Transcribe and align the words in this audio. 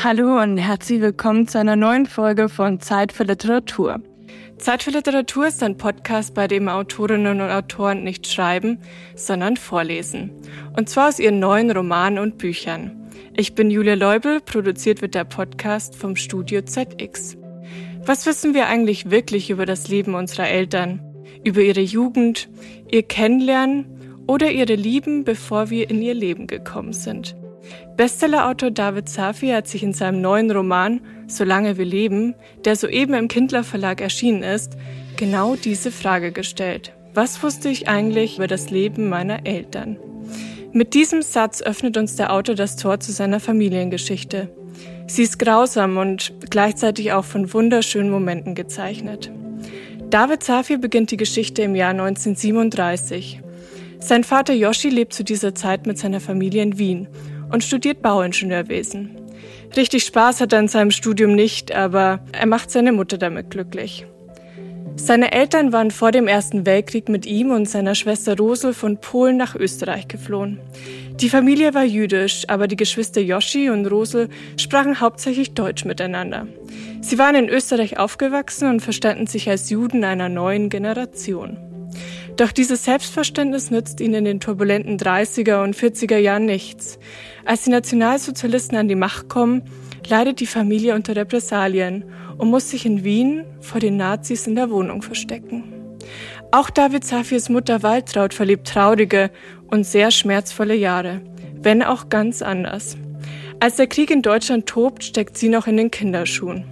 Hallo 0.00 0.40
und 0.40 0.58
herzlich 0.58 1.00
willkommen 1.00 1.48
zu 1.48 1.58
einer 1.58 1.74
neuen 1.74 2.06
Folge 2.06 2.48
von 2.48 2.78
Zeit 2.78 3.10
für 3.10 3.24
Literatur. 3.24 4.00
Zeit 4.56 4.84
für 4.84 4.92
Literatur 4.92 5.48
ist 5.48 5.60
ein 5.64 5.76
Podcast, 5.76 6.34
bei 6.34 6.46
dem 6.46 6.68
Autorinnen 6.68 7.40
und 7.40 7.50
Autoren 7.50 8.04
nicht 8.04 8.28
schreiben, 8.28 8.78
sondern 9.16 9.56
vorlesen. 9.56 10.30
Und 10.76 10.88
zwar 10.88 11.08
aus 11.08 11.18
ihren 11.18 11.40
neuen 11.40 11.72
Romanen 11.72 12.20
und 12.20 12.38
Büchern. 12.38 13.10
Ich 13.36 13.56
bin 13.56 13.72
Julia 13.72 13.94
Leubel, 13.94 14.40
produziert 14.40 15.02
wird 15.02 15.16
der 15.16 15.24
Podcast 15.24 15.96
vom 15.96 16.14
Studio 16.14 16.62
ZX. 16.62 17.36
Was 18.06 18.24
wissen 18.24 18.54
wir 18.54 18.68
eigentlich 18.68 19.10
wirklich 19.10 19.50
über 19.50 19.66
das 19.66 19.88
Leben 19.88 20.14
unserer 20.14 20.48
Eltern? 20.48 21.00
Über 21.42 21.60
ihre 21.60 21.80
Jugend, 21.80 22.48
ihr 22.88 23.02
Kennenlernen 23.02 24.22
oder 24.28 24.48
ihre 24.52 24.76
Lieben, 24.76 25.24
bevor 25.24 25.70
wir 25.70 25.90
in 25.90 26.00
ihr 26.00 26.14
Leben 26.14 26.46
gekommen 26.46 26.92
sind? 26.92 27.34
Bestsellerautor 27.96 28.70
David 28.70 29.08
Safi 29.08 29.48
hat 29.48 29.66
sich 29.66 29.82
in 29.82 29.92
seinem 29.92 30.20
neuen 30.20 30.50
Roman 30.50 31.00
Solange 31.28 31.76
wir 31.76 31.84
leben, 31.84 32.34
der 32.64 32.74
soeben 32.74 33.12
im 33.12 33.28
Kindler 33.28 33.62
Verlag 33.62 34.00
erschienen 34.00 34.42
ist, 34.42 34.78
genau 35.18 35.56
diese 35.56 35.92
Frage 35.92 36.32
gestellt. 36.32 36.92
Was 37.12 37.42
wusste 37.42 37.68
ich 37.68 37.86
eigentlich 37.86 38.38
über 38.38 38.46
das 38.46 38.70
Leben 38.70 39.10
meiner 39.10 39.46
Eltern? 39.46 39.98
Mit 40.72 40.94
diesem 40.94 41.20
Satz 41.20 41.60
öffnet 41.60 41.98
uns 41.98 42.16
der 42.16 42.32
Autor 42.32 42.54
das 42.54 42.76
Tor 42.76 42.98
zu 43.00 43.12
seiner 43.12 43.40
Familiengeschichte. 43.40 44.48
Sie 45.06 45.22
ist 45.22 45.38
grausam 45.38 45.98
und 45.98 46.32
gleichzeitig 46.48 47.12
auch 47.12 47.24
von 47.24 47.52
wunderschönen 47.52 48.10
Momenten 48.10 48.54
gezeichnet. 48.54 49.30
David 50.08 50.42
Safi 50.42 50.78
beginnt 50.78 51.10
die 51.10 51.16
Geschichte 51.18 51.62
im 51.62 51.74
Jahr 51.74 51.90
1937. 51.90 53.42
Sein 54.00 54.24
Vater 54.24 54.54
Yoshi 54.54 54.88
lebt 54.88 55.12
zu 55.12 55.24
dieser 55.24 55.54
Zeit 55.54 55.86
mit 55.86 55.98
seiner 55.98 56.20
Familie 56.20 56.62
in 56.62 56.78
Wien 56.78 57.08
und 57.50 57.64
studiert 57.64 58.02
Bauingenieurwesen. 58.02 59.10
Richtig 59.76 60.04
Spaß 60.04 60.40
hat 60.40 60.52
er 60.52 60.60
in 60.60 60.68
seinem 60.68 60.90
Studium 60.90 61.34
nicht, 61.34 61.74
aber 61.74 62.20
er 62.32 62.46
macht 62.46 62.70
seine 62.70 62.92
Mutter 62.92 63.18
damit 63.18 63.50
glücklich. 63.50 64.06
Seine 64.96 65.32
Eltern 65.32 65.72
waren 65.72 65.92
vor 65.92 66.10
dem 66.10 66.26
Ersten 66.26 66.66
Weltkrieg 66.66 67.08
mit 67.08 67.24
ihm 67.24 67.52
und 67.52 67.68
seiner 67.68 67.94
Schwester 67.94 68.36
Rosel 68.36 68.74
von 68.74 69.00
Polen 69.00 69.36
nach 69.36 69.54
Österreich 69.54 70.08
geflohen. 70.08 70.58
Die 71.20 71.28
Familie 71.28 71.72
war 71.72 71.84
jüdisch, 71.84 72.44
aber 72.48 72.66
die 72.66 72.76
Geschwister 72.76 73.20
Yoshi 73.20 73.70
und 73.70 73.86
Rosel 73.86 74.28
sprachen 74.56 75.00
hauptsächlich 75.00 75.54
Deutsch 75.54 75.84
miteinander. 75.84 76.48
Sie 77.00 77.16
waren 77.16 77.36
in 77.36 77.48
Österreich 77.48 77.98
aufgewachsen 77.98 78.68
und 78.68 78.80
verstanden 78.80 79.26
sich 79.26 79.48
als 79.48 79.70
Juden 79.70 80.02
einer 80.02 80.28
neuen 80.28 80.68
Generation. 80.68 81.67
Doch 82.38 82.52
dieses 82.52 82.84
Selbstverständnis 82.84 83.72
nützt 83.72 84.00
ihnen 84.00 84.14
in 84.14 84.24
den 84.24 84.40
turbulenten 84.40 84.96
30er 84.96 85.64
und 85.64 85.74
40er 85.74 86.18
Jahren 86.18 86.46
nichts. 86.46 87.00
Als 87.44 87.64
die 87.64 87.70
Nationalsozialisten 87.70 88.78
an 88.78 88.86
die 88.86 88.94
Macht 88.94 89.28
kommen, 89.28 89.64
leidet 90.06 90.38
die 90.38 90.46
Familie 90.46 90.94
unter 90.94 91.16
Repressalien 91.16 92.04
und 92.36 92.48
muss 92.48 92.70
sich 92.70 92.86
in 92.86 93.02
Wien 93.02 93.44
vor 93.60 93.80
den 93.80 93.96
Nazis 93.96 94.46
in 94.46 94.54
der 94.54 94.70
Wohnung 94.70 95.02
verstecken. 95.02 95.64
Auch 96.52 96.70
David 96.70 97.04
Safirs 97.04 97.48
Mutter 97.48 97.82
Waltraud 97.82 98.32
verlebt 98.32 98.68
traurige 98.68 99.32
und 99.66 99.84
sehr 99.84 100.12
schmerzvolle 100.12 100.76
Jahre, 100.76 101.20
wenn 101.60 101.82
auch 101.82 102.08
ganz 102.08 102.40
anders. 102.40 102.96
Als 103.58 103.74
der 103.74 103.88
Krieg 103.88 104.12
in 104.12 104.22
Deutschland 104.22 104.66
tobt, 104.66 105.02
steckt 105.02 105.36
sie 105.36 105.48
noch 105.48 105.66
in 105.66 105.76
den 105.76 105.90
Kinderschuhen. 105.90 106.64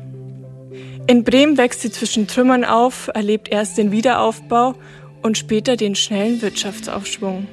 In 1.09 1.25
Bremen 1.25 1.59
wächst 1.59 1.81
sie 1.81 1.91
zwischen 1.91 2.29
Trümmern 2.29 2.65
auf, 2.65 3.11
erlebt 3.13 3.49
erst 3.49 3.79
den 3.79 3.91
Wiederaufbau 3.91 4.77
und 5.23 5.39
später 5.39 5.77
den 5.77 5.95
schnellen 5.95 6.43
Wirtschaftsaufschwung. 6.43 7.47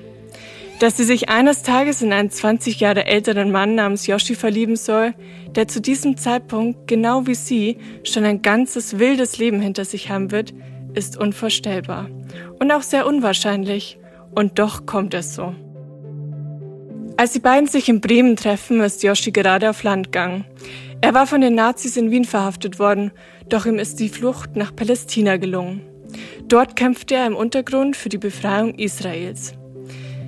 Dass 0.79 0.97
sie 0.97 1.03
sich 1.03 1.29
eines 1.29 1.63
Tages 1.63 2.01
in 2.01 2.11
einen 2.11 2.29
20 2.29 2.79
Jahre 2.79 3.05
älteren 3.05 3.51
Mann 3.51 3.75
namens 3.75 4.07
Yoshi 4.07 4.35
verlieben 4.35 4.75
soll, 4.75 5.13
der 5.55 5.67
zu 5.67 5.81
diesem 5.81 6.17
Zeitpunkt, 6.17 6.87
genau 6.87 7.27
wie 7.27 7.35
sie, 7.35 7.77
schon 8.03 8.25
ein 8.25 8.41
ganzes 8.41 8.99
wildes 8.99 9.37
Leben 9.37 9.61
hinter 9.61 9.85
sich 9.85 10.09
haben 10.09 10.31
wird, 10.31 10.53
ist 10.93 11.17
unvorstellbar 11.17 12.09
und 12.59 12.71
auch 12.71 12.81
sehr 12.81 13.05
unwahrscheinlich. 13.07 13.99
Und 14.35 14.57
doch 14.57 14.85
kommt 14.85 15.13
es 15.13 15.35
so. 15.35 15.53
Als 17.17 17.33
die 17.33 17.39
beiden 17.39 17.67
sich 17.67 17.89
in 17.89 18.01
Bremen 18.01 18.35
treffen, 18.35 18.81
ist 18.81 19.03
Yoshi 19.03 19.31
gerade 19.31 19.69
auf 19.69 19.83
Landgang. 19.83 20.45
Er 21.01 21.13
war 21.13 21.27
von 21.27 21.41
den 21.41 21.53
Nazis 21.53 21.97
in 21.97 22.09
Wien 22.09 22.25
verhaftet 22.25 22.79
worden, 22.79 23.11
doch 23.49 23.65
ihm 23.65 23.77
ist 23.77 23.99
die 23.99 24.09
Flucht 24.09 24.55
nach 24.55 24.75
Palästina 24.75 25.37
gelungen. 25.37 25.81
Dort 26.47 26.75
kämpfte 26.75 27.15
er 27.15 27.27
im 27.27 27.35
Untergrund 27.35 27.95
für 27.95 28.09
die 28.09 28.17
Befreiung 28.17 28.75
Israels. 28.75 29.53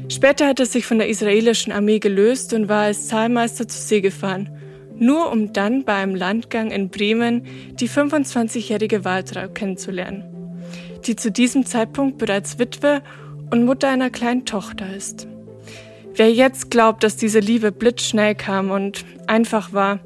Später 0.09 0.47
hat 0.47 0.59
er 0.59 0.65
sich 0.65 0.85
von 0.85 0.99
der 0.99 1.09
israelischen 1.09 1.71
Armee 1.71 1.99
gelöst 1.99 2.53
und 2.53 2.69
war 2.69 2.83
als 2.83 3.07
Zahlmeister 3.07 3.67
zur 3.67 3.81
See 3.81 4.01
gefahren, 4.01 4.49
nur 4.97 5.31
um 5.31 5.51
dann 5.51 5.83
bei 5.83 5.95
einem 5.95 6.15
Landgang 6.15 6.71
in 6.71 6.89
Bremen 6.89 7.45
die 7.73 7.89
25-jährige 7.89 9.03
Waltraud 9.03 9.55
kennenzulernen, 9.55 10.23
die 11.05 11.15
zu 11.15 11.31
diesem 11.31 11.65
Zeitpunkt 11.65 12.17
bereits 12.17 12.59
Witwe 12.59 13.01
und 13.51 13.65
Mutter 13.65 13.89
einer 13.89 14.09
kleinen 14.09 14.45
Tochter 14.45 14.95
ist. 14.95 15.27
Wer 16.13 16.31
jetzt 16.31 16.71
glaubt, 16.71 17.03
dass 17.03 17.17
diese 17.17 17.39
Liebe 17.39 17.71
blitzschnell 17.71 18.35
kam 18.35 18.71
und 18.71 19.03
einfach 19.27 19.73
war, 19.73 19.99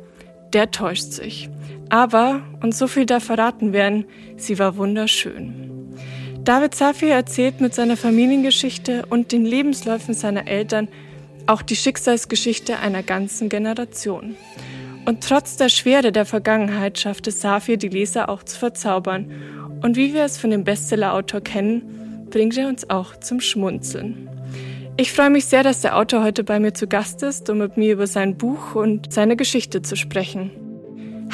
der 0.54 0.72
täuscht 0.72 1.12
sich. 1.12 1.50
Aber, 1.90 2.42
und 2.62 2.74
so 2.74 2.88
viel 2.88 3.06
darf 3.06 3.26
verraten 3.26 3.74
werden, 3.74 4.06
sie 4.38 4.58
war 4.58 4.78
wunderschön. 4.78 5.69
David 6.44 6.74
Safi 6.74 7.10
erzählt 7.10 7.62
mit 7.62 7.76
seiner 7.76 7.98
Familiengeschichte 7.98 9.06
und 9.10 9.32
den 9.32 9.46
Lebensläufen 9.46 10.14
seiner 10.14 10.48
Eltern 10.48 10.88
auch 11.46 11.62
die 11.62 11.76
Schicksalsgeschichte 11.76 12.80
einer 12.80 13.04
ganzen 13.04 13.50
Generation. 13.50 14.36
Und 15.06 15.24
trotz 15.24 15.58
der 15.58 15.70
Schwere 15.70 16.12
der 16.12 16.26
Vergangenheit 16.26 17.00
schafft 17.00 17.28
es 17.28 17.42
Safi, 17.42 17.78
die 17.78 17.88
Leser 17.90 18.30
auch 18.30 18.44
zu 18.44 18.58
verzaubern. 18.58 19.32
Und 19.82 19.96
wie 19.96 20.14
wir 20.14 20.24
es 20.24 20.38
von 20.38 20.52
dem 20.52 20.64
Bestsellerautor 20.64 21.42
kennen, 21.42 22.28
bringt 22.30 22.58
er 22.58 22.68
uns 22.68 22.90
auch 22.90 23.16
zum 23.16 23.42
Schmunzeln. 23.42 24.30
Ich 24.98 25.12
freue 25.12 25.30
mich 25.30 25.46
sehr, 25.46 25.64
dass 25.64 25.82
der 25.82 25.98
Autor 25.98 26.24
heute 26.24 26.44
bei 26.44 26.60
mir 26.60 26.74
zu 26.74 26.86
Gast 26.86 27.24
ist, 27.24 27.50
um 27.50 27.58
mit 27.60 27.78
mir 27.78 27.94
über 27.94 28.06
sein 28.06 28.38
Buch 28.38 28.76
und 28.76 29.12
seine 29.12 29.36
Geschichte 29.36 29.82
zu 29.82 29.96
sprechen. 29.96 30.52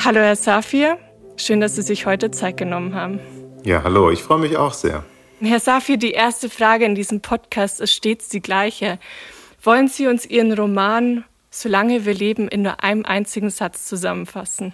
Hallo, 0.04 0.20
Herr 0.20 0.36
Safir. 0.36 0.98
Schön, 1.36 1.62
dass 1.62 1.76
Sie 1.76 1.82
sich 1.82 2.06
heute 2.06 2.32
Zeit 2.32 2.58
genommen 2.58 2.94
haben. 2.94 3.20
Ja, 3.66 3.82
hallo, 3.84 4.12
ich 4.12 4.22
freue 4.22 4.38
mich 4.38 4.58
auch 4.58 4.74
sehr. 4.74 5.04
Herr 5.42 5.60
Safir, 5.60 5.98
die 5.98 6.12
erste 6.12 6.52
Frage 6.52 6.86
in 6.86 6.94
diesem 6.94 7.22
Podcast 7.22 7.82
ist 7.82 7.94
stets 7.94 8.30
die 8.30 8.40
gleiche. 8.40 9.00
Wollen 9.64 9.88
Sie 9.88 10.06
uns 10.06 10.24
Ihren 10.24 10.54
Roman 10.54 11.26
Solange 11.50 12.06
wir 12.06 12.14
leben 12.14 12.50
in 12.50 12.64
nur 12.64 12.84
einem 12.84 13.06
einzigen 13.06 13.50
Satz 13.50 13.86
zusammenfassen? 13.86 14.74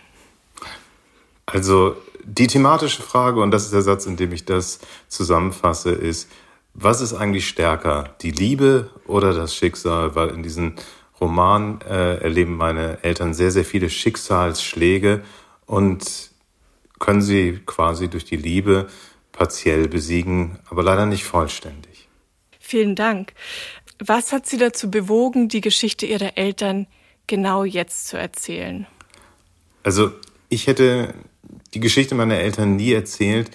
Also 1.46 1.96
die 2.24 2.48
thematische 2.48 3.04
Frage, 3.04 3.40
und 3.40 3.52
das 3.52 3.66
ist 3.66 3.74
der 3.74 3.84
Satz, 3.84 4.08
in 4.08 4.18
dem 4.18 4.34
ich 4.34 4.46
das 4.46 4.80
zusammenfasse, 5.08 5.92
ist, 5.92 6.30
was 6.74 7.00
ist 7.00 7.14
eigentlich 7.14 7.48
stärker, 7.48 8.16
die 8.22 8.32
Liebe 8.32 8.90
oder 9.06 9.32
das 9.34 9.56
Schicksal? 9.56 10.16
Weil 10.16 10.30
in 10.30 10.42
diesem 10.42 10.74
Roman 11.22 11.80
äh, 11.88 12.18
erleben 12.18 12.58
meine 12.58 13.02
Eltern 13.04 13.36
sehr, 13.36 13.52
sehr 13.52 13.64
viele 13.64 13.90
Schicksalsschläge 13.90 15.22
und 15.68 16.31
können 17.02 17.22
sie 17.22 17.60
quasi 17.66 18.08
durch 18.08 18.24
die 18.24 18.38
Liebe 18.38 18.88
partiell 19.34 19.90
besiegen, 19.90 20.60
aber 20.70 20.84
leider 20.84 21.06
nicht 21.06 21.26
vollständig. 21.26 22.08
Vielen 22.60 22.96
Dank. 22.96 23.34
Was 24.00 24.32
hat 24.32 24.46
Sie 24.48 24.58
dazu 24.58 24.90
bewogen, 24.90 25.50
die 25.50 25.62
Geschichte 25.62 26.06
Ihrer 26.06 26.38
Eltern 26.38 26.88
genau 27.28 27.64
jetzt 27.66 28.08
zu 28.08 28.18
erzählen? 28.18 28.88
Also 29.84 30.12
ich 30.48 30.68
hätte 30.68 31.14
die 31.74 31.80
Geschichte 31.80 32.16
meiner 32.16 32.38
Eltern 32.38 32.76
nie 32.76 32.94
erzählt, 32.94 33.52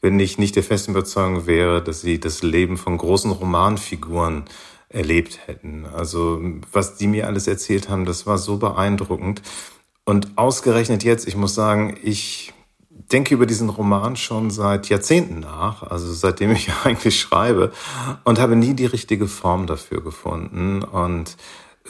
wenn 0.00 0.18
ich 0.18 0.38
nicht 0.38 0.56
der 0.56 0.62
festen 0.62 0.92
Überzeugung 0.92 1.46
wäre, 1.46 1.82
dass 1.82 2.00
sie 2.00 2.18
das 2.18 2.42
Leben 2.42 2.76
von 2.76 2.96
großen 2.98 3.30
Romanfiguren 3.30 4.44
erlebt 4.88 5.46
hätten. 5.46 5.86
Also 5.86 6.40
was 6.72 6.96
die 6.96 7.06
mir 7.06 7.26
alles 7.26 7.46
erzählt 7.46 7.88
haben, 7.88 8.04
das 8.04 8.26
war 8.26 8.38
so 8.38 8.56
beeindruckend. 8.56 9.42
Und 10.04 10.36
ausgerechnet 10.36 11.04
jetzt, 11.04 11.28
ich 11.28 11.36
muss 11.36 11.54
sagen, 11.54 11.96
ich 12.02 12.52
denke 13.12 13.34
über 13.34 13.46
diesen 13.46 13.68
Roman 13.68 14.16
schon 14.16 14.50
seit 14.50 14.88
Jahrzehnten 14.88 15.40
nach, 15.40 15.82
also 15.82 16.12
seitdem 16.12 16.52
ich 16.52 16.70
eigentlich 16.84 17.18
schreibe 17.18 17.72
und 18.24 18.38
habe 18.38 18.56
nie 18.56 18.74
die 18.74 18.86
richtige 18.86 19.28
Form 19.28 19.66
dafür 19.66 20.02
gefunden. 20.02 20.82
Und 20.82 21.36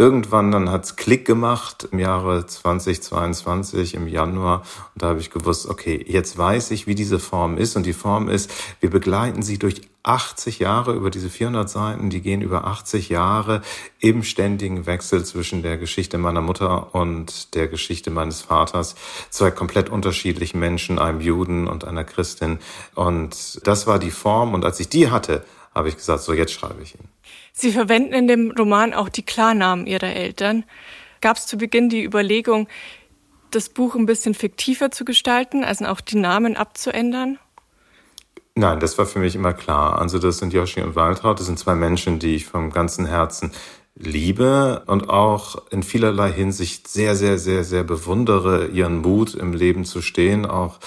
irgendwann 0.01 0.51
dann 0.51 0.71
hat's 0.71 0.97
Klick 0.97 1.27
gemacht 1.27 1.87
im 1.93 1.99
Jahre 1.99 2.47
2022 2.47 3.93
im 3.93 4.09
Januar. 4.09 4.63
Und 4.95 5.03
da 5.03 5.09
habe 5.09 5.21
ich 5.21 5.31
gewusst, 5.31 5.69
okay, 5.69 6.03
jetzt 6.09 6.39
weiß 6.39 6.71
ich, 6.71 6.87
wie 6.87 6.95
diese 6.95 7.19
Form 7.19 7.59
ist. 7.59 7.77
Und 7.77 7.85
die 7.85 7.93
Form 7.93 8.31
ist, 8.31 8.51
wir 8.81 8.89
begleiten 8.89 9.43
sie 9.43 9.59
durch 9.59 9.83
80 10.03 10.59
Jahre 10.59 10.95
über 10.95 11.11
diese 11.11 11.29
400 11.29 11.69
Seiten, 11.69 12.09
die 12.09 12.23
gehen 12.23 12.41
über 12.41 12.65
80 12.65 13.11
Jahre 13.11 13.61
im 13.99 14.23
ständigen 14.23 14.87
Wechsel 14.87 15.23
zwischen 15.23 15.63
der 15.63 15.77
Geschichte 15.77 16.17
meiner 16.17 16.41
Mutter 16.41 16.95
und 16.95 17.55
der 17.55 17.69
Geschichte 17.69 18.11
meines 18.11 18.41
Vaters, 18.41 18.95
zwei 19.29 19.51
komplett 19.51 19.91
unterschiedlichen 19.91 20.59
Menschen, 20.59 20.99
einem 20.99 21.21
Juden 21.21 21.69
und 21.69 21.85
einer 21.85 22.05
Christin. 22.05 22.59
Und 22.95 23.61
das 23.67 23.87
war 23.87 23.99
die 23.99 24.11
Form. 24.11 24.55
Und 24.55 24.65
als 24.65 24.81
ich 24.81 24.89
die 24.89 25.11
hatte, 25.11 25.45
habe 25.75 25.91
ich 25.91 25.97
gesagt, 25.97 26.23
so 26.23 26.33
jetzt 26.33 26.53
schreibe 26.53 26.83
ich 26.83 26.95
ihn. 26.95 27.09
Sie 27.53 27.73
verwenden 27.73 28.13
in 28.13 28.29
dem 28.29 28.51
Roman 28.53 28.95
auch 28.95 29.09
die 29.09 29.25
Klarnamen 29.25 29.87
Ihrer 29.87 30.15
Eltern. 30.15 30.65
Gab 31.21 31.37
es 31.37 31.47
zu 31.47 31.59
Beginn 31.59 31.89
die 31.89 32.05
Überlegung, 32.05 32.69
das 33.51 33.69
Buch 33.69 33.95
ein 33.95 34.07
bisschen 34.07 34.35
fiktiver 34.35 34.91
zu 34.91 35.05
gestalten, 35.05 35.65
also 35.65 35.87
auch 35.87 36.01
die 36.01 36.17
Namen 36.17 36.57
abzuändern? 36.57 37.39
Nein, 38.55 38.81
das 38.81 38.99
war 38.99 39.07
für 39.07 39.19
mich 39.19 39.35
immer 39.35 39.53
klar. 39.53 39.99
Also 39.99 40.19
das 40.19 40.39
sind 40.39 40.53
Yoshi 40.53 40.83
und 40.83 40.95
Waltraud, 40.95 41.39
das 41.39 41.47
sind 41.47 41.59
zwei 41.59 41.75
Menschen, 41.75 42.19
die 42.19 42.35
ich 42.35 42.47
vom 42.47 42.71
ganzen 42.71 43.07
Herzen 43.07 43.53
liebe 43.95 44.83
und 44.87 45.11
auch 45.11 45.63
in 45.71 45.83
vielerlei 45.83 46.33
Hinsicht 46.33 46.89
sehr, 46.89 47.17
sehr, 47.17 47.39
sehr, 47.39 47.65
sehr 47.65 47.85
bewundere, 47.85 48.69
ihren 48.69 48.99
Mut 48.99 49.35
im 49.35 49.53
Leben 49.53 49.85
zu 49.85 50.01
stehen, 50.01 50.47
auch 50.47 50.79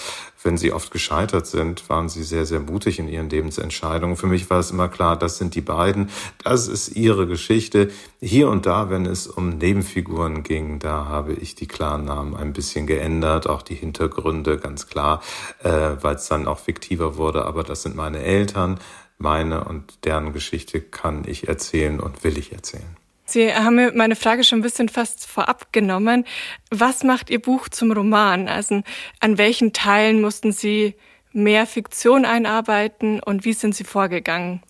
wenn 0.44 0.58
sie 0.58 0.72
oft 0.72 0.90
gescheitert 0.90 1.46
sind, 1.46 1.88
waren 1.88 2.10
sie 2.10 2.22
sehr, 2.22 2.44
sehr 2.44 2.60
mutig 2.60 2.98
in 2.98 3.08
ihren 3.08 3.30
Lebensentscheidungen. 3.30 4.16
Für 4.16 4.26
mich 4.26 4.50
war 4.50 4.58
es 4.58 4.70
immer 4.70 4.88
klar, 4.88 5.18
das 5.18 5.38
sind 5.38 5.54
die 5.54 5.62
beiden, 5.62 6.10
das 6.42 6.68
ist 6.68 6.94
ihre 6.94 7.26
Geschichte. 7.26 7.90
Hier 8.20 8.50
und 8.50 8.66
da, 8.66 8.90
wenn 8.90 9.06
es 9.06 9.26
um 9.26 9.56
Nebenfiguren 9.56 10.42
ging, 10.42 10.78
da 10.80 11.06
habe 11.06 11.32
ich 11.32 11.54
die 11.54 11.66
klaren 11.66 12.04
Namen 12.04 12.36
ein 12.36 12.52
bisschen 12.52 12.86
geändert, 12.86 13.48
auch 13.48 13.62
die 13.62 13.74
Hintergründe 13.74 14.58
ganz 14.58 14.86
klar, 14.86 15.22
äh, 15.62 15.96
weil 16.02 16.16
es 16.16 16.28
dann 16.28 16.46
auch 16.46 16.58
fiktiver 16.58 17.16
wurde. 17.16 17.46
Aber 17.46 17.62
das 17.62 17.82
sind 17.82 17.96
meine 17.96 18.18
Eltern, 18.18 18.78
meine 19.18 19.64
und 19.64 20.04
deren 20.04 20.32
Geschichte 20.32 20.80
kann 20.80 21.24
ich 21.26 21.48
erzählen 21.48 22.00
und 22.00 22.24
will 22.24 22.38
ich 22.38 22.52
erzählen. 22.52 22.96
Sie 23.26 23.54
haben 23.54 23.76
mir 23.76 23.92
meine 23.94 24.16
Frage 24.16 24.44
schon 24.44 24.58
ein 24.58 24.62
bisschen 24.62 24.88
fast 24.88 25.26
vorab 25.26 25.72
genommen. 25.72 26.24
Was 26.70 27.04
macht 27.04 27.30
Ihr 27.30 27.40
Buch 27.40 27.68
zum 27.68 27.90
Roman? 27.90 28.48
Also 28.48 28.82
an 29.20 29.38
welchen 29.38 29.72
Teilen 29.72 30.20
mussten 30.20 30.52
Sie 30.52 30.94
mehr 31.32 31.66
Fiktion 31.66 32.24
einarbeiten 32.24 33.20
und 33.20 33.44
wie 33.44 33.54
sind 33.54 33.74
Sie 33.74 33.84
vorgegangen? 33.84 34.62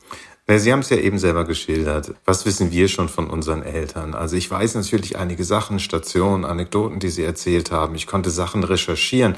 Sie 0.47 0.73
haben 0.73 0.81
es 0.81 0.91
ja 0.91 0.99
eben 0.99 1.19
selber 1.19 1.47
geschildert. 1.47 2.15
Was 2.27 2.45
wissen 2.45 2.71
wir 2.71 2.89
schon 2.89 3.09
von 3.09 3.31
unseren 3.31 3.63
Eltern? 3.63 4.15
Also 4.15 4.37
ich 4.37 4.51
weiß 4.51 4.75
natürlich 4.75 5.17
einige 5.17 5.43
Sachen, 5.43 5.81
Stationen, 5.81 6.45
Anekdoten, 6.45 7.01
die 7.01 7.09
Sie 7.09 7.25
erzählt 7.25 7.71
haben. 7.71 7.95
Ich 7.95 8.07
konnte 8.07 8.29
Sachen 8.29 8.63
recherchieren. 8.63 9.37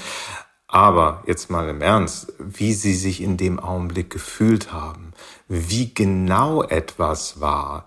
Aber 0.68 1.22
jetzt 1.26 1.48
mal 1.48 1.68
im 1.68 1.80
Ernst, 1.80 2.32
wie 2.38 2.72
Sie 2.72 2.94
sich 2.94 3.20
in 3.20 3.36
dem 3.36 3.60
Augenblick 3.60 4.10
gefühlt 4.10 4.72
haben, 4.72 5.12
wie 5.48 5.94
genau 5.94 6.62
etwas 6.62 7.40
war, 7.40 7.86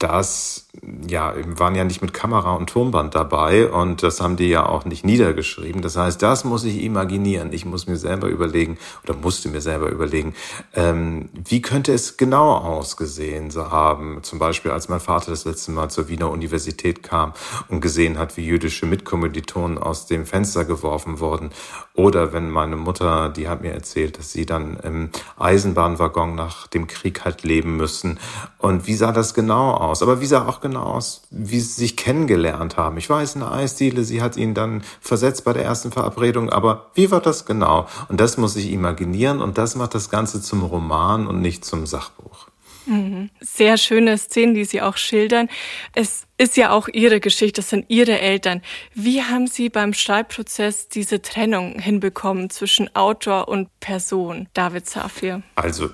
das 0.00 0.66
ja, 1.06 1.34
waren 1.58 1.74
ja 1.74 1.84
nicht 1.84 2.00
mit 2.00 2.14
Kamera 2.14 2.54
und 2.54 2.70
Tonband 2.70 3.14
dabei 3.14 3.68
und 3.68 4.02
das 4.02 4.22
haben 4.22 4.36
die 4.36 4.48
ja 4.48 4.64
auch 4.64 4.86
nicht 4.86 5.04
niedergeschrieben. 5.04 5.82
Das 5.82 5.96
heißt, 5.96 6.22
das 6.22 6.44
muss 6.44 6.64
ich 6.64 6.82
imaginieren. 6.82 7.52
Ich 7.52 7.66
muss 7.66 7.86
mir 7.86 7.98
selber 7.98 8.28
überlegen 8.28 8.78
oder 9.04 9.14
musste 9.14 9.50
mir 9.50 9.60
selber 9.60 9.90
überlegen, 9.90 10.34
ähm, 10.74 11.28
wie 11.32 11.60
könnte 11.60 11.92
es 11.92 12.16
genau 12.16 12.56
ausgesehen 12.56 13.50
haben. 13.54 14.22
Zum 14.22 14.38
Beispiel, 14.38 14.70
als 14.70 14.88
mein 14.88 15.00
Vater 15.00 15.32
das 15.32 15.44
letzte 15.44 15.70
Mal 15.70 15.90
zur 15.90 16.08
Wiener 16.08 16.30
Universität 16.30 17.02
kam 17.02 17.34
und 17.68 17.82
gesehen 17.82 18.18
hat, 18.18 18.38
wie 18.38 18.46
jüdische 18.46 18.86
Mitkommilitonen 18.86 19.76
aus 19.76 20.06
dem 20.06 20.24
Fenster 20.24 20.64
geworfen 20.64 21.20
wurden. 21.20 21.50
Oder 21.94 22.32
wenn 22.32 22.48
meine 22.48 22.76
Mutter, 22.76 23.28
die 23.28 23.48
hat 23.48 23.60
mir 23.60 23.72
erzählt, 23.72 24.18
dass 24.18 24.32
sie 24.32 24.46
dann 24.46 24.78
im 24.78 25.10
Eisenbahnwaggon 25.38 26.34
nach 26.34 26.68
dem 26.68 26.86
Krieg 26.86 27.24
halt 27.26 27.42
leben 27.42 27.76
müssen. 27.76 28.18
Und 28.56 28.86
wie 28.86 28.94
sah 28.94 29.12
das 29.12 29.34
genau 29.34 29.72
aus? 29.72 29.89
Aus. 29.90 30.02
Aber 30.02 30.20
wie 30.20 30.26
sah 30.26 30.46
auch 30.46 30.60
genau 30.60 30.82
aus, 30.82 31.22
wie 31.30 31.60
sie 31.60 31.80
sich 31.80 31.96
kennengelernt 31.96 32.76
haben? 32.76 32.96
Ich 32.96 33.10
weiß, 33.10 33.36
eine 33.36 33.50
Eisdiele, 33.50 34.04
sie 34.04 34.22
hat 34.22 34.36
ihn 34.36 34.54
dann 34.54 34.82
versetzt 35.00 35.44
bei 35.44 35.52
der 35.52 35.64
ersten 35.64 35.92
Verabredung, 35.92 36.50
aber 36.50 36.90
wie 36.94 37.10
war 37.10 37.20
das 37.20 37.44
genau? 37.44 37.86
Und 38.08 38.20
das 38.20 38.36
muss 38.36 38.56
ich 38.56 38.72
imaginieren 38.72 39.40
und 39.40 39.58
das 39.58 39.74
macht 39.74 39.94
das 39.94 40.10
Ganze 40.10 40.40
zum 40.40 40.62
Roman 40.62 41.26
und 41.26 41.40
nicht 41.40 41.64
zum 41.64 41.86
Sachbuch. 41.86 42.46
Mhm. 42.86 43.30
Sehr 43.40 43.76
schöne 43.76 44.18
Szenen, 44.18 44.54
die 44.54 44.64
Sie 44.64 44.80
auch 44.80 44.96
schildern. 44.96 45.48
Es 45.94 46.24
ist 46.38 46.56
ja 46.56 46.70
auch 46.70 46.88
Ihre 46.88 47.20
Geschichte, 47.20 47.60
es 47.60 47.70
sind 47.70 47.86
Ihre 47.88 48.18
Eltern. 48.18 48.62
Wie 48.94 49.22
haben 49.22 49.46
Sie 49.46 49.68
beim 49.68 49.92
Schreibprozess 49.92 50.88
diese 50.88 51.22
Trennung 51.22 51.78
hinbekommen 51.78 52.50
zwischen 52.50 52.94
Autor 52.96 53.48
und 53.48 53.68
Person, 53.80 54.48
David 54.54 54.88
Safir? 54.88 55.42
Also, 55.54 55.90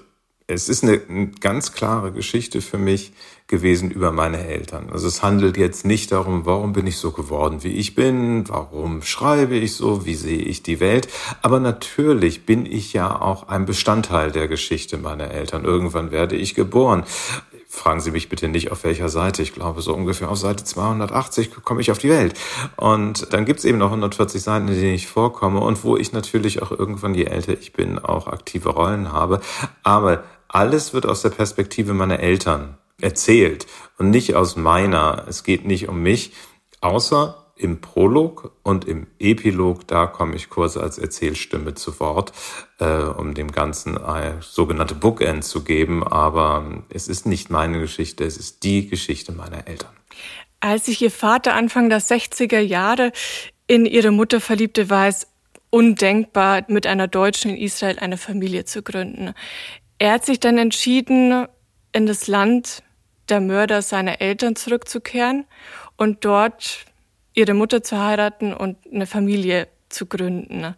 es 0.46 0.68
ist 0.68 0.84
eine 0.84 1.30
ganz 1.40 1.72
klare 1.72 2.12
Geschichte 2.12 2.60
für 2.60 2.78
mich 2.78 3.12
gewesen 3.48 3.90
über 3.90 4.10
meine 4.10 4.44
Eltern. 4.46 4.88
Also 4.90 5.06
es 5.06 5.22
handelt 5.22 5.56
jetzt 5.56 5.86
nicht 5.86 6.10
darum, 6.10 6.46
warum 6.46 6.72
bin 6.72 6.86
ich 6.86 6.98
so 6.98 7.12
geworden, 7.12 7.62
wie 7.62 7.72
ich 7.72 7.94
bin, 7.94 8.48
warum 8.48 9.02
schreibe 9.02 9.56
ich 9.56 9.74
so, 9.74 10.04
wie 10.04 10.14
sehe 10.14 10.38
ich 10.38 10.62
die 10.62 10.80
Welt. 10.80 11.08
Aber 11.42 11.60
natürlich 11.60 12.44
bin 12.44 12.66
ich 12.66 12.92
ja 12.92 13.20
auch 13.20 13.48
ein 13.48 13.64
Bestandteil 13.64 14.32
der 14.32 14.48
Geschichte 14.48 14.98
meiner 14.98 15.30
Eltern. 15.30 15.64
Irgendwann 15.64 16.10
werde 16.10 16.34
ich 16.34 16.54
geboren. 16.54 17.04
Fragen 17.68 18.00
Sie 18.00 18.10
mich 18.10 18.28
bitte 18.28 18.48
nicht, 18.48 18.72
auf 18.72 18.84
welcher 18.84 19.08
Seite. 19.08 19.42
Ich 19.42 19.52
glaube, 19.52 19.82
so 19.82 19.94
ungefähr 19.94 20.30
auf 20.30 20.38
Seite 20.38 20.64
280 20.64 21.50
komme 21.62 21.82
ich 21.82 21.90
auf 21.90 21.98
die 21.98 22.08
Welt. 22.08 22.34
Und 22.76 23.32
dann 23.32 23.44
gibt 23.44 23.60
es 23.60 23.64
eben 23.64 23.78
noch 23.78 23.90
140 23.90 24.42
Seiten, 24.42 24.66
in 24.68 24.74
denen 24.74 24.94
ich 24.94 25.06
vorkomme 25.06 25.60
und 25.60 25.84
wo 25.84 25.96
ich 25.96 26.12
natürlich 26.12 26.62
auch 26.62 26.72
irgendwann, 26.72 27.14
je 27.14 27.24
älter 27.24 27.52
ich 27.52 27.72
bin, 27.72 27.98
auch 27.98 28.26
aktive 28.26 28.70
Rollen 28.70 29.12
habe. 29.12 29.40
Aber 29.82 30.24
alles 30.48 30.94
wird 30.94 31.06
aus 31.06 31.22
der 31.22 31.30
Perspektive 31.30 31.92
meiner 31.92 32.18
Eltern 32.18 32.78
erzählt 33.00 33.66
und 33.98 34.10
nicht 34.10 34.34
aus 34.34 34.56
meiner. 34.56 35.26
Es 35.28 35.44
geht 35.44 35.66
nicht 35.66 35.88
um 35.88 36.02
mich, 36.02 36.32
außer 36.80 37.46
im 37.56 37.80
Prolog 37.80 38.52
und 38.62 38.84
im 38.84 39.06
Epilog, 39.18 39.88
da 39.88 40.06
komme 40.06 40.36
ich 40.36 40.50
kurz 40.50 40.76
als 40.76 40.98
Erzählstimme 40.98 41.74
zu 41.74 41.98
Wort, 42.00 42.32
äh, 42.78 42.84
um 42.84 43.34
dem 43.34 43.50
Ganzen 43.50 43.96
eine 43.96 44.42
sogenannte 44.42 44.94
Bookend 44.94 45.42
zu 45.42 45.64
geben. 45.64 46.06
Aber 46.06 46.84
es 46.90 47.08
ist 47.08 47.26
nicht 47.26 47.48
meine 47.48 47.80
Geschichte, 47.80 48.24
es 48.24 48.36
ist 48.36 48.62
die 48.62 48.88
Geschichte 48.88 49.32
meiner 49.32 49.66
Eltern. 49.66 49.92
Als 50.60 50.86
sich 50.86 51.00
Ihr 51.00 51.10
Vater 51.10 51.54
Anfang 51.54 51.88
der 51.88 52.00
60er 52.00 52.60
Jahre 52.60 53.12
in 53.66 53.86
Ihre 53.86 54.10
Mutter 54.10 54.40
verliebte, 54.40 54.90
war 54.90 55.08
es 55.08 55.26
undenkbar, 55.70 56.64
mit 56.68 56.86
einer 56.86 57.08
Deutschen 57.08 57.52
in 57.52 57.56
Israel 57.56 57.98
eine 57.98 58.18
Familie 58.18 58.64
zu 58.66 58.82
gründen. 58.82 59.32
Er 59.98 60.12
hat 60.12 60.26
sich 60.26 60.40
dann 60.40 60.58
entschieden, 60.58 61.46
in 61.92 62.06
das 62.06 62.26
Land 62.26 62.82
der 63.28 63.40
Mörder 63.40 63.82
seiner 63.82 64.20
Eltern 64.20 64.56
zurückzukehren 64.56 65.44
und 65.96 66.24
dort 66.24 66.86
ihre 67.34 67.54
Mutter 67.54 67.82
zu 67.82 67.98
heiraten 67.98 68.52
und 68.52 68.76
eine 68.92 69.06
Familie 69.06 69.68
zu 69.88 70.06
gründen. 70.06 70.74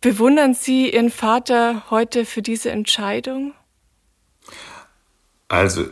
Bewundern 0.00 0.54
Sie 0.54 0.92
Ihren 0.92 1.10
Vater 1.10 1.90
heute 1.90 2.24
für 2.26 2.42
diese 2.42 2.70
Entscheidung? 2.70 3.54
Also, 5.48 5.86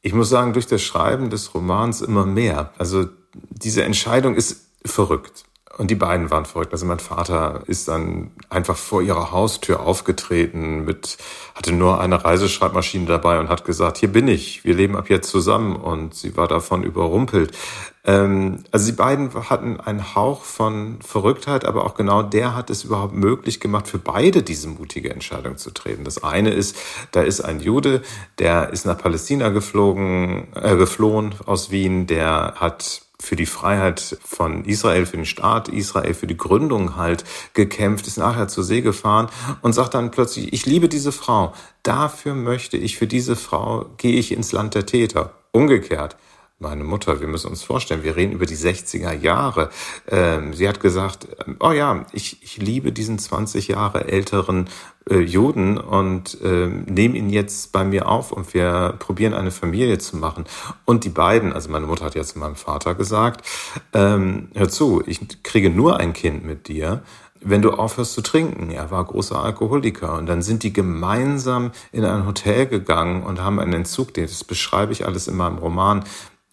ich 0.00 0.12
muss 0.12 0.28
sagen, 0.28 0.52
durch 0.52 0.66
das 0.66 0.82
Schreiben 0.82 1.28
des 1.28 1.54
Romans 1.54 2.02
immer 2.02 2.24
mehr. 2.24 2.72
Also, 2.78 3.08
diese 3.34 3.82
Entscheidung 3.82 4.36
ist 4.36 4.68
verrückt. 4.84 5.44
Und 5.78 5.90
die 5.90 5.94
beiden 5.94 6.30
waren 6.30 6.44
verrückt. 6.44 6.72
Also 6.72 6.84
mein 6.84 6.98
Vater 6.98 7.62
ist 7.66 7.88
dann 7.88 8.30
einfach 8.50 8.76
vor 8.76 9.02
ihrer 9.02 9.32
Haustür 9.32 9.80
aufgetreten 9.80 10.84
mit, 10.84 11.16
hatte 11.54 11.72
nur 11.72 12.00
eine 12.00 12.24
Reiseschreibmaschine 12.24 13.06
dabei 13.06 13.40
und 13.40 13.48
hat 13.48 13.64
gesagt, 13.64 13.96
hier 13.98 14.12
bin 14.12 14.28
ich, 14.28 14.64
wir 14.64 14.74
leben 14.74 14.96
ab 14.96 15.08
jetzt 15.08 15.30
zusammen. 15.30 15.76
Und 15.76 16.14
sie 16.14 16.36
war 16.36 16.46
davon 16.46 16.82
überrumpelt. 16.82 17.56
Ähm, 18.04 18.64
also 18.70 18.86
die 18.86 18.96
beiden 18.96 19.32
hatten 19.48 19.80
einen 19.80 20.14
Hauch 20.14 20.42
von 20.42 20.98
Verrücktheit, 21.00 21.64
aber 21.64 21.86
auch 21.86 21.94
genau 21.94 22.22
der 22.22 22.54
hat 22.54 22.68
es 22.68 22.84
überhaupt 22.84 23.14
möglich 23.14 23.60
gemacht, 23.60 23.86
für 23.86 23.98
beide 23.98 24.42
diese 24.42 24.68
mutige 24.68 25.10
Entscheidung 25.10 25.56
zu 25.56 25.70
treten. 25.70 26.04
Das 26.04 26.22
eine 26.22 26.50
ist, 26.50 26.76
da 27.12 27.22
ist 27.22 27.40
ein 27.40 27.60
Jude, 27.60 28.02
der 28.38 28.70
ist 28.70 28.86
nach 28.86 28.98
Palästina 28.98 29.50
geflogen, 29.50 30.48
äh, 30.54 30.76
geflohen 30.76 31.34
aus 31.46 31.70
Wien, 31.70 32.06
der 32.06 32.54
hat 32.56 33.02
für 33.22 33.36
die 33.36 33.46
Freiheit 33.46 34.18
von 34.24 34.64
Israel, 34.64 35.06
für 35.06 35.16
den 35.16 35.26
Staat 35.26 35.68
Israel, 35.68 36.14
für 36.14 36.26
die 36.26 36.36
Gründung 36.36 36.96
halt 36.96 37.24
gekämpft, 37.54 38.06
ist 38.06 38.18
nachher 38.18 38.48
zur 38.48 38.64
See 38.64 38.80
gefahren 38.80 39.28
und 39.62 39.72
sagt 39.72 39.94
dann 39.94 40.10
plötzlich, 40.10 40.52
ich 40.52 40.66
liebe 40.66 40.88
diese 40.88 41.12
Frau, 41.12 41.54
dafür 41.82 42.34
möchte 42.34 42.76
ich, 42.76 42.98
für 42.98 43.06
diese 43.06 43.36
Frau 43.36 43.86
gehe 43.96 44.18
ich 44.18 44.32
ins 44.32 44.52
Land 44.52 44.74
der 44.74 44.86
Täter. 44.86 45.34
Umgekehrt 45.52 46.16
meine 46.62 46.84
Mutter, 46.84 47.20
wir 47.20 47.28
müssen 47.28 47.48
uns 47.48 47.62
vorstellen, 47.62 48.04
wir 48.04 48.16
reden 48.16 48.32
über 48.32 48.46
die 48.46 48.56
60er 48.56 49.12
Jahre. 49.12 49.68
Ähm, 50.08 50.54
sie 50.54 50.68
hat 50.68 50.80
gesagt, 50.80 51.28
oh 51.60 51.72
ja, 51.72 52.06
ich, 52.12 52.42
ich 52.42 52.56
liebe 52.56 52.92
diesen 52.92 53.18
20 53.18 53.68
Jahre 53.68 54.08
älteren 54.08 54.68
äh, 55.10 55.18
Juden 55.18 55.76
und 55.76 56.40
äh, 56.40 56.68
nehme 56.68 57.18
ihn 57.18 57.28
jetzt 57.28 57.72
bei 57.72 57.84
mir 57.84 58.08
auf 58.08 58.32
und 58.32 58.54
wir 58.54 58.94
probieren 58.98 59.34
eine 59.34 59.50
Familie 59.50 59.98
zu 59.98 60.16
machen. 60.16 60.44
Und 60.84 61.04
die 61.04 61.10
beiden, 61.10 61.52
also 61.52 61.68
meine 61.68 61.86
Mutter 61.86 62.04
hat 62.04 62.14
ja 62.14 62.22
zu 62.22 62.38
meinem 62.38 62.56
Vater 62.56 62.94
gesagt, 62.94 63.44
ähm, 63.92 64.48
hör 64.54 64.68
zu, 64.68 65.02
ich 65.04 65.42
kriege 65.42 65.68
nur 65.68 65.98
ein 65.98 66.12
Kind 66.12 66.44
mit 66.44 66.68
dir, 66.68 67.02
wenn 67.44 67.62
du 67.62 67.72
aufhörst 67.72 68.14
zu 68.14 68.22
trinken. 68.22 68.70
Er 68.70 68.90
war 68.90 69.04
großer 69.04 69.42
Alkoholiker. 69.42 70.16
Und 70.16 70.26
dann 70.26 70.42
sind 70.42 70.62
die 70.62 70.72
gemeinsam 70.72 71.72
in 71.90 72.04
ein 72.04 72.26
Hotel 72.26 72.66
gegangen 72.66 73.22
und 73.22 73.40
haben 73.40 73.58
einen 73.58 73.72
Entzug, 73.72 74.14
das 74.14 74.44
beschreibe 74.44 74.92
ich 74.92 75.06
alles 75.06 75.28
in 75.28 75.36
meinem 75.36 75.58
Roman, 75.58 76.04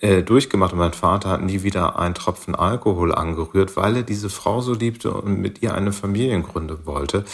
durchgemacht 0.01 0.71
und 0.71 0.79
mein 0.79 0.93
Vater 0.93 1.29
hat 1.29 1.41
nie 1.41 1.63
wieder 1.63 1.99
einen 1.99 2.15
Tropfen 2.15 2.55
Alkohol 2.55 3.13
angerührt, 3.13 3.75
weil 3.75 3.97
er 3.97 4.03
diese 4.03 4.29
Frau 4.29 4.61
so 4.61 4.73
liebte 4.73 5.11
und 5.11 5.39
mit 5.41 5.61
ihr 5.61 5.73
eine 5.73 5.91
Familie 5.91 6.41
wollte. 6.85 7.25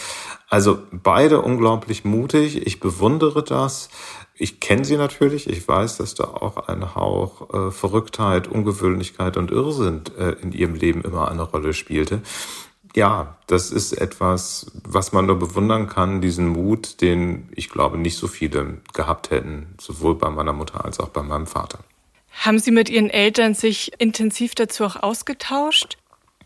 Also 0.48 0.78
beide 0.90 1.42
unglaublich 1.42 2.04
mutig. 2.04 2.66
Ich 2.66 2.80
bewundere 2.80 3.44
das. 3.44 3.88
Ich 4.34 4.60
kenne 4.60 4.84
sie 4.84 4.96
natürlich. 4.96 5.48
Ich 5.48 5.66
weiß, 5.66 5.96
dass 5.96 6.14
da 6.14 6.24
auch 6.24 6.68
ein 6.68 6.94
Hauch 6.94 7.52
äh, 7.54 7.70
Verrücktheit, 7.70 8.48
Ungewöhnlichkeit 8.48 9.36
und 9.36 9.50
Irrsinn 9.50 10.02
äh, 10.18 10.32
in 10.42 10.52
ihrem 10.52 10.74
Leben 10.74 11.02
immer 11.02 11.30
eine 11.30 11.42
Rolle 11.42 11.72
spielte. 11.72 12.20
Ja, 12.94 13.36
das 13.46 13.70
ist 13.70 13.92
etwas, 13.92 14.72
was 14.82 15.12
man 15.12 15.26
nur 15.26 15.38
bewundern 15.38 15.86
kann, 15.86 16.20
diesen 16.20 16.48
Mut, 16.48 17.00
den 17.00 17.48
ich 17.54 17.68
glaube 17.68 17.98
nicht 17.98 18.16
so 18.16 18.26
viele 18.26 18.78
gehabt 18.94 19.30
hätten, 19.30 19.74
sowohl 19.80 20.14
bei 20.14 20.30
meiner 20.30 20.52
Mutter 20.52 20.84
als 20.84 20.98
auch 21.00 21.08
bei 21.08 21.22
meinem 21.22 21.46
Vater. 21.46 21.78
Haben 22.38 22.58
Sie 22.58 22.70
mit 22.70 22.88
Ihren 22.88 23.10
Eltern 23.10 23.54
sich 23.54 23.92
intensiv 23.98 24.54
dazu 24.54 24.84
auch 24.84 24.96
ausgetauscht? 24.96 25.96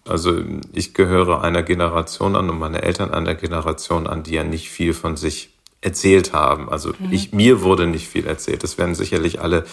Also 0.09 0.43
ich 0.73 0.95
gehöre 0.95 1.43
einer 1.43 1.63
Generation 1.63 2.37
an 2.37 2.49
und 2.49 2.59
meine 2.59 2.83
Eltern 2.83 3.11
einer 3.11 3.35
Generation 3.35 4.07
an, 4.07 4.23
die 4.23 4.35
ja 4.35 4.45
nicht 4.45 4.71
viel 4.71 4.95
von 4.95 5.17
sich 5.17 5.51
erzählt 5.83 6.33
haben. 6.33 6.69
Also 6.69 6.91
mhm. 6.99 7.13
ich, 7.13 7.33
mir 7.33 7.63
wurde 7.63 7.87
nicht 7.87 8.09
viel 8.09 8.27
erzählt. 8.27 8.63
Das 8.63 8.79
werden 8.79 8.95
sicherlich 8.95 9.41
alle, 9.41 9.65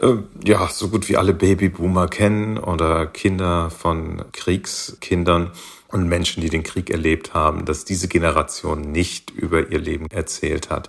äh, 0.00 0.14
ja, 0.44 0.68
so 0.68 0.88
gut 0.88 1.08
wie 1.08 1.16
alle 1.16 1.34
Babyboomer 1.34 2.08
kennen 2.08 2.58
oder 2.58 3.06
Kinder 3.06 3.70
von 3.70 4.24
Kriegskindern 4.32 5.50
und 5.88 6.08
Menschen, 6.08 6.40
die 6.40 6.50
den 6.50 6.62
Krieg 6.62 6.90
erlebt 6.90 7.34
haben, 7.34 7.64
dass 7.64 7.84
diese 7.84 8.08
Generation 8.08 8.80
nicht 8.80 9.30
über 9.30 9.70
ihr 9.70 9.78
Leben 9.78 10.06
erzählt 10.10 10.70
hat. 10.70 10.88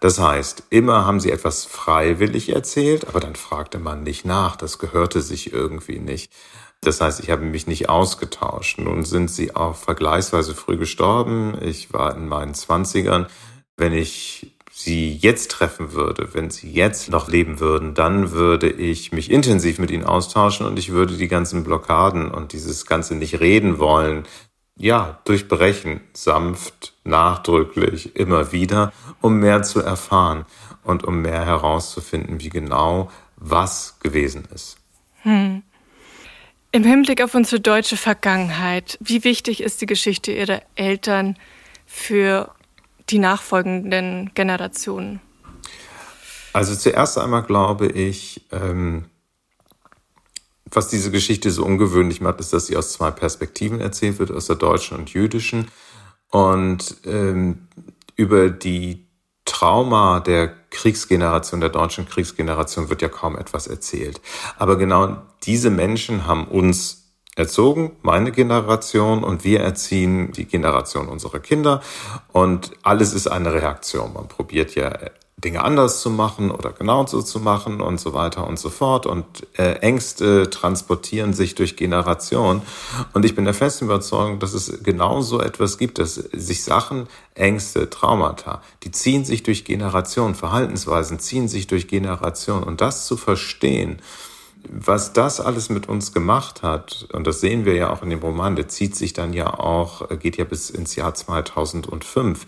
Das 0.00 0.18
heißt, 0.18 0.64
immer 0.70 1.04
haben 1.06 1.20
sie 1.20 1.30
etwas 1.30 1.64
freiwillig 1.64 2.50
erzählt, 2.50 3.08
aber 3.08 3.20
dann 3.20 3.36
fragte 3.36 3.78
man 3.78 4.02
nicht 4.02 4.24
nach, 4.24 4.56
das 4.56 4.78
gehörte 4.78 5.20
sich 5.22 5.52
irgendwie 5.52 5.98
nicht. 5.98 6.32
Das 6.80 7.00
heißt, 7.00 7.20
ich 7.20 7.30
habe 7.30 7.44
mich 7.44 7.66
nicht 7.66 7.88
ausgetauscht. 7.88 8.78
Nun 8.78 9.04
sind 9.04 9.30
sie 9.30 9.56
auch 9.56 9.74
vergleichsweise 9.74 10.54
früh 10.54 10.76
gestorben. 10.76 11.56
Ich 11.62 11.92
war 11.92 12.14
in 12.14 12.28
meinen 12.28 12.54
Zwanzigern. 12.54 13.26
Wenn 13.76 13.92
ich 13.92 14.55
sie 14.78 15.14
jetzt 15.14 15.50
treffen 15.52 15.92
würde, 15.92 16.34
wenn 16.34 16.50
sie 16.50 16.70
jetzt 16.70 17.08
noch 17.08 17.28
leben 17.28 17.60
würden, 17.60 17.94
dann 17.94 18.32
würde 18.32 18.68
ich 18.68 19.10
mich 19.10 19.30
intensiv 19.30 19.78
mit 19.78 19.90
ihnen 19.90 20.04
austauschen 20.04 20.66
und 20.66 20.78
ich 20.78 20.90
würde 20.90 21.16
die 21.16 21.28
ganzen 21.28 21.64
Blockaden 21.64 22.30
und 22.30 22.52
dieses 22.52 22.84
ganze 22.84 23.14
nicht 23.14 23.40
reden 23.40 23.78
wollen, 23.78 24.24
ja, 24.78 25.18
durchbrechen, 25.24 26.02
sanft, 26.12 26.92
nachdrücklich, 27.04 28.16
immer 28.16 28.52
wieder, 28.52 28.92
um 29.22 29.38
mehr 29.38 29.62
zu 29.62 29.80
erfahren 29.80 30.44
und 30.84 31.04
um 31.04 31.22
mehr 31.22 31.46
herauszufinden, 31.46 32.40
wie 32.40 32.50
genau 32.50 33.10
was 33.36 33.98
gewesen 34.00 34.46
ist. 34.54 34.76
Hm. 35.22 35.62
Im 36.72 36.84
Hinblick 36.84 37.22
auf 37.22 37.34
unsere 37.34 37.60
deutsche 37.62 37.96
Vergangenheit, 37.96 38.98
wie 39.00 39.24
wichtig 39.24 39.62
ist 39.62 39.80
die 39.80 39.86
Geschichte 39.86 40.32
Ihrer 40.32 40.60
Eltern 40.74 41.38
für 41.86 42.50
die 43.08 43.18
nachfolgenden 43.18 44.32
Generationen? 44.34 45.20
Also 46.52 46.74
zuerst 46.74 47.18
einmal 47.18 47.42
glaube 47.42 47.86
ich, 47.88 48.46
ähm, 48.50 49.06
was 50.64 50.88
diese 50.88 51.10
Geschichte 51.10 51.50
so 51.50 51.64
ungewöhnlich 51.64 52.20
macht, 52.20 52.40
ist, 52.40 52.52
dass 52.52 52.66
sie 52.66 52.76
aus 52.76 52.92
zwei 52.92 53.10
Perspektiven 53.10 53.80
erzählt 53.80 54.18
wird, 54.18 54.30
aus 54.30 54.46
der 54.46 54.56
deutschen 54.56 54.96
und 54.96 55.10
jüdischen. 55.10 55.68
Und 56.30 56.96
ähm, 57.04 57.68
über 58.16 58.50
die 58.50 59.06
Trauma 59.44 60.20
der 60.20 60.48
Kriegsgeneration, 60.70 61.60
der 61.60 61.70
deutschen 61.70 62.06
Kriegsgeneration 62.06 62.88
wird 62.88 63.00
ja 63.00 63.08
kaum 63.08 63.36
etwas 63.38 63.68
erzählt. 63.68 64.20
Aber 64.58 64.76
genau 64.76 65.22
diese 65.44 65.70
Menschen 65.70 66.26
haben 66.26 66.48
uns 66.48 67.05
erzogen, 67.36 67.92
meine 68.02 68.32
Generation, 68.32 69.22
und 69.22 69.44
wir 69.44 69.60
erziehen 69.60 70.32
die 70.32 70.46
Generation 70.46 71.06
unserer 71.08 71.38
Kinder. 71.38 71.82
Und 72.32 72.72
alles 72.82 73.12
ist 73.12 73.28
eine 73.28 73.52
Reaktion. 73.52 74.12
Man 74.14 74.26
probiert 74.26 74.74
ja 74.74 74.90
Dinge 75.38 75.62
anders 75.62 76.00
zu 76.00 76.08
machen 76.08 76.50
oder 76.50 76.72
genauso 76.72 77.20
zu 77.20 77.40
machen 77.40 77.82
und 77.82 78.00
so 78.00 78.14
weiter 78.14 78.46
und 78.46 78.58
so 78.58 78.70
fort. 78.70 79.04
Und 79.04 79.46
äh, 79.58 79.74
Ängste 79.80 80.48
transportieren 80.48 81.34
sich 81.34 81.54
durch 81.54 81.76
Generationen. 81.76 82.62
Und 83.12 83.26
ich 83.26 83.34
bin 83.34 83.44
der 83.44 83.52
festen 83.52 83.84
Überzeugung, 83.84 84.38
dass 84.38 84.54
es 84.54 84.82
genau 84.82 85.20
so 85.20 85.38
etwas 85.42 85.76
gibt, 85.76 85.98
dass 85.98 86.14
sich 86.14 86.64
Sachen, 86.64 87.06
Ängste, 87.34 87.90
Traumata, 87.90 88.62
die 88.82 88.92
ziehen 88.92 89.26
sich 89.26 89.42
durch 89.42 89.66
Generationen, 89.66 90.34
Verhaltensweisen 90.34 91.18
ziehen 91.18 91.48
sich 91.48 91.66
durch 91.66 91.86
Generationen. 91.86 92.64
Und 92.64 92.80
das 92.80 93.04
zu 93.04 93.18
verstehen, 93.18 94.00
was 94.70 95.12
das 95.12 95.40
alles 95.40 95.68
mit 95.70 95.88
uns 95.88 96.12
gemacht 96.12 96.62
hat, 96.62 97.08
und 97.12 97.26
das 97.26 97.40
sehen 97.40 97.64
wir 97.64 97.74
ja 97.74 97.90
auch 97.90 98.02
in 98.02 98.10
dem 98.10 98.20
Roman, 98.20 98.56
der 98.56 98.68
zieht 98.68 98.96
sich 98.96 99.12
dann 99.12 99.32
ja 99.32 99.58
auch, 99.58 100.08
geht 100.18 100.36
ja 100.36 100.44
bis 100.44 100.70
ins 100.70 100.96
Jahr 100.96 101.14
2005. 101.14 102.46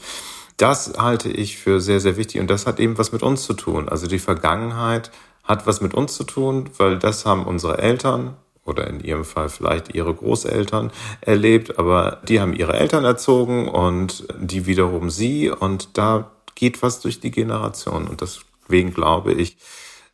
Das 0.56 0.94
halte 0.98 1.30
ich 1.30 1.56
für 1.58 1.80
sehr, 1.80 2.00
sehr 2.00 2.16
wichtig 2.16 2.40
und 2.40 2.50
das 2.50 2.66
hat 2.66 2.80
eben 2.80 2.98
was 2.98 3.12
mit 3.12 3.22
uns 3.22 3.44
zu 3.44 3.54
tun. 3.54 3.88
Also 3.88 4.06
die 4.06 4.18
Vergangenheit 4.18 5.10
hat 5.44 5.66
was 5.66 5.80
mit 5.80 5.94
uns 5.94 6.14
zu 6.14 6.24
tun, 6.24 6.70
weil 6.76 6.98
das 6.98 7.24
haben 7.24 7.46
unsere 7.46 7.78
Eltern 7.78 8.36
oder 8.64 8.86
in 8.86 9.00
ihrem 9.00 9.24
Fall 9.24 9.48
vielleicht 9.48 9.94
ihre 9.94 10.14
Großeltern 10.14 10.92
erlebt, 11.20 11.78
aber 11.78 12.18
die 12.28 12.40
haben 12.40 12.52
ihre 12.52 12.74
Eltern 12.74 13.04
erzogen 13.04 13.68
und 13.68 14.26
die 14.38 14.66
wiederum 14.66 15.10
sie 15.10 15.50
und 15.50 15.96
da 15.96 16.30
geht 16.54 16.82
was 16.82 17.00
durch 17.00 17.20
die 17.20 17.30
Generation 17.30 18.06
und 18.08 18.20
deswegen 18.20 18.92
glaube 18.92 19.32
ich, 19.32 19.56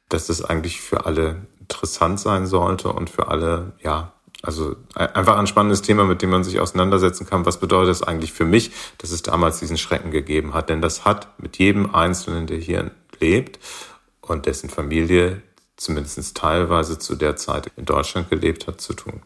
dass 0.08 0.26
das 0.26 0.44
eigentlich 0.44 0.80
für 0.80 1.06
alle 1.06 1.46
interessant 1.64 2.20
sein 2.20 2.46
sollte 2.46 2.92
und 2.92 3.10
für 3.10 3.28
alle, 3.28 3.72
ja, 3.82 4.12
also 4.42 4.76
einfach 4.94 5.38
ein 5.38 5.46
spannendes 5.46 5.80
Thema, 5.80 6.04
mit 6.04 6.20
dem 6.20 6.28
man 6.28 6.44
sich 6.44 6.60
auseinandersetzen 6.60 7.26
kann. 7.26 7.46
Was 7.46 7.58
bedeutet 7.58 7.90
das 7.90 8.02
eigentlich 8.02 8.32
für 8.32 8.44
mich, 8.44 8.72
dass 8.98 9.10
es 9.10 9.22
damals 9.22 9.60
diesen 9.60 9.78
Schrecken 9.78 10.10
gegeben 10.10 10.52
hat? 10.52 10.68
Denn 10.68 10.82
das 10.82 11.06
hat 11.06 11.28
mit 11.40 11.56
jedem 11.56 11.94
Einzelnen, 11.94 12.46
der 12.46 12.58
hier 12.58 12.90
lebt 13.20 13.58
und 14.20 14.44
dessen 14.44 14.68
Familie 14.68 15.42
zumindest 15.76 16.36
teilweise 16.36 16.98
zu 16.98 17.14
der 17.16 17.36
Zeit 17.36 17.72
in 17.76 17.86
Deutschland 17.86 18.28
gelebt 18.28 18.66
hat, 18.66 18.80
zu 18.80 18.92
tun. 18.92 19.22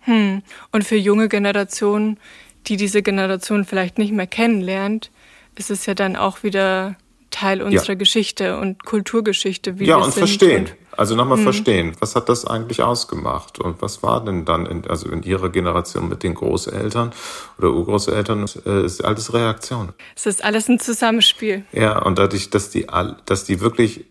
Hm. 0.00 0.42
Und 0.72 0.84
für 0.84 0.96
junge 0.96 1.28
Generationen, 1.28 2.18
die 2.66 2.76
diese 2.76 3.02
Generation 3.02 3.64
vielleicht 3.64 3.96
nicht 3.96 4.12
mehr 4.12 4.26
kennenlernt, 4.26 5.10
ist 5.56 5.70
es 5.70 5.86
ja 5.86 5.94
dann 5.94 6.16
auch 6.16 6.42
wieder 6.42 6.96
Teil 7.30 7.62
unserer 7.62 7.92
ja. 7.92 7.94
Geschichte 7.94 8.58
und 8.58 8.84
Kulturgeschichte. 8.84 9.78
Wie 9.78 9.86
ja, 9.86 9.98
wir 9.98 10.04
und 10.04 10.12
sind 10.12 10.26
verstehen. 10.26 10.66
Und 10.66 10.89
also 11.00 11.14
nochmal 11.14 11.38
hm. 11.38 11.44
verstehen, 11.44 11.96
was 12.00 12.14
hat 12.14 12.28
das 12.28 12.44
eigentlich 12.44 12.82
ausgemacht 12.82 13.58
und 13.58 13.80
was 13.80 14.02
war 14.02 14.22
denn 14.22 14.44
dann, 14.44 14.66
in, 14.66 14.86
also 14.86 15.08
in 15.08 15.22
Ihrer 15.22 15.48
Generation 15.48 16.10
mit 16.10 16.22
den 16.22 16.34
Großeltern 16.34 17.12
oder 17.56 17.70
Urgroßeltern, 17.70 18.44
äh, 18.66 18.84
ist 18.84 19.02
alles 19.02 19.32
Reaktion. 19.32 19.94
Es 20.14 20.26
ist 20.26 20.44
alles 20.44 20.68
ein 20.68 20.78
Zusammenspiel. 20.78 21.64
Ja, 21.72 22.02
und 22.02 22.18
dadurch, 22.18 22.50
dass 22.50 22.68
die, 22.68 22.86
dass 23.24 23.44
die 23.44 23.60
wirklich, 23.62 24.04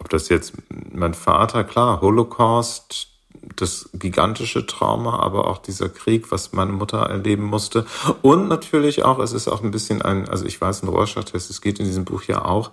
ob 0.00 0.08
das 0.08 0.28
jetzt 0.28 0.54
mein 0.92 1.14
Vater, 1.14 1.62
klar, 1.62 2.00
Holocaust, 2.00 3.06
das 3.54 3.88
gigantische 3.92 4.66
Trauma, 4.66 5.20
aber 5.20 5.46
auch 5.46 5.58
dieser 5.58 5.88
Krieg, 5.88 6.32
was 6.32 6.52
meine 6.52 6.72
Mutter 6.72 6.98
erleben 6.98 7.44
musste. 7.44 7.86
Und 8.22 8.48
natürlich 8.48 9.04
auch, 9.04 9.20
es 9.20 9.32
ist 9.32 9.46
auch 9.46 9.62
ein 9.62 9.70
bisschen 9.70 10.02
ein, 10.02 10.28
also 10.28 10.46
ich 10.46 10.60
weiß, 10.60 10.82
ein 10.82 10.88
Rorschach-Test, 10.88 11.48
es 11.48 11.60
geht 11.60 11.78
in 11.78 11.84
diesem 11.84 12.04
Buch 12.04 12.24
ja 12.24 12.44
auch, 12.44 12.72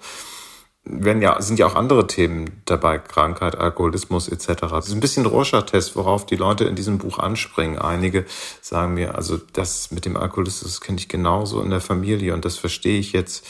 werden 0.86 1.22
ja, 1.22 1.42
sind 1.42 1.58
ja 1.58 1.66
auch 1.66 1.76
andere 1.76 2.06
Themen 2.08 2.62
dabei, 2.66 3.00
Krankheit, 3.00 3.58
Alkoholismus 3.58 4.28
etc. 4.28 4.62
Das 4.70 4.88
ist 4.88 4.94
ein 4.94 5.00
bisschen 5.00 5.26
Rorschach-Test, 5.26 5.96
worauf 5.96 6.26
die 6.26 6.36
Leute 6.36 6.66
in 6.66 6.76
diesem 6.76 7.00
Buch 7.00 7.18
anspringen. 7.18 7.80
Einige 7.80 8.26
sagen 8.62 8.94
mir, 8.94 9.16
also 9.16 9.38
das 9.54 9.92
mit 9.92 10.06
dem 10.06 10.16
Alkoholismus 10.16 10.82
kenne 10.82 11.00
ich 11.00 11.10
genauso 11.10 11.62
in 11.62 11.72
der 11.72 11.82
Familie 11.82 12.34
und 12.34 12.46
das 12.46 12.58
verstehe 12.58 13.00
ich 13.00 13.14
jetzt 13.14 13.48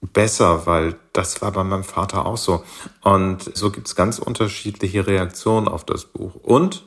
besser, 0.00 0.66
weil 0.66 0.96
das 1.12 1.42
war 1.42 1.52
bei 1.52 1.64
meinem 1.64 1.84
Vater 1.84 2.26
auch 2.26 2.36
so. 2.36 2.62
Und 3.02 3.56
so 3.56 3.70
gibt's 3.70 3.96
ganz 3.96 4.18
unterschiedliche 4.18 5.06
Reaktionen 5.06 5.68
auf 5.68 5.84
das 5.84 6.04
Buch. 6.04 6.34
Und 6.36 6.86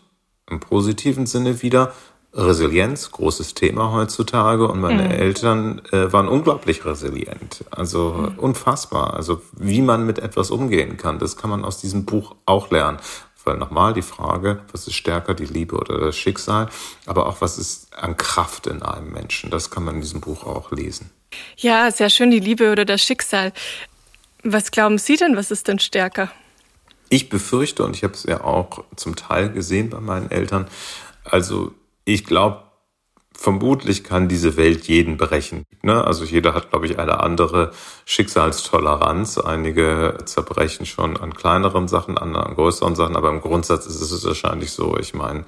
im 0.49 0.59
positiven 0.59 1.25
Sinne 1.25 1.61
wieder, 1.61 1.93
Resilienz, 2.33 3.11
großes 3.11 3.53
Thema 3.55 3.91
heutzutage. 3.91 4.67
Und 4.67 4.79
meine 4.79 5.03
mhm. 5.03 5.11
Eltern 5.11 5.81
äh, 5.91 6.11
waren 6.13 6.27
unglaublich 6.27 6.85
resilient. 6.85 7.65
Also 7.71 8.13
mhm. 8.13 8.39
unfassbar. 8.39 9.13
Also 9.15 9.41
wie 9.57 9.81
man 9.81 10.05
mit 10.05 10.19
etwas 10.19 10.51
umgehen 10.51 10.97
kann, 10.97 11.19
das 11.19 11.35
kann 11.35 11.49
man 11.49 11.65
aus 11.65 11.79
diesem 11.79 12.05
Buch 12.05 12.35
auch 12.45 12.71
lernen. 12.71 12.99
Weil 13.43 13.57
nochmal 13.57 13.93
die 13.93 14.03
Frage, 14.03 14.61
was 14.71 14.87
ist 14.87 14.93
stärker, 14.93 15.33
die 15.33 15.45
Liebe 15.45 15.75
oder 15.75 15.97
das 15.97 16.15
Schicksal, 16.15 16.69
aber 17.07 17.25
auch 17.25 17.41
was 17.41 17.57
ist 17.57 17.91
an 17.95 18.15
Kraft 18.15 18.67
in 18.67 18.83
einem 18.83 19.11
Menschen, 19.11 19.49
das 19.49 19.71
kann 19.71 19.83
man 19.83 19.95
in 19.95 20.01
diesem 20.01 20.21
Buch 20.21 20.45
auch 20.45 20.71
lesen. 20.71 21.09
Ja, 21.57 21.89
sehr 21.89 22.11
schön, 22.11 22.29
die 22.29 22.39
Liebe 22.39 22.71
oder 22.71 22.85
das 22.85 23.01
Schicksal. 23.01 23.51
Was 24.43 24.69
glauben 24.69 24.99
Sie 24.99 25.15
denn, 25.15 25.35
was 25.35 25.49
ist 25.49 25.67
denn 25.67 25.79
stärker? 25.79 26.31
Ich 27.09 27.29
befürchte, 27.29 27.83
und 27.83 27.95
ich 27.95 28.03
habe 28.03 28.13
es 28.13 28.23
ja 28.23 28.43
auch 28.43 28.83
zum 28.95 29.15
Teil 29.15 29.49
gesehen 29.49 29.89
bei 29.89 29.99
meinen 29.99 30.29
Eltern, 30.29 30.67
also 31.23 31.73
ich 32.05 32.25
glaube, 32.25 32.63
vermutlich 33.33 34.03
kann 34.03 34.27
diese 34.27 34.57
Welt 34.57 34.87
jeden 34.87 35.17
brechen. 35.17 35.65
Ne? 35.81 36.03
Also 36.03 36.25
jeder 36.25 36.53
hat, 36.53 36.69
glaube 36.69 36.85
ich, 36.85 36.99
eine 36.99 37.21
andere 37.21 37.71
Schicksalstoleranz. 38.05 39.37
Einige 39.39 40.17
zerbrechen 40.25 40.85
schon 40.85 41.17
an 41.17 41.33
kleineren 41.33 41.87
Sachen, 41.87 42.17
andere 42.17 42.45
an 42.45 42.55
größeren 42.55 42.95
Sachen, 42.95 43.15
aber 43.15 43.29
im 43.29 43.41
Grundsatz 43.41 43.85
ist 43.85 44.01
es 44.01 44.25
wahrscheinlich 44.25 44.71
so. 44.71 44.97
Ich 44.97 45.13
meine, 45.13 45.45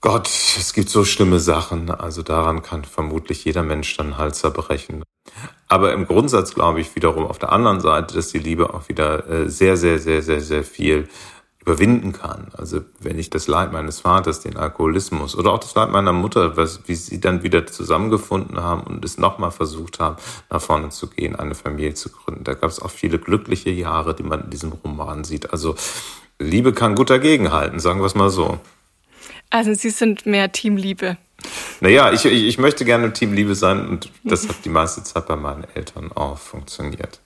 Gott, 0.00 0.28
es 0.28 0.74
gibt 0.74 0.90
so 0.90 1.04
schlimme 1.04 1.40
Sachen. 1.40 1.90
Also 1.90 2.22
daran 2.22 2.62
kann 2.62 2.84
vermutlich 2.84 3.44
jeder 3.44 3.62
Mensch 3.62 3.96
dann 3.96 4.16
halt 4.16 4.34
zerbrechen. 4.34 5.02
Aber 5.68 5.92
im 5.92 6.06
Grundsatz 6.06 6.54
glaube 6.54 6.80
ich 6.80 6.94
wiederum 6.94 7.26
auf 7.26 7.38
der 7.38 7.52
anderen 7.52 7.80
Seite, 7.80 8.14
dass 8.14 8.28
die 8.28 8.38
Liebe 8.38 8.74
auch 8.74 8.88
wieder 8.88 9.28
äh, 9.28 9.50
sehr, 9.50 9.76
sehr, 9.76 9.98
sehr, 9.98 10.22
sehr, 10.22 10.40
sehr 10.40 10.64
viel 10.64 11.08
überwinden 11.68 12.12
kann. 12.12 12.48
Also 12.56 12.80
wenn 12.98 13.18
ich 13.18 13.28
das 13.28 13.46
Leid 13.46 13.72
meines 13.72 14.00
Vaters, 14.00 14.40
den 14.40 14.56
Alkoholismus 14.56 15.36
oder 15.36 15.52
auch 15.52 15.58
das 15.58 15.74
Leid 15.74 15.90
meiner 15.90 16.14
Mutter, 16.14 16.56
was, 16.56 16.80
wie 16.86 16.94
sie 16.94 17.20
dann 17.20 17.42
wieder 17.42 17.66
zusammengefunden 17.66 18.58
haben 18.58 18.84
und 18.84 19.04
es 19.04 19.18
nochmal 19.18 19.50
versucht 19.50 20.00
haben, 20.00 20.16
nach 20.48 20.62
vorne 20.62 20.88
zu 20.88 21.08
gehen, 21.08 21.36
eine 21.36 21.54
Familie 21.54 21.92
zu 21.92 22.08
gründen. 22.08 22.44
Da 22.44 22.54
gab 22.54 22.70
es 22.70 22.80
auch 22.80 22.90
viele 22.90 23.18
glückliche 23.18 23.68
Jahre, 23.68 24.14
die 24.14 24.22
man 24.22 24.44
in 24.44 24.50
diesem 24.50 24.72
Roman 24.72 25.24
sieht. 25.24 25.52
Also 25.52 25.74
Liebe 26.38 26.72
kann 26.72 26.94
gut 26.94 27.10
dagegenhalten, 27.10 27.80
sagen 27.80 28.00
wir 28.00 28.06
es 28.06 28.14
mal 28.14 28.30
so. 28.30 28.58
Also 29.50 29.74
Sie 29.74 29.90
sind 29.90 30.24
mehr 30.24 30.50
Teamliebe. 30.50 31.18
Naja, 31.80 32.12
ich, 32.12 32.24
ich, 32.24 32.44
ich 32.44 32.58
möchte 32.58 32.86
gerne 32.86 33.12
Teamliebe 33.12 33.54
sein 33.54 33.86
und 33.86 34.10
das 34.24 34.48
hat 34.48 34.64
die 34.64 34.70
meiste 34.70 35.02
Zeit 35.02 35.26
bei 35.26 35.36
meinen 35.36 35.64
Eltern 35.74 36.12
auch 36.12 36.38
funktioniert. 36.38 37.20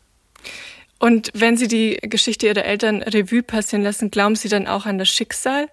Und 1.03 1.33
wenn 1.35 1.57
Sie 1.57 1.67
die 1.67 1.99
Geschichte 2.01 2.47
Ihrer 2.47 2.65
Eltern 2.65 3.03
Revue 3.03 3.43
passieren 3.43 3.83
lassen, 3.83 4.13
glauben 4.13 4.37
Sie 4.37 4.49
dann 4.49 4.69
auch 4.69 4.87
an 4.87 4.99
das 4.99 5.09
Schicksal? 5.09 5.67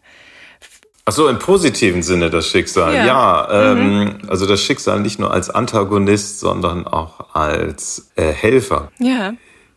Ach 1.06 1.14
so, 1.14 1.28
im 1.28 1.38
positiven 1.38 2.02
Sinne 2.02 2.32
das 2.32 2.48
Schicksal. 2.48 2.96
Ja, 2.96 3.06
ja 3.06 3.72
ähm, 3.72 4.00
mhm. 4.00 4.18
also 4.28 4.48
das 4.48 4.60
Schicksal 4.60 5.02
nicht 5.02 5.20
nur 5.20 5.32
als 5.32 5.52
Antagonist, 5.52 6.40
sondern 6.40 6.88
auch 6.88 7.36
als 7.36 8.10
äh, 8.16 8.32
Helfer. 8.32 8.92
Ja. 8.98 9.34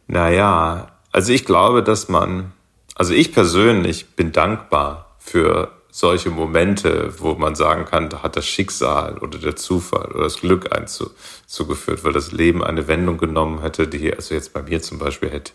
Naja, 0.06 0.88
also 1.12 1.34
ich 1.34 1.44
glaube, 1.44 1.82
dass 1.82 2.08
man, 2.08 2.52
also 2.94 3.12
ich 3.12 3.34
persönlich 3.34 4.16
bin 4.16 4.32
dankbar 4.32 5.16
für 5.18 5.70
solche 5.94 6.30
Momente, 6.30 7.12
wo 7.18 7.34
man 7.34 7.54
sagen 7.54 7.84
kann, 7.84 8.08
da 8.08 8.22
hat 8.22 8.36
das 8.36 8.46
Schicksal 8.46 9.18
oder 9.18 9.38
der 9.38 9.56
Zufall 9.56 10.10
oder 10.12 10.24
das 10.24 10.40
Glück 10.40 10.74
einen 10.74 10.86
zu, 10.86 11.10
zugeführt, 11.46 12.02
weil 12.02 12.14
das 12.14 12.32
Leben 12.32 12.64
eine 12.64 12.88
Wendung 12.88 13.18
genommen 13.18 13.60
hätte, 13.60 13.86
die, 13.86 14.12
also 14.12 14.34
jetzt 14.34 14.54
bei 14.54 14.62
mir 14.62 14.80
zum 14.80 14.98
Beispiel 14.98 15.30
hätte, 15.30 15.52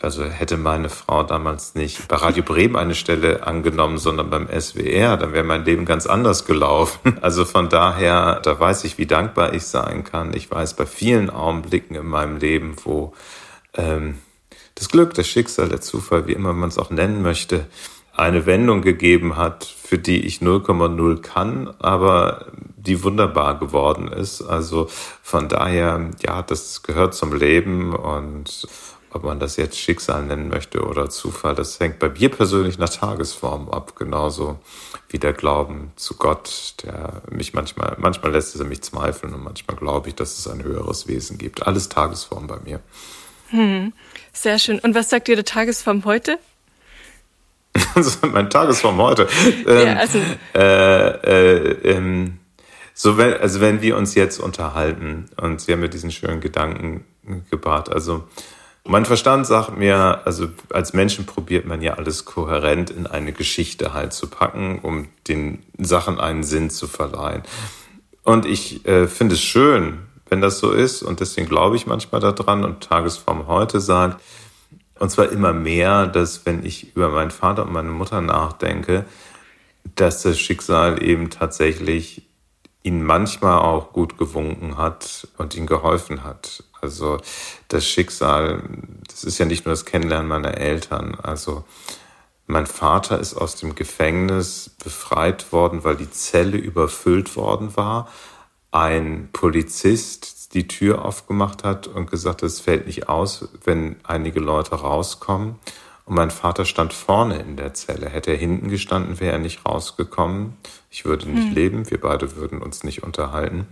also 0.00 0.24
hätte 0.24 0.56
meine 0.56 0.88
Frau 0.88 1.24
damals 1.24 1.74
nicht 1.74 2.08
bei 2.08 2.16
Radio 2.16 2.42
Bremen 2.42 2.74
eine 2.74 2.94
Stelle 2.94 3.46
angenommen, 3.46 3.98
sondern 3.98 4.30
beim 4.30 4.48
SWR, 4.48 5.18
dann 5.18 5.34
wäre 5.34 5.44
mein 5.44 5.66
Leben 5.66 5.84
ganz 5.84 6.06
anders 6.06 6.46
gelaufen. 6.46 7.18
Also 7.20 7.44
von 7.44 7.68
daher, 7.68 8.40
da 8.40 8.58
weiß 8.58 8.84
ich, 8.84 8.96
wie 8.96 9.04
dankbar 9.04 9.52
ich 9.52 9.64
sein 9.64 10.04
kann. 10.04 10.34
Ich 10.34 10.50
weiß 10.50 10.72
bei 10.72 10.86
vielen 10.86 11.28
Augenblicken 11.28 11.96
in 11.96 12.06
meinem 12.06 12.38
Leben, 12.38 12.76
wo 12.84 13.12
ähm, 13.74 14.20
das 14.74 14.88
Glück, 14.88 15.12
das 15.12 15.28
Schicksal, 15.28 15.68
der 15.68 15.82
Zufall, 15.82 16.26
wie 16.26 16.32
immer 16.32 16.54
man 16.54 16.70
es 16.70 16.78
auch 16.78 16.88
nennen 16.88 17.20
möchte, 17.20 17.66
eine 18.20 18.44
Wendung 18.44 18.82
gegeben 18.82 19.36
hat, 19.36 19.64
für 19.64 19.98
die 19.98 20.26
ich 20.26 20.40
0,0 20.40 21.22
kann, 21.22 21.74
aber 21.78 22.52
die 22.76 23.02
wunderbar 23.02 23.58
geworden 23.58 24.08
ist. 24.08 24.42
Also 24.42 24.88
von 25.22 25.48
daher, 25.48 26.10
ja, 26.22 26.42
das 26.42 26.82
gehört 26.82 27.14
zum 27.14 27.34
Leben 27.34 27.94
und 27.94 28.68
ob 29.12 29.24
man 29.24 29.40
das 29.40 29.56
jetzt 29.56 29.78
Schicksal 29.78 30.22
nennen 30.22 30.48
möchte 30.50 30.84
oder 30.84 31.08
Zufall, 31.08 31.54
das 31.54 31.80
hängt 31.80 31.98
bei 31.98 32.10
mir 32.10 32.28
persönlich 32.28 32.78
nach 32.78 32.90
Tagesform 32.90 33.68
ab, 33.70 33.96
genauso 33.96 34.60
wie 35.08 35.18
der 35.18 35.32
Glauben 35.32 35.90
zu 35.96 36.14
Gott, 36.14 36.74
der 36.84 37.22
mich 37.30 37.54
manchmal, 37.54 37.96
manchmal 37.98 38.32
lässt 38.32 38.54
es 38.54 38.62
mich 38.62 38.82
zweifeln 38.82 39.34
und 39.34 39.42
manchmal 39.42 39.76
glaube 39.76 40.10
ich, 40.10 40.14
dass 40.14 40.38
es 40.38 40.46
ein 40.46 40.62
höheres 40.62 41.08
Wesen 41.08 41.38
gibt. 41.38 41.66
Alles 41.66 41.88
Tagesform 41.88 42.46
bei 42.46 42.58
mir. 42.60 42.80
Hm, 43.48 43.92
sehr 44.32 44.58
schön. 44.58 44.78
Und 44.78 44.94
was 44.94 45.10
sagt 45.10 45.28
Ihre 45.28 45.42
Tagesform 45.42 46.04
heute? 46.04 46.38
mein 48.32 48.50
Tagesform 48.50 48.98
heute. 48.98 49.28
Ähm, 49.66 49.86
ja, 49.86 49.94
also. 49.94 50.18
äh, 50.54 51.08
äh, 51.08 51.92
ähm, 51.92 52.38
so 52.94 53.16
wenn, 53.16 53.34
also 53.34 53.60
wenn 53.60 53.80
wir 53.82 53.96
uns 53.96 54.14
jetzt 54.14 54.38
unterhalten 54.38 55.26
und 55.36 55.60
Sie 55.60 55.72
haben 55.72 55.80
mir 55.80 55.88
diesen 55.88 56.10
schönen 56.10 56.40
Gedanken 56.40 57.04
gebracht, 57.50 57.90
also 57.90 58.24
mein 58.84 59.04
Verstand 59.04 59.46
sagt 59.46 59.76
mir, 59.76 60.22
also 60.24 60.48
als 60.72 60.92
Menschen 60.94 61.26
probiert 61.26 61.66
man 61.66 61.82
ja 61.82 61.94
alles 61.94 62.24
kohärent 62.24 62.90
in 62.90 63.06
eine 63.06 63.32
Geschichte 63.32 63.94
halt 63.94 64.12
zu 64.12 64.28
packen, 64.28 64.78
um 64.80 65.08
den 65.28 65.62
Sachen 65.78 66.18
einen 66.18 66.44
Sinn 66.44 66.70
zu 66.70 66.86
verleihen. 66.86 67.42
Und 68.24 68.46
ich 68.46 68.86
äh, 68.86 69.06
finde 69.06 69.34
es 69.34 69.42
schön, 69.42 70.00
wenn 70.28 70.40
das 70.40 70.58
so 70.58 70.72
ist 70.72 71.02
und 71.02 71.20
deswegen 71.20 71.48
glaube 71.48 71.76
ich 71.76 71.86
manchmal 71.86 72.20
daran 72.20 72.64
und 72.64 72.82
Tagesform 72.82 73.46
heute 73.48 73.80
sagt, 73.80 74.20
und 75.00 75.10
zwar 75.10 75.30
immer 75.30 75.52
mehr, 75.52 76.06
dass 76.06 76.46
wenn 76.46 76.64
ich 76.64 76.94
über 76.94 77.08
meinen 77.08 77.30
Vater 77.30 77.64
und 77.64 77.72
meine 77.72 77.90
Mutter 77.90 78.20
nachdenke, 78.20 79.06
dass 79.96 80.22
das 80.22 80.38
Schicksal 80.38 81.02
eben 81.02 81.30
tatsächlich 81.30 82.28
ihn 82.82 83.02
manchmal 83.02 83.58
auch 83.58 83.92
gut 83.92 84.18
gewunken 84.18 84.76
hat 84.76 85.26
und 85.38 85.54
ihm 85.56 85.66
geholfen 85.66 86.22
hat. 86.22 86.64
Also 86.80 87.18
das 87.68 87.86
Schicksal, 87.86 88.62
das 89.08 89.24
ist 89.24 89.38
ja 89.38 89.46
nicht 89.46 89.66
nur 89.66 89.72
das 89.72 89.84
Kennenlernen 89.84 90.28
meiner 90.28 90.56
Eltern. 90.58 91.16
Also 91.22 91.64
mein 92.46 92.66
Vater 92.66 93.18
ist 93.18 93.34
aus 93.34 93.56
dem 93.56 93.74
Gefängnis 93.74 94.70
befreit 94.82 95.50
worden, 95.52 95.82
weil 95.82 95.96
die 95.96 96.10
Zelle 96.10 96.58
überfüllt 96.58 97.36
worden 97.36 97.76
war. 97.76 98.08
Ein 98.70 99.30
Polizist, 99.32 100.39
die 100.52 100.66
Tür 100.66 101.04
aufgemacht 101.04 101.64
hat 101.64 101.86
und 101.86 102.10
gesagt 102.10 102.42
es 102.42 102.60
fällt 102.60 102.86
nicht 102.86 103.08
aus, 103.08 103.48
wenn 103.64 103.96
einige 104.02 104.40
Leute 104.40 104.74
rauskommen. 104.74 105.56
Und 106.06 106.16
mein 106.16 106.30
Vater 106.30 106.64
stand 106.64 106.92
vorne 106.92 107.38
in 107.38 107.56
der 107.56 107.72
Zelle. 107.72 108.08
Hätte 108.08 108.32
er 108.32 108.36
hinten 108.36 108.68
gestanden, 108.68 109.20
wäre 109.20 109.34
er 109.34 109.38
nicht 109.38 109.64
rausgekommen. 109.64 110.56
Ich 110.90 111.04
würde 111.04 111.28
nicht 111.28 111.48
hm. 111.48 111.54
leben, 111.54 111.90
wir 111.90 112.00
beide 112.00 112.34
würden 112.34 112.62
uns 112.62 112.82
nicht 112.82 113.04
unterhalten. 113.04 113.68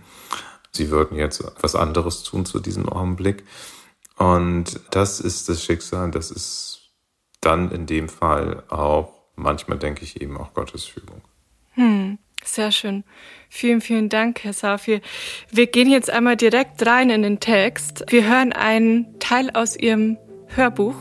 Sie 0.71 0.89
würden 0.89 1.17
jetzt 1.17 1.43
was 1.59 1.75
anderes 1.75 2.23
tun 2.23 2.45
zu 2.45 2.59
diesem 2.59 2.87
Augenblick. 2.87 3.43
Und 4.17 4.79
das 4.91 5.19
ist 5.19 5.49
das 5.49 5.63
Schicksal, 5.63 6.11
das 6.11 6.31
ist 6.31 6.91
dann 7.41 7.71
in 7.71 7.85
dem 7.85 8.09
Fall 8.09 8.63
auch, 8.69 9.13
manchmal 9.35 9.77
denke 9.77 10.03
ich 10.03 10.21
eben 10.21 10.37
auch 10.37 10.53
Gottes 10.53 10.85
Fügung. 10.85 11.21
Hm. 11.73 12.19
Sehr 12.51 12.71
schön. 12.71 13.03
Vielen, 13.47 13.79
vielen 13.79 14.09
Dank, 14.09 14.43
Herr 14.43 14.53
Safi. 14.53 15.01
Wir 15.51 15.67
gehen 15.67 15.87
jetzt 15.87 16.09
einmal 16.09 16.35
direkt 16.35 16.83
rein 16.83 17.11
in 17.11 17.21
den 17.21 17.39
Text. 17.39 18.03
Wir 18.09 18.27
hören 18.27 18.53
einen 18.53 19.19
Teil 19.19 19.51
aus 19.53 19.77
Ihrem 19.77 20.17
Hörbuch 20.47 20.95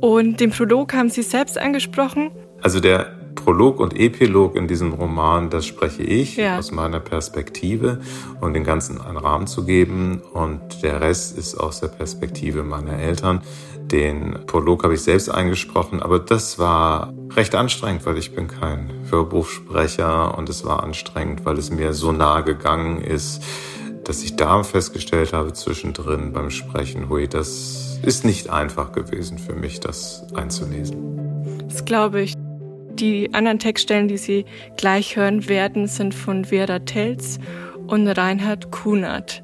und 0.00 0.40
den 0.40 0.52
Prolog 0.52 0.94
haben 0.94 1.10
Sie 1.10 1.20
selbst 1.20 1.58
angesprochen. 1.58 2.30
Also 2.62 2.80
der 2.80 3.16
Prolog 3.34 3.80
und 3.80 4.00
Epilog 4.00 4.56
in 4.56 4.66
diesem 4.66 4.94
Roman, 4.94 5.50
das 5.50 5.66
spreche 5.66 6.02
ich 6.02 6.36
ja. 6.36 6.56
aus 6.58 6.72
meiner 6.72 7.00
Perspektive, 7.00 8.00
um 8.40 8.54
den 8.54 8.64
Ganzen 8.64 8.98
einen 8.98 9.18
Rahmen 9.18 9.46
zu 9.46 9.66
geben. 9.66 10.22
Und 10.32 10.82
der 10.82 11.02
Rest 11.02 11.36
ist 11.36 11.54
aus 11.54 11.80
der 11.80 11.88
Perspektive 11.88 12.62
meiner 12.62 12.98
Eltern. 12.98 13.42
Den 13.90 14.46
Prolog 14.46 14.82
habe 14.82 14.94
ich 14.94 15.02
selbst 15.02 15.28
eingesprochen, 15.28 16.02
aber 16.02 16.18
das 16.18 16.58
war 16.58 17.14
recht 17.36 17.54
anstrengend, 17.54 18.04
weil 18.04 18.18
ich 18.18 18.34
bin 18.34 18.48
kein 18.48 18.90
Hörbuchsprecher 19.10 20.36
und 20.36 20.48
es 20.48 20.64
war 20.64 20.82
anstrengend, 20.82 21.44
weil 21.44 21.56
es 21.56 21.70
mir 21.70 21.92
so 21.92 22.10
nah 22.10 22.40
gegangen 22.40 23.00
ist, 23.00 23.42
dass 24.02 24.22
ich 24.22 24.36
da 24.36 24.62
festgestellt 24.62 25.32
habe 25.32 25.52
zwischendrin 25.52 26.32
beim 26.32 26.50
Sprechen, 26.50 27.08
hui, 27.08 27.28
das 27.28 27.98
ist 28.02 28.24
nicht 28.24 28.50
einfach 28.50 28.92
gewesen 28.92 29.38
für 29.38 29.54
mich, 29.54 29.80
das 29.80 30.24
einzulesen. 30.34 31.60
Das 31.68 31.84
glaube 31.84 32.22
ich. 32.22 32.34
Die 32.94 33.34
anderen 33.34 33.58
Textstellen, 33.58 34.08
die 34.08 34.16
Sie 34.16 34.46
gleich 34.76 35.16
hören 35.16 35.48
werden, 35.48 35.86
sind 35.86 36.14
von 36.14 36.46
Vera 36.46 36.78
Telz 36.78 37.38
und 37.86 38.08
Reinhard 38.08 38.70
Kunert. 38.70 39.42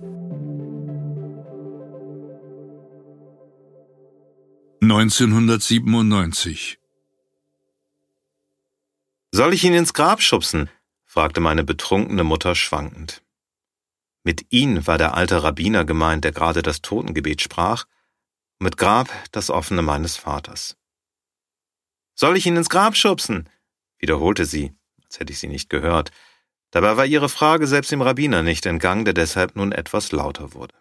1997 4.83 6.81
Soll 9.31 9.55
ich 9.55 9.62
ihn 9.62 9.75
ins 9.75 9.95
Grab 9.95 10.21
schubsen? 10.21 10.71
fragte 11.05 11.40
meine 11.40 11.62
betrunkene 11.62 12.25
Mutter 12.25 12.57
schwankend. 12.57 13.23
Mit 14.25 14.47
ihn 14.49 14.85
war 14.88 14.99
der 14.99 15.14
alte 15.14 15.45
Rabbiner 15.45 15.85
gemeint, 15.85 16.25
der 16.25 16.33
gerade 16.33 16.62
das 16.62 16.83
Totengebet 16.83 17.40
sprach, 17.40 17.85
mit 18.59 18.77
Grab 18.77 19.09
das 19.31 19.51
offene 19.51 19.83
meines 19.83 20.16
Vaters. 20.16 20.77
Soll 22.16 22.37
ich 22.37 22.47
ihn 22.47 22.57
ins 22.57 22.68
Grab 22.68 22.97
schubsen? 22.97 23.49
wiederholte 23.99 24.47
sie, 24.47 24.73
als 25.05 25.21
hätte 25.21 25.33
ich 25.33 25.38
sie 25.38 25.47
nicht 25.47 25.71
gehört. 25.71 26.11
Dabei 26.73 26.97
war 26.97 27.07
ihre 27.07 27.29
Frage 27.29 27.68
selbst 27.68 27.92
dem 27.92 28.03
Rabbiner 28.03 28.42
nicht 28.42 28.66
entgangen, 28.66 29.05
der 29.05 29.14
deshalb 29.14 29.55
nun 29.55 29.71
etwas 29.71 30.11
lauter 30.11 30.55
wurde. 30.55 30.75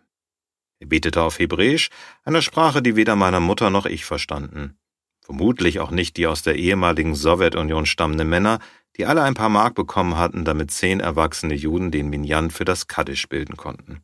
Er 0.81 0.87
betete 0.87 1.21
auf 1.21 1.39
Hebräisch, 1.39 1.89
einer 2.23 2.41
Sprache, 2.41 2.81
die 2.81 2.97
weder 2.97 3.15
meiner 3.15 3.39
Mutter 3.39 3.69
noch 3.69 3.85
ich 3.85 4.03
verstanden. 4.03 4.77
Vermutlich 5.21 5.79
auch 5.79 5.91
nicht 5.91 6.17
die 6.17 6.27
aus 6.27 6.41
der 6.41 6.55
ehemaligen 6.55 7.15
Sowjetunion 7.15 7.85
stammenden 7.85 8.27
Männer, 8.27 8.59
die 8.59 8.81
die 8.97 9.05
alle 9.05 9.23
ein 9.23 9.33
paar 9.33 9.49
Mark 9.49 9.75
bekommen 9.75 10.17
hatten, 10.17 10.45
damit 10.45 10.71
zehn 10.71 10.99
erwachsene 10.99 11.55
Juden 11.55 11.91
den 11.91 12.09
Minyan 12.09 12.51
für 12.51 12.65
das 12.65 12.87
Kaddisch 12.87 13.27
bilden 13.29 13.57
konnten. 13.57 14.01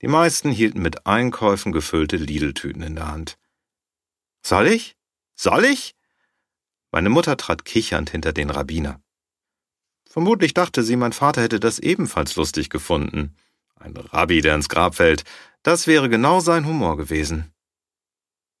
Die 0.00 0.08
meisten 0.08 0.50
hielten 0.50 0.80
mit 0.80 1.06
Einkäufen 1.06 1.72
gefüllte 1.72 2.16
Lidl-Tüten 2.16 2.82
in 2.82 2.96
der 2.96 3.08
Hand. 3.08 3.38
Soll 4.42 4.68
ich? 4.68 4.96
Soll 5.36 5.64
ich? 5.64 5.94
Meine 6.90 7.10
Mutter 7.10 7.36
trat 7.36 7.64
kichernd 7.64 8.10
hinter 8.10 8.32
den 8.32 8.50
Rabbiner. 8.50 9.00
Vermutlich 10.08 10.54
dachte 10.54 10.82
sie, 10.82 10.96
mein 10.96 11.12
Vater 11.12 11.42
hätte 11.42 11.60
das 11.60 11.78
ebenfalls 11.78 12.34
lustig 12.36 12.70
gefunden. 12.70 13.36
Ein 13.76 13.96
Rabbi, 13.96 14.40
der 14.40 14.54
ins 14.54 14.68
Grab 14.68 14.96
fällt, 14.96 15.24
das 15.62 15.86
wäre 15.86 16.08
genau 16.08 16.40
sein 16.40 16.66
Humor 16.66 16.96
gewesen. 16.96 17.52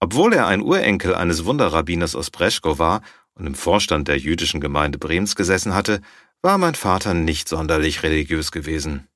Obwohl 0.00 0.32
er 0.32 0.46
ein 0.46 0.62
Urenkel 0.62 1.14
eines 1.14 1.44
Wunderrabbiners 1.44 2.14
aus 2.14 2.30
Breschkow 2.30 2.78
war 2.78 3.02
und 3.34 3.46
im 3.46 3.54
Vorstand 3.54 4.08
der 4.08 4.18
jüdischen 4.18 4.60
Gemeinde 4.60 4.98
Brems 4.98 5.36
gesessen 5.36 5.74
hatte, 5.74 6.00
war 6.42 6.56
mein 6.56 6.74
Vater 6.74 7.12
nicht 7.12 7.48
sonderlich 7.48 8.02
religiös 8.02 8.50
gewesen. 8.50 9.08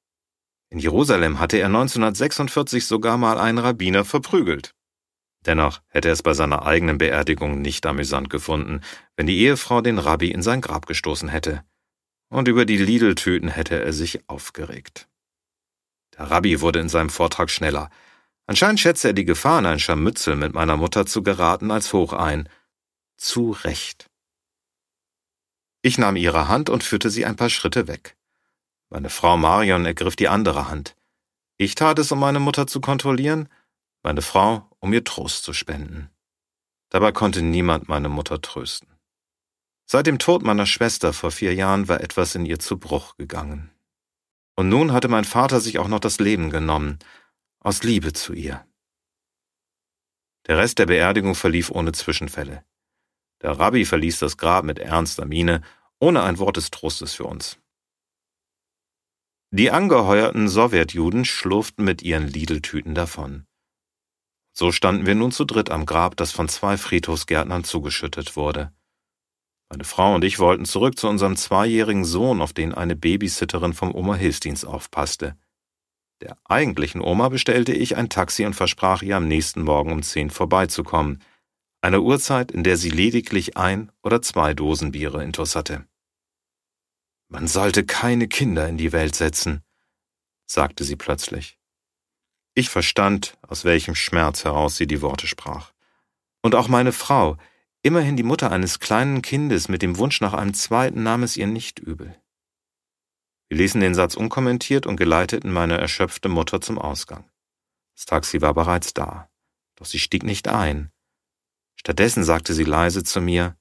In 0.70 0.78
Jerusalem 0.78 1.38
hatte 1.38 1.56
er 1.56 1.66
1946 1.66 2.86
sogar 2.86 3.16
mal 3.16 3.38
einen 3.38 3.58
Rabbiner 3.58 4.04
verprügelt. 4.04 4.74
Dennoch 5.46 5.82
hätte 5.88 6.08
er 6.08 6.12
es 6.12 6.22
bei 6.22 6.34
seiner 6.34 6.66
eigenen 6.66 6.98
Beerdigung 6.98 7.60
nicht 7.60 7.84
amüsant 7.86 8.30
gefunden, 8.30 8.80
wenn 9.16 9.26
die 9.26 9.38
Ehefrau 9.38 9.80
den 9.80 9.98
Rabbi 9.98 10.30
in 10.30 10.42
sein 10.42 10.60
Grab 10.60 10.86
gestoßen 10.86 11.28
hätte. 11.28 11.64
Und 12.30 12.48
über 12.48 12.64
die 12.64 12.78
Lidl-Tüten 12.78 13.48
hätte 13.48 13.82
er 13.82 13.92
sich 13.92 14.28
aufgeregt. 14.28 15.08
Der 16.16 16.30
Rabbi 16.30 16.60
wurde 16.60 16.80
in 16.80 16.88
seinem 16.88 17.10
Vortrag 17.10 17.50
schneller. 17.50 17.90
Anscheinend 18.46 18.80
schätzte 18.80 19.08
er 19.08 19.14
die 19.14 19.24
Gefahr, 19.24 19.58
in 19.58 19.66
ein 19.66 19.80
Scharmützel 19.80 20.36
mit 20.36 20.54
meiner 20.54 20.76
Mutter 20.76 21.06
zu 21.06 21.22
geraten, 21.22 21.70
als 21.70 21.92
hoch 21.92 22.12
ein. 22.12 22.48
Zu 23.16 23.52
Recht. 23.52 24.10
Ich 25.82 25.98
nahm 25.98 26.16
ihre 26.16 26.48
Hand 26.48 26.70
und 26.70 26.82
führte 26.82 27.10
sie 27.10 27.24
ein 27.26 27.36
paar 27.36 27.50
Schritte 27.50 27.88
weg. 27.88 28.16
Meine 28.90 29.10
Frau 29.10 29.36
Marion 29.36 29.86
ergriff 29.86 30.16
die 30.16 30.28
andere 30.28 30.68
Hand. 30.68 30.96
Ich 31.56 31.74
tat 31.74 31.98
es, 31.98 32.10
um 32.12 32.18
meine 32.18 32.40
Mutter 32.40 32.66
zu 32.66 32.80
kontrollieren, 32.80 33.48
meine 34.02 34.22
Frau, 34.22 34.68
um 34.80 34.92
ihr 34.92 35.04
Trost 35.04 35.44
zu 35.44 35.52
spenden. 35.52 36.10
Dabei 36.90 37.12
konnte 37.12 37.42
niemand 37.42 37.88
meine 37.88 38.08
Mutter 38.08 38.40
trösten. 38.40 38.88
Seit 39.84 40.06
dem 40.06 40.18
Tod 40.18 40.42
meiner 40.42 40.66
Schwester 40.66 41.12
vor 41.12 41.30
vier 41.30 41.54
Jahren 41.54 41.88
war 41.88 42.00
etwas 42.00 42.34
in 42.34 42.46
ihr 42.46 42.58
zu 42.58 42.78
Bruch 42.78 43.16
gegangen. 43.16 43.73
Und 44.56 44.68
nun 44.68 44.92
hatte 44.92 45.08
mein 45.08 45.24
Vater 45.24 45.60
sich 45.60 45.78
auch 45.78 45.88
noch 45.88 46.00
das 46.00 46.18
Leben 46.18 46.50
genommen, 46.50 46.98
aus 47.60 47.82
Liebe 47.82 48.12
zu 48.12 48.32
ihr. 48.32 48.66
Der 50.46 50.58
Rest 50.58 50.78
der 50.78 50.86
Beerdigung 50.86 51.34
verlief 51.34 51.70
ohne 51.70 51.92
Zwischenfälle. 51.92 52.64
Der 53.40 53.58
Rabbi 53.58 53.84
verließ 53.84 54.18
das 54.18 54.36
Grab 54.36 54.64
mit 54.64 54.78
ernster 54.78 55.24
Miene, 55.24 55.62
ohne 55.98 56.22
ein 56.22 56.38
Wort 56.38 56.56
des 56.56 56.70
Trostes 56.70 57.14
für 57.14 57.24
uns. 57.24 57.58
Die 59.50 59.70
angeheuerten 59.70 60.48
Sowjetjuden 60.48 61.24
schlurften 61.24 61.84
mit 61.84 62.02
ihren 62.02 62.26
Lidl-Tüten 62.26 62.94
davon. 62.96 63.46
So 64.52 64.72
standen 64.72 65.06
wir 65.06 65.14
nun 65.14 65.30
zu 65.30 65.44
dritt 65.44 65.70
am 65.70 65.86
Grab, 65.86 66.16
das 66.16 66.32
von 66.32 66.48
zwei 66.48 66.76
Friedhofsgärtnern 66.76 67.64
zugeschüttet 67.64 68.36
wurde. 68.36 68.73
Meine 69.68 69.84
Frau 69.84 70.14
und 70.14 70.24
ich 70.24 70.38
wollten 70.38 70.64
zurück 70.64 70.98
zu 70.98 71.08
unserem 71.08 71.36
zweijährigen 71.36 72.04
Sohn, 72.04 72.40
auf 72.40 72.52
den 72.52 72.74
eine 72.74 72.96
Babysitterin 72.96 73.72
vom 73.72 73.94
Oma-Hilfsdienst 73.94 74.66
aufpasste. 74.66 75.36
Der 76.20 76.38
eigentlichen 76.44 77.00
Oma 77.00 77.28
bestellte 77.28 77.72
ich 77.72 77.96
ein 77.96 78.08
Taxi 78.08 78.46
und 78.46 78.54
versprach 78.54 79.02
ihr 79.02 79.16
am 79.16 79.26
nächsten 79.26 79.62
Morgen 79.62 79.92
um 79.92 80.02
zehn 80.02 80.30
vorbeizukommen, 80.30 81.22
einer 81.82 82.00
Uhrzeit, 82.00 82.50
in 82.50 82.64
der 82.64 82.76
sie 82.76 82.90
lediglich 82.90 83.56
ein 83.56 83.92
oder 84.02 84.22
zwei 84.22 84.54
Dosen 84.54 84.92
Biere 84.92 85.22
intus 85.22 85.54
hatte. 85.54 85.86
Man 87.28 87.46
sollte 87.46 87.84
keine 87.84 88.28
Kinder 88.28 88.68
in 88.68 88.78
die 88.78 88.92
Welt 88.92 89.14
setzen, 89.16 89.62
sagte 90.46 90.84
sie 90.84 90.96
plötzlich. 90.96 91.58
Ich 92.54 92.70
verstand, 92.70 93.36
aus 93.42 93.64
welchem 93.64 93.94
Schmerz 93.94 94.44
heraus 94.44 94.76
sie 94.76 94.86
die 94.86 95.02
Worte 95.02 95.26
sprach. 95.26 95.72
Und 96.42 96.54
auch 96.54 96.68
meine 96.68 96.92
Frau, 96.92 97.36
Immerhin 97.86 98.16
die 98.16 98.22
Mutter 98.22 98.50
eines 98.50 98.80
kleinen 98.80 99.20
Kindes 99.20 99.68
mit 99.68 99.82
dem 99.82 99.98
Wunsch 99.98 100.22
nach 100.22 100.32
einem 100.32 100.54
zweiten 100.54 101.02
nahm 101.02 101.22
es 101.22 101.36
ihr 101.36 101.46
nicht 101.46 101.78
übel. 101.78 102.18
Wir 103.50 103.58
ließen 103.58 103.78
den 103.78 103.94
Satz 103.94 104.14
unkommentiert 104.14 104.86
und 104.86 104.96
geleiteten 104.96 105.52
meine 105.52 105.76
erschöpfte 105.76 106.30
Mutter 106.30 106.62
zum 106.62 106.78
Ausgang. 106.78 107.30
Das 107.94 108.06
Taxi 108.06 108.40
war 108.40 108.54
bereits 108.54 108.94
da, 108.94 109.30
doch 109.74 109.84
sie 109.84 109.98
stieg 109.98 110.22
nicht 110.22 110.48
ein. 110.48 110.92
Stattdessen 111.78 112.24
sagte 112.24 112.54
sie 112.54 112.64
leise 112.64 113.04
zu 113.04 113.20
mir, 113.20 113.58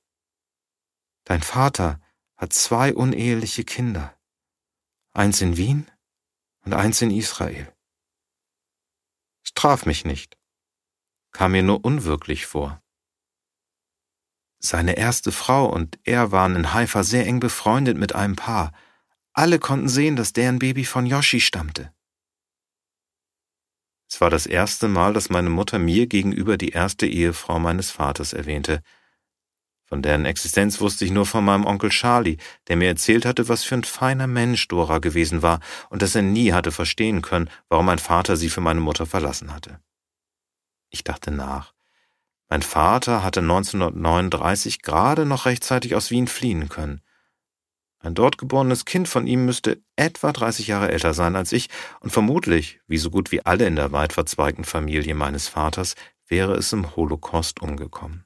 Dein 1.26 1.42
Vater 1.42 2.00
hat 2.38 2.54
zwei 2.54 2.94
uneheliche 2.94 3.66
Kinder, 3.66 4.18
eins 5.12 5.42
in 5.42 5.58
Wien 5.58 5.92
und 6.64 6.74
eins 6.74 7.02
in 7.02 7.12
Israel. 7.12 7.76
Es 9.44 9.54
traf 9.54 9.86
mich 9.86 10.06
nicht, 10.06 10.38
kam 11.34 11.52
mir 11.52 11.64
nur 11.64 11.84
unwirklich 11.84 12.46
vor. 12.46 12.83
Seine 14.66 14.96
erste 14.98 15.34
Frau 15.34 15.66
und 15.66 16.00
er 16.04 16.32
waren 16.32 16.56
in 16.56 16.74
Haifa 16.74 17.04
sehr 17.04 17.28
eng 17.28 17.42
befreundet 17.42 17.98
mit 17.98 18.16
einem 18.16 18.38
Paar. 18.38 18.72
Alle 19.34 19.60
konnten 19.60 19.90
sehen, 19.90 20.16
dass 20.16 20.32
deren 20.32 20.60
Baby 20.60 20.86
von 20.86 21.06
Yoshi 21.06 21.42
stammte. 21.42 21.92
Es 24.10 24.22
war 24.22 24.30
das 24.30 24.46
erste 24.46 24.88
Mal, 24.88 25.14
dass 25.14 25.30
meine 25.30 25.50
Mutter 25.50 25.80
mir 25.80 26.08
gegenüber 26.08 26.56
die 26.56 26.70
erste 26.70 27.08
Ehefrau 27.08 27.60
meines 27.60 27.92
Vaters 27.92 28.32
erwähnte. 28.32 28.82
Von 29.86 30.02
deren 30.02 30.26
Existenz 30.26 30.80
wusste 30.80 31.04
ich 31.04 31.12
nur 31.12 31.26
von 31.26 31.44
meinem 31.44 31.66
Onkel 31.66 31.90
Charlie, 31.90 32.38
der 32.68 32.78
mir 32.78 32.88
erzählt 32.88 33.26
hatte, 33.26 33.50
was 33.50 33.64
für 33.66 33.76
ein 33.76 33.84
feiner 33.84 34.28
Mensch 34.28 34.68
Dora 34.70 35.00
gewesen 35.00 35.42
war 35.42 35.60
und 35.90 36.02
dass 36.02 36.16
er 36.16 36.22
nie 36.22 36.54
hatte 36.54 36.72
verstehen 36.72 37.22
können, 37.22 37.50
warum 37.68 37.88
mein 37.88 38.00
Vater 38.00 38.38
sie 38.38 38.50
für 38.50 38.62
meine 38.62 38.80
Mutter 38.80 39.06
verlassen 39.06 39.54
hatte. 39.54 39.80
Ich 40.90 41.04
dachte 41.04 41.32
nach. 41.32 41.73
Mein 42.54 42.62
Vater 42.62 43.24
hatte 43.24 43.40
1939 43.40 44.84
gerade 44.84 45.26
noch 45.26 45.48
rechtzeitig 45.48 45.96
aus 45.96 46.12
Wien 46.12 46.28
fliehen 46.28 46.70
können. 46.70 47.02
Ein 47.98 48.14
dort 48.14 48.38
geborenes 48.38 48.86
Kind 48.86 49.08
von 49.08 49.26
ihm 49.26 49.44
müsste 49.44 49.82
etwa 49.96 50.32
30 50.32 50.68
Jahre 50.68 50.92
älter 50.92 51.16
sein 51.16 51.36
als 51.36 51.52
ich 51.52 51.70
und 52.00 52.12
vermutlich, 52.12 52.80
wie 52.86 53.00
so 53.00 53.10
gut 53.10 53.32
wie 53.32 53.44
alle 53.44 53.66
in 53.66 53.76
der 53.76 53.92
weit 53.92 54.14
verzweigten 54.14 54.66
Familie 54.66 55.16
meines 55.16 55.48
Vaters, 55.48 55.96
wäre 56.28 56.54
es 56.54 56.72
im 56.74 56.96
Holocaust 56.96 57.60
umgekommen. 57.60 58.24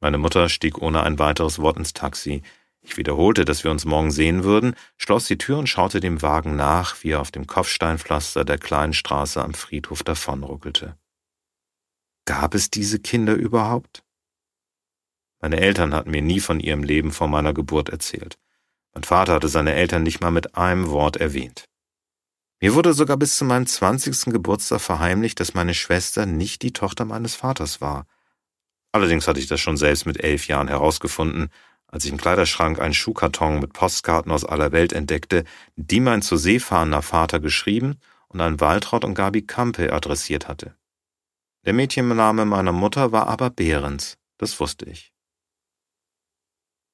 Meine 0.00 0.18
Mutter 0.18 0.50
stieg 0.50 0.76
ohne 0.76 1.04
ein 1.04 1.18
weiteres 1.18 1.60
Wort 1.60 1.78
ins 1.78 1.94
Taxi. 1.94 2.42
Ich 2.82 2.98
wiederholte, 2.98 3.46
dass 3.46 3.64
wir 3.64 3.70
uns 3.70 3.86
morgen 3.86 4.10
sehen 4.10 4.44
würden, 4.44 4.76
schloss 4.98 5.24
die 5.24 5.38
Tür 5.38 5.56
und 5.56 5.70
schaute 5.70 6.00
dem 6.00 6.20
Wagen 6.20 6.54
nach, 6.54 7.02
wie 7.02 7.12
er 7.12 7.22
auf 7.22 7.30
dem 7.30 7.46
Kopfsteinpflaster 7.46 8.44
der 8.44 8.58
kleinen 8.58 8.92
Straße 8.92 9.42
am 9.42 9.54
Friedhof 9.54 10.02
davonruckelte. 10.02 10.98
Gab 12.26 12.54
es 12.54 12.70
diese 12.70 12.98
Kinder 12.98 13.34
überhaupt? 13.34 14.02
Meine 15.40 15.60
Eltern 15.60 15.94
hatten 15.94 16.10
mir 16.10 16.22
nie 16.22 16.40
von 16.40 16.58
ihrem 16.58 16.82
Leben 16.82 17.12
vor 17.12 17.28
meiner 17.28 17.52
Geburt 17.52 17.90
erzählt. 17.90 18.38
Mein 18.94 19.04
Vater 19.04 19.34
hatte 19.34 19.48
seine 19.48 19.74
Eltern 19.74 20.02
nicht 20.02 20.20
mal 20.20 20.30
mit 20.30 20.56
einem 20.56 20.88
Wort 20.88 21.16
erwähnt. 21.16 21.66
Mir 22.60 22.74
wurde 22.74 22.94
sogar 22.94 23.18
bis 23.18 23.36
zu 23.36 23.44
meinem 23.44 23.66
zwanzigsten 23.66 24.32
Geburtstag 24.32 24.80
verheimlicht, 24.80 25.38
dass 25.38 25.52
meine 25.52 25.74
Schwester 25.74 26.24
nicht 26.24 26.62
die 26.62 26.72
Tochter 26.72 27.04
meines 27.04 27.34
Vaters 27.34 27.82
war. 27.82 28.06
Allerdings 28.92 29.28
hatte 29.28 29.40
ich 29.40 29.48
das 29.48 29.60
schon 29.60 29.76
selbst 29.76 30.06
mit 30.06 30.22
elf 30.22 30.46
Jahren 30.46 30.68
herausgefunden, 30.68 31.50
als 31.88 32.06
ich 32.06 32.10
im 32.10 32.16
Kleiderschrank 32.16 32.80
einen 32.80 32.94
Schuhkarton 32.94 33.60
mit 33.60 33.72
Postkarten 33.72 34.32
aus 34.32 34.44
aller 34.44 34.72
Welt 34.72 34.92
entdeckte, 34.92 35.44
die 35.76 36.00
mein 36.00 36.22
zu 36.22 36.36
See 36.36 36.58
fahrender 36.58 37.02
Vater 37.02 37.38
geschrieben 37.38 37.98
und 38.28 38.40
an 38.40 38.60
Waltraud 38.60 39.04
und 39.04 39.14
Gabi 39.14 39.42
Kampe 39.42 39.92
adressiert 39.92 40.48
hatte. 40.48 40.74
Der 41.64 41.72
Mädchenname 41.72 42.44
meiner 42.44 42.72
Mutter 42.72 43.12
war 43.12 43.26
aber 43.26 43.50
Behrens, 43.50 44.18
das 44.36 44.60
wusste 44.60 44.84
ich. 44.84 45.12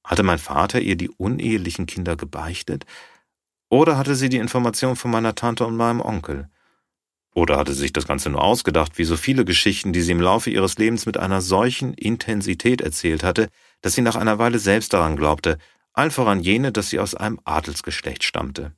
Hatte 0.04 0.22
mein 0.22 0.38
Vater 0.38 0.80
ihr 0.80 0.96
die 0.96 1.10
unehelichen 1.10 1.86
Kinder 1.86 2.16
gebeichtet? 2.16 2.86
Oder 3.68 3.98
hatte 3.98 4.14
sie 4.14 4.28
die 4.28 4.38
Information 4.38 4.96
von 4.96 5.10
meiner 5.10 5.34
Tante 5.34 5.66
und 5.66 5.76
meinem 5.76 6.00
Onkel? 6.00 6.48
Oder 7.32 7.58
hatte 7.58 7.74
sich 7.74 7.92
das 7.92 8.06
Ganze 8.06 8.30
nur 8.30 8.42
ausgedacht, 8.42 8.98
wie 8.98 9.04
so 9.04 9.16
viele 9.16 9.44
Geschichten, 9.44 9.92
die 9.92 10.00
sie 10.00 10.12
im 10.12 10.20
Laufe 10.20 10.50
ihres 10.50 10.78
Lebens 10.78 11.06
mit 11.06 11.16
einer 11.16 11.40
solchen 11.40 11.94
Intensität 11.94 12.80
erzählt 12.80 13.22
hatte, 13.22 13.48
dass 13.82 13.94
sie 13.94 14.02
nach 14.02 14.16
einer 14.16 14.38
Weile 14.38 14.58
selbst 14.58 14.92
daran 14.92 15.16
glaubte, 15.16 15.58
allen 15.92 16.10
voran 16.10 16.40
jene, 16.40 16.72
dass 16.72 16.90
sie 16.90 16.98
aus 16.98 17.14
einem 17.14 17.40
Adelsgeschlecht 17.44 18.24
stammte. 18.24 18.74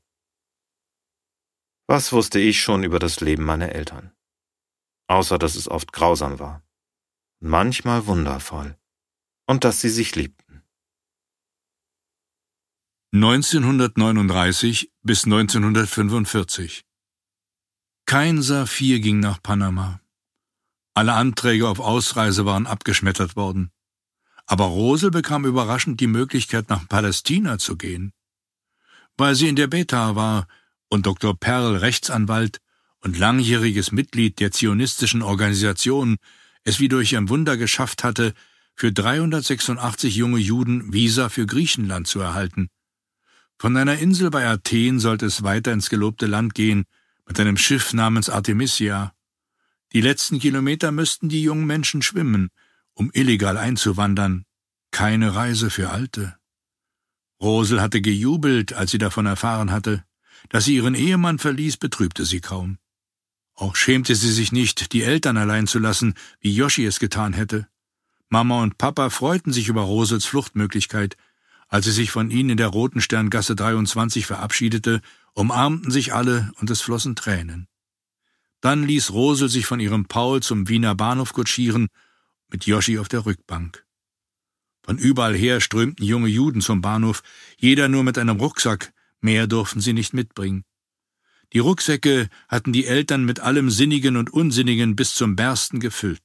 Was 1.87 2.13
wusste 2.13 2.39
ich 2.39 2.61
schon 2.61 2.85
über 2.85 2.99
das 2.99 3.21
Leben 3.21 3.45
meiner 3.45 3.73
Eltern? 3.73 4.13
Außer 5.13 5.39
dass 5.39 5.55
es 5.55 5.69
oft 5.69 5.93
grausam 5.93 6.39
war, 6.39 6.63
manchmal 7.41 8.07
wundervoll, 8.07 8.77
und 9.47 9.65
dass 9.65 9.81
sie 9.81 9.91
sich 9.91 10.17
liebten. 10.17 10.63
1939 13.15 14.91
bis 15.03 15.25
1945 15.25 16.85
Kein 18.07 18.43
Saphir 18.43 19.01
ging 19.01 19.21
nach 19.21 19.43
Panama. 19.43 20.01
Alle 20.95 21.13
Anträge 21.15 21.69
auf 21.69 21.81
Ausreise 21.81 22.47
waren 22.47 22.67
abgeschmettert 22.67 23.37
worden. 23.37 23.71
aber 24.47 24.65
Rosel 24.65 25.11
bekam 25.11 25.45
überraschend 25.47 26.01
die 26.01 26.07
Möglichkeit, 26.07 26.69
nach 26.69 26.89
Palästina 26.89 27.59
zu 27.59 27.77
gehen. 27.77 28.13
Weil 29.17 29.35
sie 29.35 29.49
in 29.49 29.57
der 29.57 29.67
Beta 29.67 30.17
war 30.17 30.47
und 30.89 31.07
Dr. 31.07 31.39
Perl 31.39 31.77
Rechtsanwalt 31.77 32.61
und 33.03 33.19
langjähriges 33.19 33.93
Mitglied 33.93 34.41
der 34.41 34.53
zionistischen 34.53 35.23
Organisation 35.23 36.17
es 36.65 36.81
wie 36.81 36.89
durch 36.89 37.17
ein 37.17 37.29
Wunder 37.29 37.57
geschafft 37.57 38.05
hatte, 38.05 38.35
für 38.75 38.93
386 38.93 40.15
junge 40.17 40.39
Juden 40.39 40.93
Visa 40.93 41.29
für 41.29 41.47
Griechenland 41.47 42.07
zu 42.07 42.21
erhalten. 42.21 42.69
Von 43.59 43.77
einer 43.77 43.99
Insel 43.99 44.31
bei 44.31 44.47
Athen 44.47 44.99
sollte 44.99 45.27
es 45.27 45.43
weiter 45.43 45.73
ins 45.73 45.91
gelobte 45.91 46.27
Land 46.27 46.55
gehen, 46.55 46.85
mit 47.27 47.39
einem 47.39 47.57
Schiff 47.57 47.93
namens 47.93 48.29
Artemisia. 48.29 49.13
Die 49.93 50.01
letzten 50.01 50.39
Kilometer 50.39 50.91
müssten 50.91 51.29
die 51.29 51.43
jungen 51.43 51.67
Menschen 51.67 52.03
schwimmen, 52.03 52.49
um 52.95 53.11
illegal 53.13 53.57
einzuwandern. 53.57 54.45
Keine 54.91 55.35
Reise 55.35 55.71
für 55.71 55.91
Alte. 55.91 56.37
Rosel 57.41 57.81
hatte 57.81 58.01
gejubelt, 58.01 58.73
als 58.73 58.91
sie 58.91 58.99
davon 58.99 59.27
erfahren 59.27 59.71
hatte. 59.71 60.05
Dass 60.49 60.65
sie 60.65 60.77
ihren 60.77 60.95
Ehemann 60.95 61.39
verließ, 61.39 61.77
betrübte 61.77 62.25
sie 62.25 62.41
kaum. 62.41 62.79
Auch 63.55 63.77
schämte 63.77 64.15
sie 64.15 64.33
sich 64.33 64.53
nicht, 64.53 64.93
die 64.93 65.03
Eltern 65.03 65.37
allein 65.37 65.67
zu 65.67 65.79
lassen, 65.79 66.15
wie 66.41 66.55
Yoshi 66.55 66.85
es 66.85 66.99
getan 66.99 67.33
hätte. 67.33 67.69
Mama 68.29 68.63
und 68.63 68.79
Papa 68.79 69.11
freuten 69.11 69.53
sich 69.53 69.69
über 69.69 69.83
Rosels 69.83 70.25
Fluchtmöglichkeit. 70.25 71.17
Als 71.69 71.85
sie 71.85 71.93
sich 71.93 72.11
von 72.11 72.31
ihnen 72.31 72.51
in 72.51 72.57
der 72.57 72.69
Roten 72.69 73.01
Sterngasse 73.01 73.55
23 73.55 74.27
verabschiedete, 74.27 75.03
umarmten 75.35 75.91
sich 75.91 76.15
alle 76.15 76.53
und 76.61 76.71
es 76.71 76.81
flossen 76.81 77.15
Tränen. 77.15 77.69
Dann 78.61 78.85
ließ 78.85 79.13
Rosel 79.13 79.49
sich 79.49 79.67
von 79.67 79.81
ihrem 79.81 80.07
Paul 80.07 80.43
zum 80.43 80.69
Wiener 80.69 80.95
Bahnhof 80.95 81.33
kutschieren, 81.33 81.89
mit 82.49 82.65
Yoshi 82.67 82.99
auf 82.99 83.09
der 83.09 83.27
Rückbank. 83.27 83.85
Von 84.83 84.99
überall 84.99 85.35
her 85.35 85.61
strömten 85.61 86.05
junge 86.05 86.29
Juden 86.29 86.61
zum 86.61 86.81
Bahnhof, 86.81 87.23
jeder 87.59 87.89
nur 87.89 88.03
mit 88.03 88.19
einem 88.19 88.39
Rucksack, 88.39 88.93
mehr 89.21 89.47
durften 89.47 89.81
sie 89.81 89.93
nicht 89.93 90.13
mitbringen. 90.13 90.65
Die 91.53 91.59
Rucksäcke 91.59 92.29
hatten 92.49 92.73
die 92.73 92.87
Eltern 92.87 93.25
mit 93.25 93.41
allem 93.41 93.71
Sinnigen 93.71 94.17
und 94.17 94.33
Unsinnigen 94.33 94.97
bis 94.97 95.15
zum 95.15 95.37
Bersten 95.37 95.81
gefüllt. 95.81 96.23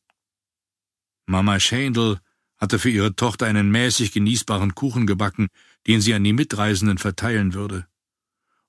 Mama 1.25 1.59
Schendl 1.59 2.19
hatte 2.57 2.79
für 2.79 2.89
ihre 2.89 3.15
Tochter 3.15 3.45
einen 3.45 3.69
mäßig 3.69 4.13
genießbaren 4.13 4.73
Kuchen 4.73 5.05
gebacken, 5.05 5.49
den 5.85 6.01
sie 6.01 6.13
an 6.13 6.23
die 6.23 6.33
Mitreisenden 6.33 6.97
verteilen 6.97 7.53
würde. 7.53 7.85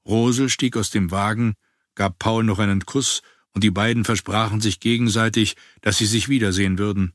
Rosel 0.04 0.48
stieg 0.48 0.76
aus 0.76 0.90
dem 0.90 1.10
Wagen, 1.10 1.54
gab 1.94 2.18
Paul 2.18 2.44
noch 2.44 2.58
einen 2.58 2.84
Kuss, 2.84 3.22
und 3.52 3.64
die 3.64 3.70
beiden 3.70 4.04
versprachen 4.04 4.60
sich 4.60 4.80
gegenseitig, 4.80 5.56
dass 5.80 5.98
sie 5.98 6.06
sich 6.06 6.28
wiedersehen 6.28 6.78
würden. 6.78 7.14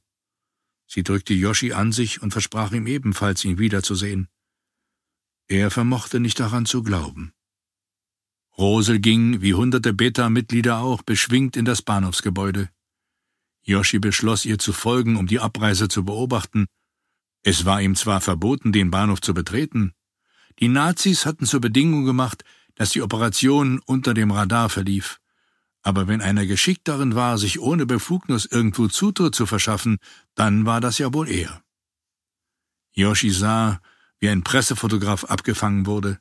Sie 0.88 1.04
drückte 1.04 1.34
Yoshi 1.34 1.74
an 1.74 1.92
sich 1.92 2.22
und 2.22 2.32
versprach 2.32 2.72
ihm 2.72 2.88
ebenfalls, 2.88 3.46
ihn 3.46 3.58
wiederzusehen. 3.58 4.28
Er 5.48 5.70
vermochte 5.70 6.20
nicht 6.20 6.40
daran 6.40 6.66
zu 6.66 6.84
glauben. 6.84 7.34
Rosel 8.58 9.00
ging, 9.00 9.42
wie 9.42 9.54
hunderte 9.54 9.94
Beta-Mitglieder 9.94 10.78
auch, 10.78 11.02
beschwingt 11.02 11.58
in 11.58 11.66
das 11.66 11.82
Bahnhofsgebäude. 11.82 12.70
Yoshi 13.64 14.00
beschloss, 14.00 14.46
ihr 14.46 14.60
zu 14.60 14.74
folgen, 14.74 15.16
um 15.16 15.26
die 15.26 15.40
Abreise 15.40 15.88
zu 15.88 16.04
beobachten. 16.04 16.68
Es 17.42 17.66
war 17.66 17.82
ihm 17.82 17.96
zwar 17.96 18.22
verboten, 18.22 18.72
den 18.72 18.92
Bahnhof 18.92 19.22
zu 19.22 19.34
betreten. 19.34 19.94
Die 20.60 20.68
Nazis 20.68 21.26
hatten 21.26 21.46
zur 21.46 21.62
Bedingung 21.62 22.06
gemacht, 22.06 22.44
dass 22.76 22.92
die 22.92 23.02
Operation 23.02 23.80
unter 23.86 24.14
dem 24.14 24.32
Radar 24.32 24.70
verlief. 24.70 25.20
Aber 25.82 26.08
wenn 26.08 26.22
einer 26.22 26.46
geschickt 26.46 26.88
darin 26.88 27.16
war, 27.16 27.38
sich 27.38 27.60
ohne 27.60 27.86
Befugnis 27.86 28.46
irgendwo 28.46 28.88
Zutritt 28.88 29.36
zu 29.36 29.46
verschaffen, 29.46 29.98
dann 30.36 30.66
war 30.66 30.80
das 30.80 30.98
ja 30.98 31.14
wohl 31.14 31.30
er. 31.30 31.62
Yoshi 32.94 33.32
sah, 33.32 33.82
wie 34.20 34.30
ein 34.30 34.44
Pressefotograf 34.44 35.26
abgefangen 35.26 35.86
wurde. 35.86 36.20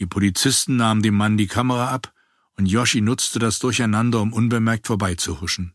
Die 0.00 0.06
Polizisten 0.06 0.76
nahmen 0.76 1.02
dem 1.02 1.14
Mann 1.14 1.36
die 1.36 1.46
Kamera 1.46 1.90
ab, 1.90 2.12
und 2.56 2.66
Yoshi 2.66 3.02
nutzte 3.02 3.38
das 3.38 3.58
Durcheinander, 3.58 4.20
um 4.20 4.32
unbemerkt 4.32 4.86
vorbeizuhuschen. 4.86 5.74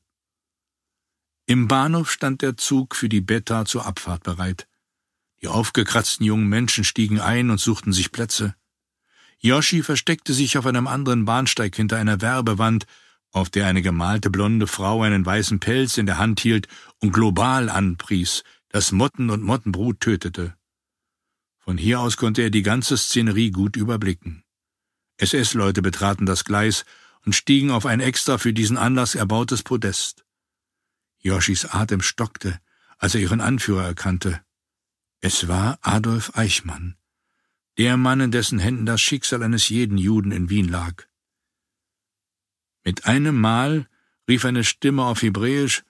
Im 1.46 1.68
Bahnhof 1.68 2.12
stand 2.12 2.42
der 2.42 2.58
Zug 2.58 2.96
für 2.96 3.08
die 3.08 3.22
Beta 3.22 3.66
zur 3.66 3.86
Abfahrt 3.86 4.24
bereit. 4.24 4.68
Die 5.42 5.48
aufgekratzten 5.48 6.26
jungen 6.26 6.48
Menschen 6.48 6.84
stiegen 6.84 7.22
ein 7.22 7.52
und 7.52 7.60
suchten 7.60 7.94
sich 7.94 8.12
Plätze. 8.12 8.56
Yoshi 9.40 9.84
versteckte 9.84 10.34
sich 10.34 10.58
auf 10.58 10.66
einem 10.66 10.88
anderen 10.88 11.26
Bahnsteig 11.26 11.76
hinter 11.76 11.98
einer 11.98 12.20
Werbewand, 12.22 12.88
auf 13.32 13.52
der 13.52 13.68
eine 13.68 13.84
gemalte 13.84 14.32
blonde 14.32 14.66
Frau 14.66 15.04
einen 15.04 15.26
weißen 15.26 15.60
Pelz 15.60 15.98
in 16.00 16.08
der 16.08 16.18
Hand 16.18 16.40
hielt 16.40 16.68
und 17.00 17.12
global 17.12 17.70
anpries, 17.70 18.44
das 18.70 18.92
Motten 18.92 19.30
und 19.30 19.44
Mottenbrut 19.44 20.00
tötete. 20.00 20.56
Von 21.66 21.80
hier 21.80 22.00
aus 22.00 22.16
konnte 22.16 22.44
er 22.44 22.52
die 22.52 22.62
ganze 22.62 22.96
Szenerie 22.96 23.50
gut 23.50 23.76
überblicken. 23.76 24.44
SS-Leute 25.18 25.82
betraten 25.82 26.28
das 26.28 26.44
Gleis 26.44 26.86
und 27.26 27.34
stiegen 27.34 27.72
auf 27.72 27.88
ein 27.88 28.02
extra 28.02 28.38
für 28.38 28.54
diesen 28.54 28.78
Anlass 28.78 29.16
erbautes 29.16 29.64
Podest. 29.64 30.28
Joschis 31.18 31.66
Atem 31.66 32.04
stockte, 32.04 32.62
als 33.00 33.16
er 33.16 33.22
ihren 33.22 33.42
Anführer 33.42 33.84
erkannte. 33.84 34.46
Es 35.22 35.48
war 35.48 35.80
Adolf 35.82 36.38
Eichmann, 36.38 36.98
der 37.80 37.98
Mann, 37.98 38.20
in 38.20 38.30
dessen 38.30 38.60
Händen 38.60 38.86
das 38.86 39.02
Schicksal 39.02 39.42
eines 39.42 39.68
jeden 39.70 39.98
Juden 39.98 40.32
in 40.32 40.52
Wien 40.52 40.70
lag. 40.70 41.08
Mit 42.84 43.08
einem 43.08 43.42
Mal 43.42 43.90
rief 44.30 44.46
eine 44.46 44.64
Stimme 44.64 45.04
auf 45.04 45.24
Hebräisch 45.24 45.84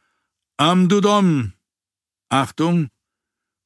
Am 0.56 0.88
Dudom! 0.88 1.52
Achtung! 2.30 2.90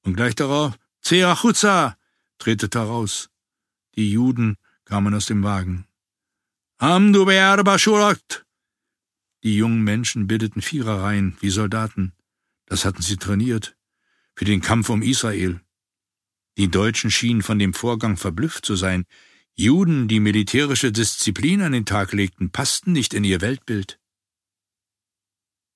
Und 0.02 0.16
gleich 0.16 0.34
darauf 0.34 0.76
Zeachutza! 1.02 1.99
Tretet 2.40 2.76
heraus. 2.76 3.30
Die 3.96 4.12
Juden 4.12 4.58
kamen 4.86 5.14
aus 5.14 5.28
dem 5.28 5.44
Wagen. 5.44 5.86
Amdu 6.78 7.26
Be'arbashurat! 7.26 8.46
Die 9.44 9.56
jungen 9.56 9.84
Menschen 9.84 10.28
bildeten 10.28 10.62
Viererreihen 10.62 11.38
wie 11.40 11.50
Soldaten. 11.50 12.14
Das 12.66 12.86
hatten 12.86 13.02
sie 13.02 13.18
trainiert. 13.18 13.78
Für 14.36 14.46
den 14.46 14.62
Kampf 14.62 14.90
um 14.90 15.02
Israel. 15.02 15.62
Die 16.58 16.70
Deutschen 16.70 17.12
schienen 17.12 17.42
von 17.42 17.60
dem 17.60 17.74
Vorgang 17.74 18.18
verblüfft 18.18 18.66
zu 18.66 18.76
sein. 18.76 19.06
Juden, 19.56 20.08
die 20.08 20.20
militärische 20.20 20.92
Disziplin 20.92 21.62
an 21.62 21.74
den 21.74 21.86
Tag 21.86 22.14
legten, 22.14 22.50
passten 22.52 22.92
nicht 22.92 23.14
in 23.14 23.24
ihr 23.24 23.42
Weltbild. 23.42 24.00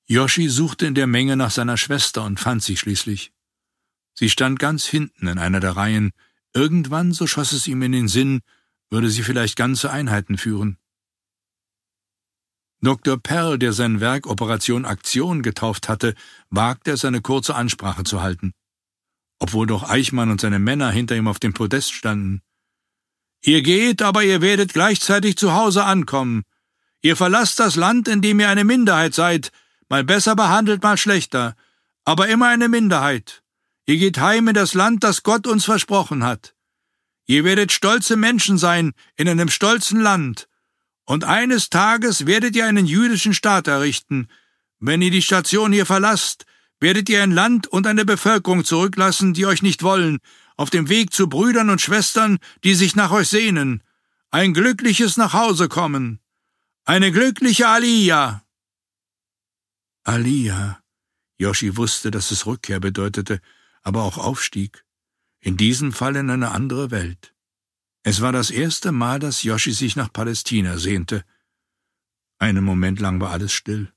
Yoshi 0.05 0.49
suchte 0.49 0.85
in 0.85 0.95
der 0.95 1.07
Menge 1.07 1.37
nach 1.37 1.51
seiner 1.51 1.77
Schwester 1.77 2.23
und 2.23 2.39
fand 2.39 2.63
sie 2.63 2.75
schließlich. 2.75 3.31
Sie 4.13 4.29
stand 4.29 4.59
ganz 4.59 4.85
hinten 4.85 5.27
in 5.27 5.39
einer 5.39 5.59
der 5.59 5.75
Reihen, 5.75 6.11
Irgendwann, 6.53 7.11
so 7.11 7.27
schoss 7.27 7.51
es 7.51 7.67
ihm 7.67 7.81
in 7.81 7.91
den 7.91 8.07
Sinn, 8.07 8.41
würde 8.89 9.09
sie 9.09 9.23
vielleicht 9.23 9.55
ganze 9.55 9.91
Einheiten 9.91 10.37
führen. 10.37 10.77
Dr. 12.81 13.17
Perl, 13.17 13.57
der 13.57 13.71
sein 13.71 14.01
Werk 14.01 14.27
Operation 14.27 14.85
Aktion 14.85 15.41
getauft 15.41 15.87
hatte, 15.87 16.15
wagte 16.49 16.91
es, 16.91 17.05
eine 17.05 17.21
kurze 17.21 17.55
Ansprache 17.55 18.03
zu 18.03 18.21
halten. 18.21 18.53
Obwohl 19.39 19.67
doch 19.67 19.89
Eichmann 19.89 20.29
und 20.29 20.41
seine 20.41 20.59
Männer 20.59 20.91
hinter 20.91 21.15
ihm 21.15 21.27
auf 21.27 21.39
dem 21.39 21.53
Podest 21.53 21.93
standen. 21.93 22.41
Ihr 23.41 23.61
geht, 23.61 24.01
aber 24.01 24.23
ihr 24.23 24.41
werdet 24.41 24.73
gleichzeitig 24.73 25.37
zu 25.37 25.53
Hause 25.53 25.85
ankommen. 25.85 26.43
Ihr 27.01 27.15
verlasst 27.15 27.59
das 27.59 27.75
Land, 27.75 28.07
in 28.07 28.21
dem 28.21 28.39
ihr 28.39 28.49
eine 28.49 28.63
Minderheit 28.63 29.13
seid, 29.13 29.51
mal 29.89 30.03
besser 30.03 30.35
behandelt, 30.35 30.83
mal 30.83 30.97
schlechter, 30.97 31.55
aber 32.05 32.27
immer 32.29 32.47
eine 32.47 32.69
Minderheit. 32.69 33.42
Ihr 33.85 33.97
geht 33.97 34.17
heim 34.19 34.47
in 34.47 34.53
das 34.53 34.73
Land, 34.73 35.03
das 35.03 35.23
Gott 35.23 35.45
uns 35.47 35.65
versprochen 35.65 36.23
hat. 36.23 36.55
Ihr 37.25 37.43
werdet 37.43 37.71
stolze 37.71 38.15
Menschen 38.15 38.57
sein 38.57 38.93
in 39.15 39.27
einem 39.27 39.49
stolzen 39.49 39.99
Land. 39.99 40.47
Und 41.05 41.23
eines 41.25 41.69
Tages 41.69 42.25
werdet 42.25 42.55
ihr 42.55 42.65
einen 42.65 42.85
jüdischen 42.85 43.33
Staat 43.33 43.67
errichten. 43.67 44.27
Wenn 44.79 45.01
ihr 45.01 45.11
die 45.11 45.21
Station 45.21 45.73
hier 45.73 45.85
verlasst, 45.85 46.45
werdet 46.79 47.09
ihr 47.09 47.23
ein 47.23 47.31
Land 47.31 47.67
und 47.67 47.87
eine 47.87 48.05
Bevölkerung 48.05 48.63
zurücklassen, 48.65 49.33
die 49.33 49.45
euch 49.45 49.61
nicht 49.61 49.83
wollen, 49.83 50.19
auf 50.55 50.69
dem 50.69 50.89
Weg 50.89 51.13
zu 51.13 51.27
Brüdern 51.27 51.69
und 51.69 51.81
Schwestern, 51.81 52.39
die 52.63 52.75
sich 52.75 52.95
nach 52.95 53.11
euch 53.11 53.29
sehnen. 53.29 53.83
Ein 54.31 54.53
glückliches 54.53 55.17
Nachhausekommen. 55.17 56.19
Eine 56.85 57.11
glückliche 57.11 57.67
Aliyah. 57.67 58.43
Aliyah. 60.03 60.79
Yoshi 61.37 61.77
wusste, 61.77 62.11
dass 62.11 62.31
es 62.31 62.45
Rückkehr 62.45 62.79
bedeutete, 62.79 63.41
aber 63.83 64.03
auch 64.03 64.17
Aufstieg, 64.17 64.85
in 65.39 65.57
diesem 65.57 65.91
Fall 65.93 66.15
in 66.15 66.29
eine 66.29 66.51
andere 66.51 66.89
Welt. 66.89 67.35
Es 68.03 68.21
war 68.21 68.31
das 68.31 68.49
erste 68.49 68.91
Mal, 68.91 69.19
dass 69.19 69.43
Yoshi 69.43 69.71
sich 69.71 69.95
nach 69.95 70.11
Palästina 70.11 70.77
sehnte. 70.77 71.23
Einen 72.39 72.63
Moment 72.63 72.99
lang 72.99 73.21
war 73.21 73.31
alles 73.31 73.53
still. 73.53 73.93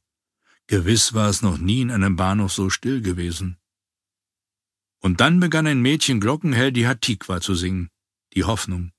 Gewiss 0.68 1.14
war 1.14 1.28
es 1.28 1.42
noch 1.42 1.58
nie 1.58 1.80
in 1.80 1.90
einem 1.90 2.16
Bahnhof 2.16 2.52
so 2.52 2.70
still 2.70 3.00
gewesen. 3.00 3.56
Und 5.00 5.20
dann 5.20 5.40
begann 5.40 5.66
ein 5.66 5.80
Mädchen 5.80 6.20
glockenhell 6.20 6.72
die 6.72 6.86
Hatikwa 6.86 7.40
zu 7.40 7.54
singen, 7.54 7.90
die 8.34 8.44
Hoffnung. 8.44 8.92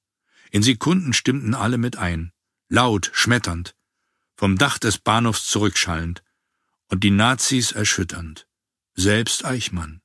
In 0.52 0.64
Sekunden 0.64 1.12
stimmten 1.14 1.54
alle 1.54 1.78
mit 1.78 1.98
ein, 1.98 2.32
laut, 2.70 3.12
schmetternd, 3.14 3.76
vom 4.36 4.58
Dach 4.58 4.78
des 4.78 4.98
Bahnhofs 4.98 5.48
zurückschallend, 5.48 6.24
und 6.90 7.04
die 7.04 7.12
Nazis 7.12 7.74
erschütternd, 7.74 8.48
selbst 8.94 9.44
Eichmann. 9.44 10.02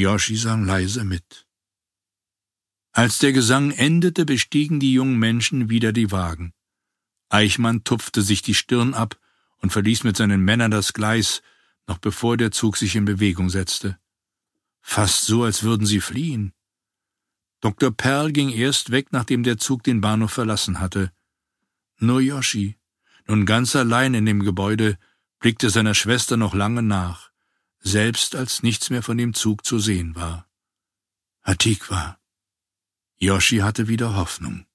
Yoshi 0.00 0.36
sang 0.36 0.64
leise 0.64 1.04
mit. 1.04 1.46
Als 2.92 3.18
der 3.18 3.32
Gesang 3.32 3.70
endete, 3.70 4.24
bestiegen 4.24 4.80
die 4.80 4.92
jungen 4.92 5.18
Menschen 5.18 5.70
wieder 5.70 5.92
die 5.92 6.10
Wagen. 6.10 6.52
Eichmann 7.28 7.84
tupfte 7.84 8.22
sich 8.22 8.42
die 8.42 8.54
Stirn 8.54 8.94
ab 8.94 9.18
und 9.58 9.70
verließ 9.70 10.04
mit 10.04 10.16
seinen 10.16 10.40
Männern 10.40 10.70
das 10.70 10.92
Gleis, 10.92 11.42
noch 11.86 11.98
bevor 11.98 12.36
der 12.36 12.50
Zug 12.50 12.76
sich 12.76 12.96
in 12.96 13.04
Bewegung 13.04 13.50
setzte. 13.50 13.98
Fast 14.80 15.26
so, 15.26 15.44
als 15.44 15.62
würden 15.62 15.86
sie 15.86 16.00
fliehen. 16.00 16.52
Dr. 17.60 17.90
Perl 17.90 18.32
ging 18.32 18.48
erst 18.50 18.90
weg, 18.90 19.12
nachdem 19.12 19.42
der 19.42 19.58
Zug 19.58 19.82
den 19.82 20.00
Bahnhof 20.00 20.32
verlassen 20.32 20.80
hatte. 20.80 21.12
Nur 21.98 22.20
Yoshi, 22.20 22.78
nun 23.26 23.44
ganz 23.44 23.76
allein 23.76 24.14
in 24.14 24.24
dem 24.24 24.40
Gebäude, 24.42 24.98
blickte 25.38 25.70
seiner 25.70 25.94
Schwester 25.94 26.36
noch 26.36 26.54
lange 26.54 26.82
nach, 26.82 27.29
selbst 27.80 28.34
als 28.36 28.62
nichts 28.62 28.90
mehr 28.90 29.02
von 29.02 29.18
dem 29.18 29.34
Zug 29.34 29.64
zu 29.64 29.78
sehen 29.78 30.14
war. 30.14 30.46
Hatikwa. 31.42 32.18
Yoshi 33.16 33.58
hatte 33.58 33.88
wieder 33.88 34.16
Hoffnung. 34.16 34.66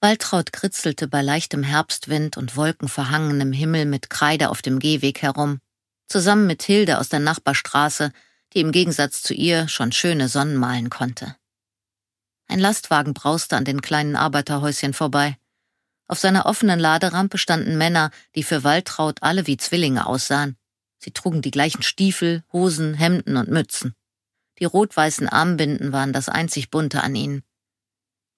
Waltraud 0.00 0.52
kritzelte 0.52 1.08
bei 1.08 1.22
leichtem 1.22 1.62
Herbstwind 1.62 2.36
und 2.36 2.56
wolkenverhangenem 2.56 3.52
Himmel 3.52 3.84
mit 3.84 4.08
Kreide 4.08 4.48
auf 4.48 4.62
dem 4.62 4.78
Gehweg 4.78 5.20
herum, 5.22 5.60
zusammen 6.06 6.46
mit 6.46 6.62
Hilde 6.62 6.98
aus 6.98 7.08
der 7.08 7.20
Nachbarstraße, 7.20 8.12
die 8.54 8.60
im 8.60 8.72
Gegensatz 8.72 9.22
zu 9.22 9.34
ihr 9.34 9.68
schon 9.68 9.92
schöne 9.92 10.28
Sonnen 10.28 10.56
malen 10.56 10.90
konnte. 10.90 11.36
Ein 12.48 12.58
Lastwagen 12.58 13.14
brauste 13.14 13.56
an 13.56 13.64
den 13.64 13.80
kleinen 13.80 14.16
Arbeiterhäuschen 14.16 14.94
vorbei. 14.94 15.36
Auf 16.08 16.18
seiner 16.18 16.46
offenen 16.46 16.80
Laderampe 16.80 17.38
standen 17.38 17.78
Männer, 17.78 18.10
die 18.34 18.42
für 18.42 18.64
Waltraud 18.64 19.22
alle 19.22 19.46
wie 19.46 19.56
Zwillinge 19.56 20.06
aussahen. 20.06 20.56
Sie 21.02 21.12
trugen 21.12 21.42
die 21.42 21.50
gleichen 21.50 21.82
Stiefel, 21.82 22.44
Hosen, 22.52 22.94
Hemden 22.94 23.36
und 23.36 23.48
Mützen. 23.48 23.94
Die 24.58 24.66
rot-weißen 24.66 25.28
Armbinden 25.28 25.92
waren 25.92 26.12
das 26.12 26.28
einzig 26.28 26.70
Bunte 26.70 27.02
an 27.02 27.14
ihnen. 27.14 27.42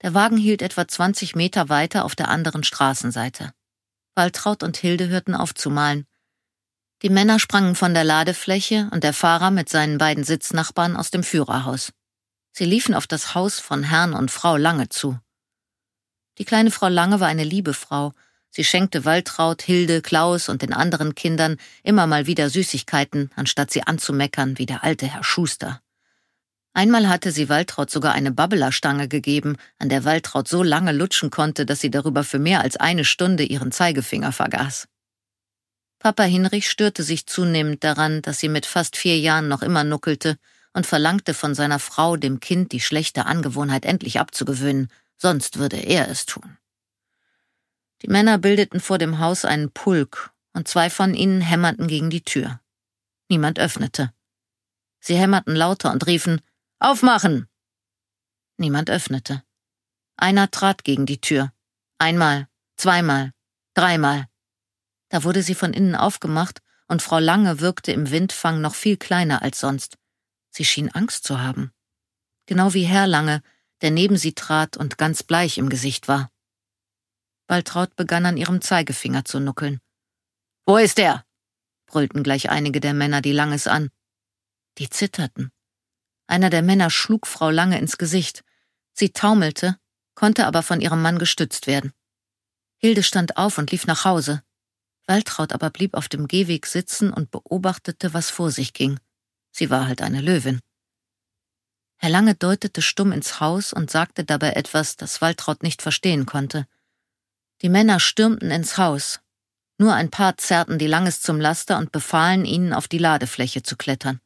Der 0.02 0.14
Wagen 0.14 0.36
hielt 0.36 0.62
etwa 0.62 0.86
20 0.86 1.34
Meter 1.34 1.68
weiter 1.68 2.04
auf 2.04 2.14
der 2.14 2.28
anderen 2.28 2.62
Straßenseite. 2.62 3.52
Waltraud 4.14 4.62
und 4.62 4.76
Hilde 4.76 5.08
hörten 5.08 5.34
auf 5.34 5.54
zu 5.54 5.70
malen. 5.70 6.06
Die 7.02 7.10
Männer 7.10 7.40
sprangen 7.40 7.74
von 7.74 7.94
der 7.94 8.04
Ladefläche 8.04 8.88
und 8.92 9.02
der 9.02 9.12
Fahrer 9.12 9.50
mit 9.50 9.68
seinen 9.68 9.98
beiden 9.98 10.22
Sitznachbarn 10.22 10.96
aus 10.96 11.10
dem 11.10 11.24
Führerhaus. 11.24 11.92
Sie 12.52 12.64
liefen 12.64 12.94
auf 12.94 13.08
das 13.08 13.34
Haus 13.34 13.58
von 13.58 13.82
Herrn 13.82 14.12
und 14.12 14.30
Frau 14.30 14.56
Lange 14.56 14.88
zu. 14.88 15.18
Die 16.38 16.44
kleine 16.44 16.70
Frau 16.70 16.88
Lange 16.88 17.18
war 17.18 17.26
eine 17.26 17.44
liebe 17.44 17.74
Frau. 17.74 18.12
Sie 18.54 18.64
schenkte 18.64 19.06
Waltraud, 19.06 19.62
Hilde, 19.62 20.02
Klaus 20.02 20.50
und 20.50 20.60
den 20.60 20.74
anderen 20.74 21.14
Kindern 21.14 21.56
immer 21.82 22.06
mal 22.06 22.26
wieder 22.26 22.50
Süßigkeiten, 22.50 23.30
anstatt 23.34 23.70
sie 23.70 23.82
anzumeckern 23.82 24.58
wie 24.58 24.66
der 24.66 24.84
alte 24.84 25.06
Herr 25.06 25.24
Schuster. 25.24 25.80
Einmal 26.74 27.08
hatte 27.08 27.32
sie 27.32 27.48
Waltraud 27.48 27.90
sogar 27.90 28.12
eine 28.12 28.30
Babblerstange 28.30 29.08
gegeben, 29.08 29.56
an 29.78 29.88
der 29.88 30.04
Waltraud 30.04 30.48
so 30.48 30.62
lange 30.62 30.92
lutschen 30.92 31.30
konnte, 31.30 31.64
dass 31.64 31.80
sie 31.80 31.90
darüber 31.90 32.24
für 32.24 32.38
mehr 32.38 32.60
als 32.60 32.76
eine 32.76 33.06
Stunde 33.06 33.42
ihren 33.42 33.72
Zeigefinger 33.72 34.32
vergaß. 34.32 34.86
Papa 35.98 36.24
Hinrich 36.24 36.68
störte 36.68 37.04
sich 37.04 37.26
zunehmend 37.26 37.84
daran, 37.84 38.20
dass 38.20 38.38
sie 38.38 38.50
mit 38.50 38.66
fast 38.66 38.96
vier 38.96 39.18
Jahren 39.18 39.48
noch 39.48 39.62
immer 39.62 39.84
nuckelte 39.84 40.36
und 40.74 40.86
verlangte 40.86 41.32
von 41.32 41.54
seiner 41.54 41.78
Frau, 41.78 42.16
dem 42.16 42.38
Kind 42.40 42.72
die 42.72 42.80
schlechte 42.80 43.24
Angewohnheit 43.24 43.86
endlich 43.86 44.20
abzugewöhnen, 44.20 44.88
sonst 45.16 45.58
würde 45.58 45.78
er 45.78 46.08
es 46.08 46.26
tun. 46.26 46.58
Die 48.02 48.08
Männer 48.08 48.38
bildeten 48.38 48.80
vor 48.80 48.98
dem 48.98 49.20
Haus 49.20 49.44
einen 49.44 49.70
Pulk, 49.70 50.32
und 50.54 50.68
zwei 50.68 50.90
von 50.90 51.14
ihnen 51.14 51.40
hämmerten 51.40 51.86
gegen 51.86 52.10
die 52.10 52.24
Tür. 52.24 52.60
Niemand 53.28 53.58
öffnete. 53.58 54.12
Sie 55.00 55.16
hämmerten 55.16 55.54
lauter 55.54 55.92
und 55.92 56.06
riefen 56.06 56.42
Aufmachen. 56.78 57.48
Niemand 58.58 58.90
öffnete. 58.90 59.42
Einer 60.16 60.50
trat 60.50 60.84
gegen 60.84 61.06
die 61.06 61.20
Tür. 61.20 61.52
Einmal, 61.98 62.48
zweimal, 62.76 63.32
dreimal. 63.74 64.28
Da 65.08 65.24
wurde 65.24 65.42
sie 65.42 65.54
von 65.54 65.72
innen 65.72 65.94
aufgemacht, 65.94 66.60
und 66.88 67.02
Frau 67.02 67.20
Lange 67.20 67.60
wirkte 67.60 67.92
im 67.92 68.10
Windfang 68.10 68.60
noch 68.60 68.74
viel 68.74 68.96
kleiner 68.96 69.42
als 69.42 69.60
sonst. 69.60 69.96
Sie 70.50 70.64
schien 70.64 70.90
Angst 70.90 71.24
zu 71.24 71.40
haben. 71.40 71.72
Genau 72.46 72.74
wie 72.74 72.84
Herr 72.84 73.06
Lange, 73.06 73.42
der 73.80 73.92
neben 73.92 74.16
sie 74.16 74.34
trat 74.34 74.76
und 74.76 74.98
ganz 74.98 75.22
bleich 75.22 75.56
im 75.56 75.68
Gesicht 75.68 76.08
war. 76.08 76.31
Waltraud 77.48 77.96
begann 77.96 78.26
an 78.26 78.36
ihrem 78.36 78.60
Zeigefinger 78.60 79.24
zu 79.24 79.40
nuckeln. 79.40 79.80
Wo 80.64 80.76
ist 80.76 80.98
er? 80.98 81.24
brüllten 81.86 82.22
gleich 82.22 82.50
einige 82.50 82.80
der 82.80 82.94
Männer 82.94 83.20
die 83.20 83.32
Langes 83.32 83.66
an. 83.66 83.90
Die 84.78 84.88
zitterten. 84.88 85.52
Einer 86.26 86.50
der 86.50 86.62
Männer 86.62 86.88
schlug 86.88 87.26
Frau 87.26 87.50
Lange 87.50 87.78
ins 87.78 87.98
Gesicht. 87.98 88.44
Sie 88.94 89.12
taumelte, 89.12 89.76
konnte 90.14 90.46
aber 90.46 90.62
von 90.62 90.80
ihrem 90.80 91.02
Mann 91.02 91.18
gestützt 91.18 91.66
werden. 91.66 91.92
Hilde 92.78 93.02
stand 93.02 93.36
auf 93.36 93.58
und 93.58 93.70
lief 93.70 93.86
nach 93.86 94.04
Hause. 94.04 94.42
Waltraud 95.06 95.52
aber 95.52 95.70
blieb 95.70 95.94
auf 95.94 96.08
dem 96.08 96.28
Gehweg 96.28 96.66
sitzen 96.66 97.12
und 97.12 97.30
beobachtete, 97.30 98.14
was 98.14 98.30
vor 98.30 98.50
sich 98.50 98.72
ging. 98.72 98.98
Sie 99.50 99.68
war 99.68 99.86
halt 99.86 100.00
eine 100.00 100.20
Löwin. 100.20 100.60
Herr 101.96 102.10
Lange 102.10 102.34
deutete 102.34 102.82
stumm 102.82 103.12
ins 103.12 103.40
Haus 103.40 103.72
und 103.72 103.90
sagte 103.90 104.24
dabei 104.24 104.54
etwas, 104.54 104.96
das 104.96 105.20
Waltraud 105.20 105.62
nicht 105.62 105.82
verstehen 105.82 106.26
konnte. 106.26 106.66
Die 107.62 107.68
Männer 107.68 108.00
stürmten 108.00 108.50
ins 108.50 108.76
Haus. 108.76 109.20
Nur 109.78 109.94
ein 109.94 110.10
paar 110.10 110.36
zerrten 110.36 110.78
die 110.78 110.86
Langes 110.88 111.20
zum 111.20 111.40
Laster 111.40 111.78
und 111.78 111.92
befahlen 111.92 112.44
ihnen, 112.44 112.72
auf 112.72 112.88
die 112.88 112.98
Ladefläche 112.98 113.62
zu 113.62 113.76
klettern. 113.76 114.20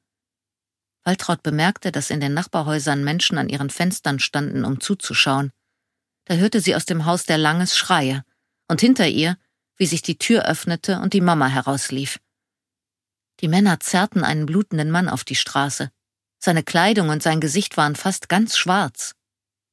Waltraud 1.04 1.42
bemerkte, 1.42 1.92
dass 1.92 2.10
in 2.10 2.20
den 2.20 2.34
Nachbarhäusern 2.34 3.04
Menschen 3.04 3.38
an 3.38 3.48
ihren 3.48 3.70
Fenstern 3.70 4.18
standen, 4.18 4.64
um 4.64 4.80
zuzuschauen. 4.80 5.52
Da 6.24 6.34
hörte 6.34 6.60
sie 6.60 6.74
aus 6.74 6.84
dem 6.84 7.04
Haus 7.04 7.24
der 7.24 7.38
Langes 7.38 7.76
Schreie 7.76 8.24
und 8.68 8.80
hinter 8.80 9.06
ihr, 9.06 9.38
wie 9.76 9.86
sich 9.86 10.02
die 10.02 10.18
Tür 10.18 10.44
öffnete 10.46 11.00
und 11.00 11.12
die 11.12 11.20
Mama 11.20 11.46
herauslief. 11.46 12.18
Die 13.40 13.48
Männer 13.48 13.80
zerrten 13.80 14.24
einen 14.24 14.46
blutenden 14.46 14.90
Mann 14.90 15.08
auf 15.08 15.24
die 15.24 15.36
Straße. 15.36 15.90
Seine 16.38 16.62
Kleidung 16.62 17.10
und 17.10 17.22
sein 17.22 17.40
Gesicht 17.40 17.76
waren 17.76 17.96
fast 17.96 18.28
ganz 18.28 18.56
schwarz. 18.56 19.15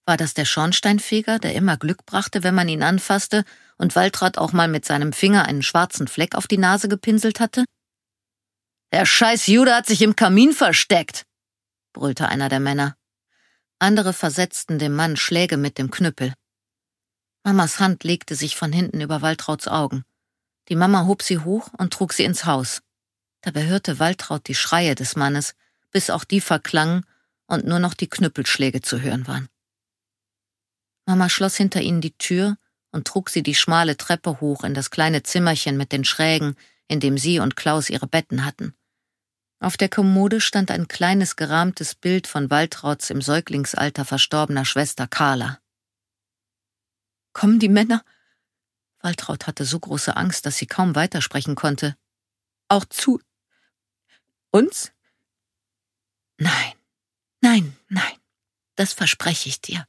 War 0.06 0.18
das 0.18 0.34
der 0.34 0.46
Schornsteinfeger, 0.46 1.40
der 1.40 1.56
immer 1.56 1.78
Glück 1.78 2.06
brachte, 2.06 2.44
wenn 2.44 2.56
man 2.56 2.68
ihn 2.68 2.84
anfasste 2.84 3.46
und 3.78 3.96
Waltraud 3.96 4.38
auch 4.38 4.52
mal 4.52 4.68
mit 4.68 4.86
seinem 4.86 5.14
Finger 5.14 5.46
einen 5.46 5.64
schwarzen 5.64 6.08
Fleck 6.08 6.36
auf 6.36 6.48
die 6.48 6.58
Nase 6.58 6.90
gepinselt 6.90 7.40
hatte? 7.40 7.64
Der 8.92 9.06
scheiß 9.06 9.48
Jude 9.48 9.74
hat 9.74 9.88
sich 9.88 10.02
im 10.02 10.16
Kamin 10.16 10.52
versteckt, 10.52 11.26
brüllte 11.94 12.28
einer 12.28 12.50
der 12.50 12.60
Männer. 12.60 12.96
Andere 13.80 14.14
versetzten 14.14 14.78
dem 14.78 14.94
Mann 14.96 15.16
Schläge 15.16 15.58
mit 15.58 15.78
dem 15.78 15.90
Knüppel. 15.90 16.34
Mamas 17.44 17.80
Hand 17.80 18.04
legte 18.04 18.36
sich 18.36 18.56
von 18.56 18.72
hinten 18.72 19.02
über 19.02 19.22
Waltrauds 19.22 19.68
Augen. 19.68 20.04
Die 20.70 20.76
Mama 20.76 21.06
hob 21.06 21.22
sie 21.22 21.40
hoch 21.40 21.70
und 21.78 21.92
trug 21.92 22.14
sie 22.14 22.24
ins 22.24 22.46
Haus. 22.46 22.82
Dabei 23.42 23.66
hörte 23.66 24.00
Waltraud 24.00 24.48
die 24.48 24.56
Schreie 24.56 24.96
des 24.96 25.16
Mannes, 25.16 25.56
bis 25.92 26.10
auch 26.10 26.24
die 26.24 26.40
verklangen 26.40 27.06
und 27.48 27.66
nur 27.66 27.80
noch 27.80 27.94
die 27.94 28.08
Knüppelschläge 28.08 28.82
zu 28.82 29.02
hören 29.02 29.28
waren. 29.28 29.50
Mama 31.06 31.30
schloss 31.30 31.58
hinter 31.58 31.82
ihnen 31.82 32.02
die 32.02 32.18
Tür 32.18 32.58
und 32.92 33.08
trug 33.08 33.30
sie 33.30 33.44
die 33.44 33.56
schmale 33.56 33.98
Treppe 33.98 34.40
hoch 34.40 34.64
in 34.64 34.74
das 34.74 34.92
kleine 34.92 35.24
Zimmerchen 35.24 35.78
mit 35.78 35.92
den 35.92 36.06
Schrägen, 36.06 36.56
in 36.88 37.00
dem 37.00 37.18
sie 37.18 37.40
und 37.40 37.56
Klaus 37.56 37.90
ihre 37.90 38.08
Betten 38.08 38.46
hatten. 38.46 38.76
Auf 39.60 39.78
der 39.78 39.90
Kommode 39.90 40.42
stand 40.42 40.72
ein 40.72 40.88
kleines 40.88 41.36
gerahmtes 41.36 41.96
Bild 41.96 42.28
von 42.28 42.50
Waltrauds 42.50 43.10
im 43.10 43.22
Säuglingsalter 43.22 44.06
verstorbener 44.06 44.66
Schwester 44.66 45.08
Carla. 45.08 45.60
Kommen 47.32 47.60
die 47.60 47.70
Männer? 47.70 48.04
Waltraud 49.00 49.48
hatte 49.48 49.66
so 49.66 49.80
große 49.80 50.16
Angst, 50.16 50.46
dass 50.46 50.58
sie 50.58 50.68
kaum 50.68 50.96
weitersprechen 50.96 51.56
konnte. 51.56 51.96
Auch 52.68 52.86
zu 52.86 53.20
uns? 54.52 54.92
Nein, 56.38 56.74
nein, 57.42 57.78
nein, 57.90 58.18
das 58.76 58.94
verspreche 58.94 59.50
ich 59.50 59.62
dir, 59.62 59.88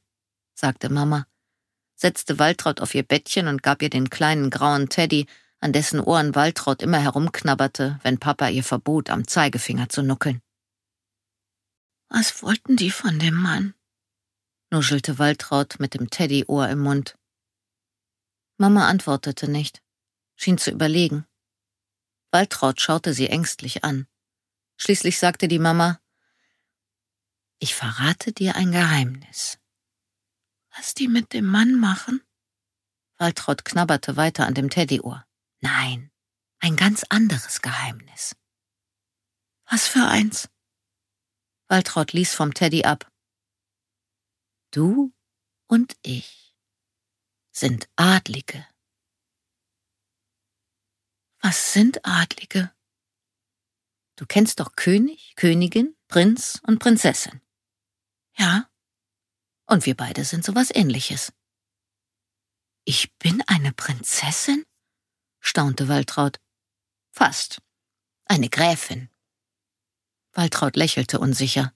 sagte 0.55 0.89
Mama, 0.89 1.27
setzte 1.95 2.39
Waltraud 2.39 2.81
auf 2.81 2.95
ihr 2.95 3.03
Bettchen 3.03 3.47
und 3.47 3.61
gab 3.61 3.81
ihr 3.81 3.89
den 3.89 4.09
kleinen 4.09 4.49
grauen 4.49 4.89
Teddy, 4.89 5.27
an 5.59 5.73
dessen 5.73 5.99
Ohren 5.99 6.35
Waltraud 6.35 6.81
immer 6.81 6.99
herumknabberte, 6.99 7.99
wenn 8.03 8.19
Papa 8.19 8.49
ihr 8.49 8.63
verbot, 8.63 9.09
am 9.09 9.27
Zeigefinger 9.27 9.89
zu 9.89 10.01
nuckeln. 10.01 10.41
Was 12.09 12.41
wollten 12.41 12.75
die 12.75 12.91
von 12.91 13.19
dem 13.19 13.35
Mann? 13.35 13.73
nuschelte 14.71 15.19
Waltraud 15.19 15.79
mit 15.79 15.93
dem 15.93 16.09
Teddyohr 16.09 16.69
im 16.69 16.79
Mund. 16.79 17.17
Mama 18.57 18.87
antwortete 18.87 19.49
nicht, 19.49 19.81
schien 20.35 20.57
zu 20.57 20.71
überlegen. 20.71 21.25
Waltraud 22.31 22.81
schaute 22.81 23.13
sie 23.13 23.27
ängstlich 23.27 23.83
an. 23.83 24.07
Schließlich 24.77 25.17
sagte 25.19 25.47
die 25.47 25.59
Mama, 25.59 25.99
ich 27.59 27.73
verrate 27.73 28.33
dir 28.33 28.55
ein 28.55 28.71
Geheimnis. 28.71 29.57
Was 30.75 30.93
die 30.93 31.07
mit 31.07 31.33
dem 31.33 31.45
Mann 31.45 31.79
machen? 31.79 32.21
Waltraud 33.17 33.63
knabberte 33.63 34.17
weiter 34.17 34.45
an 34.45 34.53
dem 34.53 34.69
Teddyohr. 34.69 35.25
Nein, 35.61 36.11
ein 36.59 36.75
ganz 36.75 37.05
anderes 37.09 37.61
Geheimnis. 37.61 38.35
Was 39.69 39.87
für 39.87 40.05
eins? 40.05 40.49
Waltraud 41.67 42.11
ließ 42.11 42.33
vom 42.33 42.53
Teddy 42.53 42.83
ab. 42.83 43.09
Du 44.71 45.13
und 45.67 45.95
ich 46.01 46.55
sind 47.51 47.89
Adlige. 47.95 48.67
Was 51.39 51.71
sind 51.73 52.05
Adlige? 52.05 52.71
Du 54.17 54.25
kennst 54.25 54.59
doch 54.59 54.75
König, 54.75 55.35
Königin, 55.35 55.95
Prinz 56.07 56.61
und 56.67 56.79
Prinzessin. 56.79 57.41
Ja. 58.37 58.69
Und 59.67 59.85
wir 59.85 59.95
beide 59.95 60.23
sind 60.23 60.45
sowas 60.45 60.69
ähnliches. 60.73 61.33
Ich 62.85 63.13
bin 63.17 63.41
eine 63.47 63.73
Prinzessin? 63.73 64.63
staunte 65.39 65.87
Waltraud. 65.87 66.39
Fast. 67.11 67.61
Eine 68.25 68.49
Gräfin. 68.49 69.09
Waltraud 70.33 70.75
lächelte 70.75 71.19
unsicher. 71.19 71.73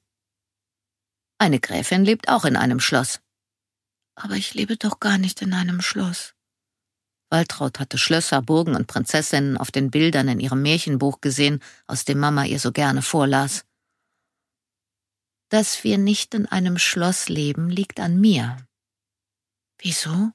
Eine 1.39 1.59
Gräfin 1.59 2.03
lebt 2.03 2.29
auch 2.29 2.45
in 2.45 2.55
einem 2.55 2.79
Schloss. 2.79 3.21
Aber 4.15 4.35
ich 4.35 4.53
lebe 4.53 4.75
doch 4.75 4.99
gar 4.99 5.17
nicht 5.17 5.41
in 5.41 5.53
einem 5.53 5.81
Schloss. 5.81 6.35
Waltraud 7.29 7.79
hatte 7.79 7.97
Schlösser, 7.97 8.41
Burgen 8.41 8.75
und 8.75 8.87
Prinzessinnen 8.87 9.57
auf 9.57 9.71
den 9.71 9.91
Bildern 9.91 10.27
in 10.27 10.39
ihrem 10.39 10.61
Märchenbuch 10.61 11.21
gesehen, 11.21 11.61
aus 11.87 12.03
dem 12.03 12.19
Mama 12.19 12.45
ihr 12.45 12.59
so 12.59 12.71
gerne 12.71 13.01
vorlas. 13.01 13.65
Dass 15.49 15.83
wir 15.83 15.97
nicht 15.97 16.33
in 16.33 16.45
einem 16.45 16.77
Schloss 16.77 17.27
leben, 17.27 17.69
liegt 17.69 17.99
an 17.99 18.19
mir. 18.19 18.57
Wieso? 19.79 20.31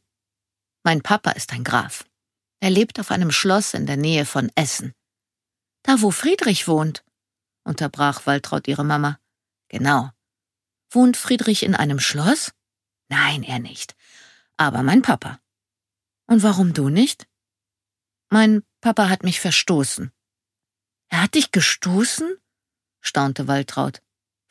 Mein 0.82 1.02
Papa 1.02 1.30
ist 1.30 1.52
ein 1.52 1.64
Graf. 1.64 2.04
Er 2.60 2.70
lebt 2.70 2.98
auf 2.98 3.10
einem 3.10 3.30
Schloss 3.30 3.74
in 3.74 3.86
der 3.86 3.96
Nähe 3.96 4.26
von 4.26 4.50
Essen. 4.54 4.92
Da, 5.82 6.00
wo 6.00 6.10
Friedrich 6.10 6.66
wohnt, 6.66 7.04
unterbrach 7.62 8.26
Waltraud 8.26 8.68
ihre 8.68 8.84
Mama. 8.84 9.18
Genau. 9.68 10.10
Wohnt 10.90 11.16
Friedrich 11.16 11.62
in 11.62 11.74
einem 11.74 12.00
Schloss? 12.00 12.52
Nein, 13.08 13.42
er 13.42 13.58
nicht. 13.58 13.94
Aber 14.56 14.82
mein 14.82 15.02
Papa. 15.02 15.40
Und 16.26 16.42
warum 16.42 16.72
du 16.72 16.88
nicht? 16.88 17.28
Mein 18.30 18.62
Papa 18.80 19.08
hat 19.08 19.22
mich 19.22 19.40
verstoßen. 19.40 20.10
Er 21.08 21.22
hat 21.22 21.34
dich 21.34 21.52
gestoßen? 21.52 22.36
staunte 23.00 23.46
Waltraud. 23.46 24.00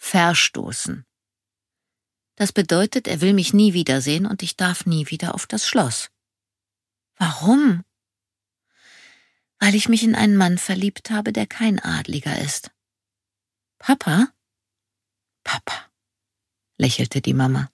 Verstoßen. 0.03 1.05
Das 2.35 2.51
bedeutet, 2.51 3.07
er 3.07 3.21
will 3.21 3.33
mich 3.33 3.53
nie 3.53 3.73
wiedersehen 3.73 4.25
und 4.25 4.43
ich 4.43 4.57
darf 4.57 4.85
nie 4.85 5.09
wieder 5.09 5.33
auf 5.33 5.47
das 5.47 5.65
Schloss. 5.65 6.11
Warum? 7.15 7.85
Weil 9.59 9.73
ich 9.75 9.87
mich 9.87 10.03
in 10.03 10.13
einen 10.13 10.35
Mann 10.35 10.57
verliebt 10.57 11.09
habe, 11.09 11.31
der 11.31 11.47
kein 11.47 11.79
Adliger 11.79 12.37
ist. 12.37 12.69
Papa? 13.79 14.27
Papa, 15.45 15.89
lächelte 16.77 17.21
die 17.21 17.33
Mama. 17.33 17.71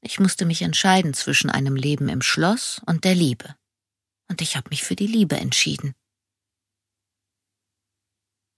Ich 0.00 0.18
musste 0.18 0.44
mich 0.44 0.62
entscheiden 0.62 1.14
zwischen 1.14 1.48
einem 1.48 1.76
Leben 1.76 2.08
im 2.08 2.22
Schloss 2.22 2.82
und 2.86 3.04
der 3.04 3.14
Liebe. 3.14 3.54
Und 4.28 4.42
ich 4.42 4.56
habe 4.56 4.68
mich 4.70 4.82
für 4.82 4.96
die 4.96 5.06
Liebe 5.06 5.36
entschieden. 5.36 5.94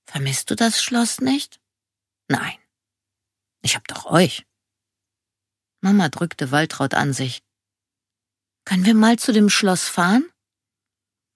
Vermisst 0.07 0.51
du 0.51 0.57
das 0.57 0.83
Schloss 0.83 1.21
nicht? 1.21 1.61
Nein. 2.29 2.64
Ich 3.65 3.77
hab 3.77 3.89
doch 3.89 4.05
euch. 4.05 4.45
Mama 5.81 6.11
drückte 6.11 6.51
Waltraud 6.51 6.93
an 6.93 7.15
sich. 7.15 7.43
Können 8.67 8.85
wir 8.85 8.95
mal 8.95 9.19
zu 9.19 9.33
dem 9.33 9.49
Schloss 9.49 9.89
fahren? 9.89 10.31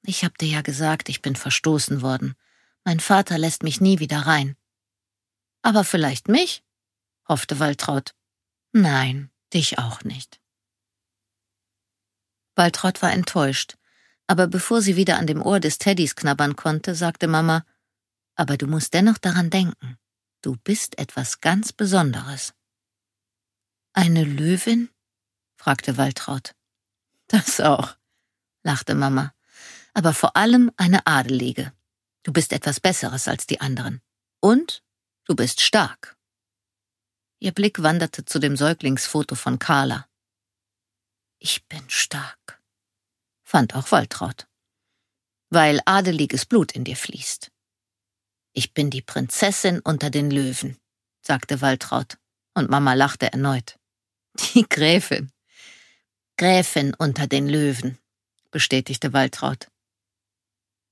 Ich 0.03 0.24
hab 0.24 0.37
dir 0.37 0.49
ja 0.49 0.61
gesagt, 0.61 1.09
ich 1.09 1.22
bin 1.22 1.37
verstoßen 1.37 2.03
worden. 2.03 2.35
Mein 2.85 3.01
Vater 3.01 3.39
lässt 3.39 3.62
mich 3.62 3.81
nie 3.81 3.99
wieder 3.99 4.20
rein. 4.20 4.57
Aber 5.62 5.85
vielleicht 5.85 6.29
mich? 6.29 6.62
hoffte 7.26 7.61
Waltraud. 7.61 8.14
Nein, 8.72 9.31
dich 9.55 9.79
auch 9.79 10.05
nicht. 10.05 10.39
Waltraud 12.57 13.01
war 13.01 13.12
enttäuscht, 13.12 13.79
aber 14.26 14.49
bevor 14.49 14.83
sie 14.83 14.97
wieder 14.97 15.16
an 15.16 15.26
dem 15.26 15.41
Ohr 15.41 15.61
des 15.61 15.79
Teddys 15.79 16.14
knabbern 16.14 16.57
konnte, 16.57 16.95
sagte 16.95 17.26
Mama, 17.26 17.64
aber 18.35 18.59
du 18.59 18.66
musst 18.66 18.93
dennoch 18.93 19.16
daran 19.16 19.49
denken, 19.49 19.99
du 20.43 20.57
bist 20.57 20.99
etwas 20.99 21.41
ganz 21.41 21.72
Besonderes. 21.72 22.55
Eine 23.93 24.24
Löwin? 24.24 24.91
fragte 25.57 25.97
Waltraud. 25.97 26.55
Das 27.26 27.61
auch, 27.61 27.97
lachte 28.62 28.95
Mama, 28.95 29.34
aber 29.93 30.14
vor 30.14 30.36
allem 30.36 30.70
eine 30.76 31.07
Adelige. 31.07 31.72
Du 32.22 32.32
bist 32.32 32.53
etwas 32.53 32.80
Besseres 32.80 33.28
als 33.28 33.47
die 33.47 33.61
anderen. 33.61 34.01
Und 34.41 34.82
Du 35.28 35.36
bist 35.36 35.61
stark. 35.61 36.16
Ihr 37.39 37.53
Blick 37.53 37.82
wanderte 37.82 38.24
zu 38.24 38.39
dem 38.39 38.57
Säuglingsfoto 38.57 39.34
von 39.34 39.59
Carla. 39.59 40.09
Ich 41.39 41.66
bin 41.66 41.84
stark, 41.91 42.62
fand 43.45 43.74
auch 43.74 43.93
Waltraud. 43.93 44.49
Weil 45.51 45.82
adeliges 45.84 46.47
Blut 46.47 46.72
in 46.72 46.84
dir 46.84 46.97
fließt. 46.97 47.53
Ich 48.53 48.75
bin 48.75 48.91
die 48.91 49.03
Prinzessin 49.03 49.81
unter 49.81 50.11
den 50.11 50.31
Löwen, 50.31 50.79
sagte 51.21 51.61
Waltraud, 51.61 52.19
und 52.55 52.71
Mama 52.71 52.95
lachte 52.95 53.33
erneut. 53.33 53.79
Die 54.55 54.69
Gräfin. 54.69 55.31
Gräfin 56.37 56.95
unter 56.95 57.27
den 57.27 57.49
Löwen, 57.49 57.99
bestätigte 58.51 59.13
Waltraud. 59.13 59.69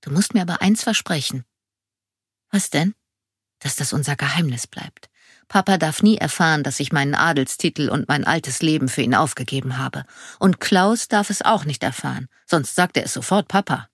Du 0.01 0.11
musst 0.11 0.35
mir 0.35 0.43
aber 0.43 0.61
eins 0.61 0.83
versprechen. 0.83 1.45
Was 2.51 2.71
denn? 2.71 2.95
dass 3.61 3.77
das 3.77 3.93
unser 3.93 4.17
Geheimnis 4.17 4.67
bleibt. 4.67 5.09
Papa 5.49 5.79
darf 5.79 6.03
nie 6.03 6.19
erfahren, 6.19 6.63
dass 6.63 6.81
ich 6.81 6.93
meinen 6.93 7.15
Adelstitel 7.15 7.89
und 7.89 8.09
mein 8.09 8.25
altes 8.25 8.63
Leben 8.63 8.89
für 8.89 9.03
ihn 9.03 9.15
aufgegeben 9.15 9.79
habe. 9.79 10.05
Und 10.39 10.61
Klaus 10.61 11.09
darf 11.09 11.31
es 11.31 11.43
auch 11.43 11.65
nicht 11.65 11.83
erfahren, 11.83 12.29
sonst 12.47 12.75
sagt 12.75 12.97
er 12.97 13.05
es 13.05 13.13
sofort 13.13 13.49
Papa. 13.49 13.89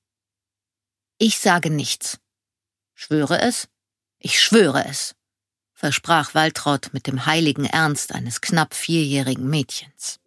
Ich 1.19 1.39
sage 1.39 1.71
nichts. 1.71 2.19
Schwöre 3.05 3.41
es? 3.41 3.67
Ich 4.21 4.41
schwöre 4.41 4.85
es, 4.85 5.17
versprach 5.73 6.37
Waltraud 6.37 6.91
mit 6.93 7.09
dem 7.09 7.27
heiligen 7.27 7.65
Ernst 7.65 8.15
eines 8.15 8.41
knapp 8.41 8.75
vierjährigen 8.75 9.51
Mädchens. 9.51 10.21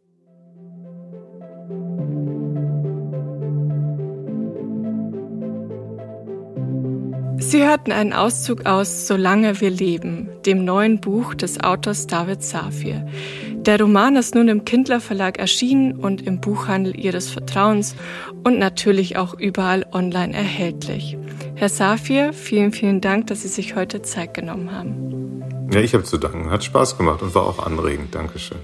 Sie 7.38 7.64
hörten 7.64 7.92
einen 7.92 8.14
Auszug 8.14 8.66
aus 8.66 9.08
Solange 9.08 9.60
wir 9.62 9.70
leben, 9.70 10.30
dem 10.46 10.64
neuen 10.66 11.00
Buch 11.00 11.34
des 11.34 11.60
Autors 11.62 12.08
David 12.08 12.44
Safir. 12.44 13.06
Der 13.54 13.80
Roman 13.80 14.16
ist 14.16 14.36
nun 14.36 14.48
im 14.48 14.64
Kindler 14.64 15.00
Verlag 15.00 15.40
erschienen 15.40 15.94
und 15.94 16.26
im 16.26 16.40
Buchhandel 16.40 16.98
Ihres 16.98 17.30
Vertrauens 17.30 17.96
und 18.44 18.60
natürlich 18.60 19.18
auch 19.18 19.34
überall 19.34 19.86
online 19.92 20.34
erhältlich. 20.34 21.18
Herr 21.56 21.70
Safir, 21.70 22.34
vielen, 22.34 22.72
vielen 22.72 23.02
Dank, 23.02 23.28
dass 23.28 23.42
Sie 23.42 23.48
sich 23.48 23.76
heute 23.76 24.02
Zeit 24.02 24.34
genommen 24.34 24.72
haben. 24.72 25.44
Ja, 25.74 25.80
ich 25.82 25.94
habe 25.94 26.04
zu 26.04 26.18
danken. 26.18 26.52
Hat 26.52 26.64
Spaß 26.64 26.98
gemacht 26.98 27.22
und 27.22 27.34
war 27.34 27.44
auch 27.44 27.66
anregend. 27.66 28.14
Dankeschön. 28.14 28.60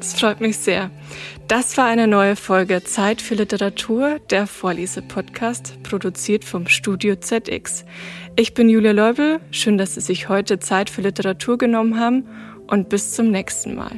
Es 0.00 0.14
freut 0.14 0.40
mich 0.40 0.56
sehr. 0.56 0.90
Das 1.50 1.76
war 1.76 1.86
eine 1.86 2.06
neue 2.06 2.36
Folge 2.36 2.84
Zeit 2.84 3.20
für 3.20 3.34
Literatur, 3.34 4.20
der 4.30 4.46
Vorlese-Podcast, 4.46 5.82
produziert 5.82 6.44
vom 6.44 6.68
Studio 6.68 7.16
ZX. 7.16 7.84
Ich 8.36 8.54
bin 8.54 8.68
Julia 8.68 8.92
Leubel. 8.92 9.40
Schön, 9.50 9.76
dass 9.76 9.96
Sie 9.96 10.00
sich 10.00 10.28
heute 10.28 10.60
Zeit 10.60 10.90
für 10.90 11.00
Literatur 11.00 11.58
genommen 11.58 11.98
haben 11.98 12.28
und 12.68 12.88
bis 12.88 13.10
zum 13.10 13.32
nächsten 13.32 13.74
Mal. 13.74 13.90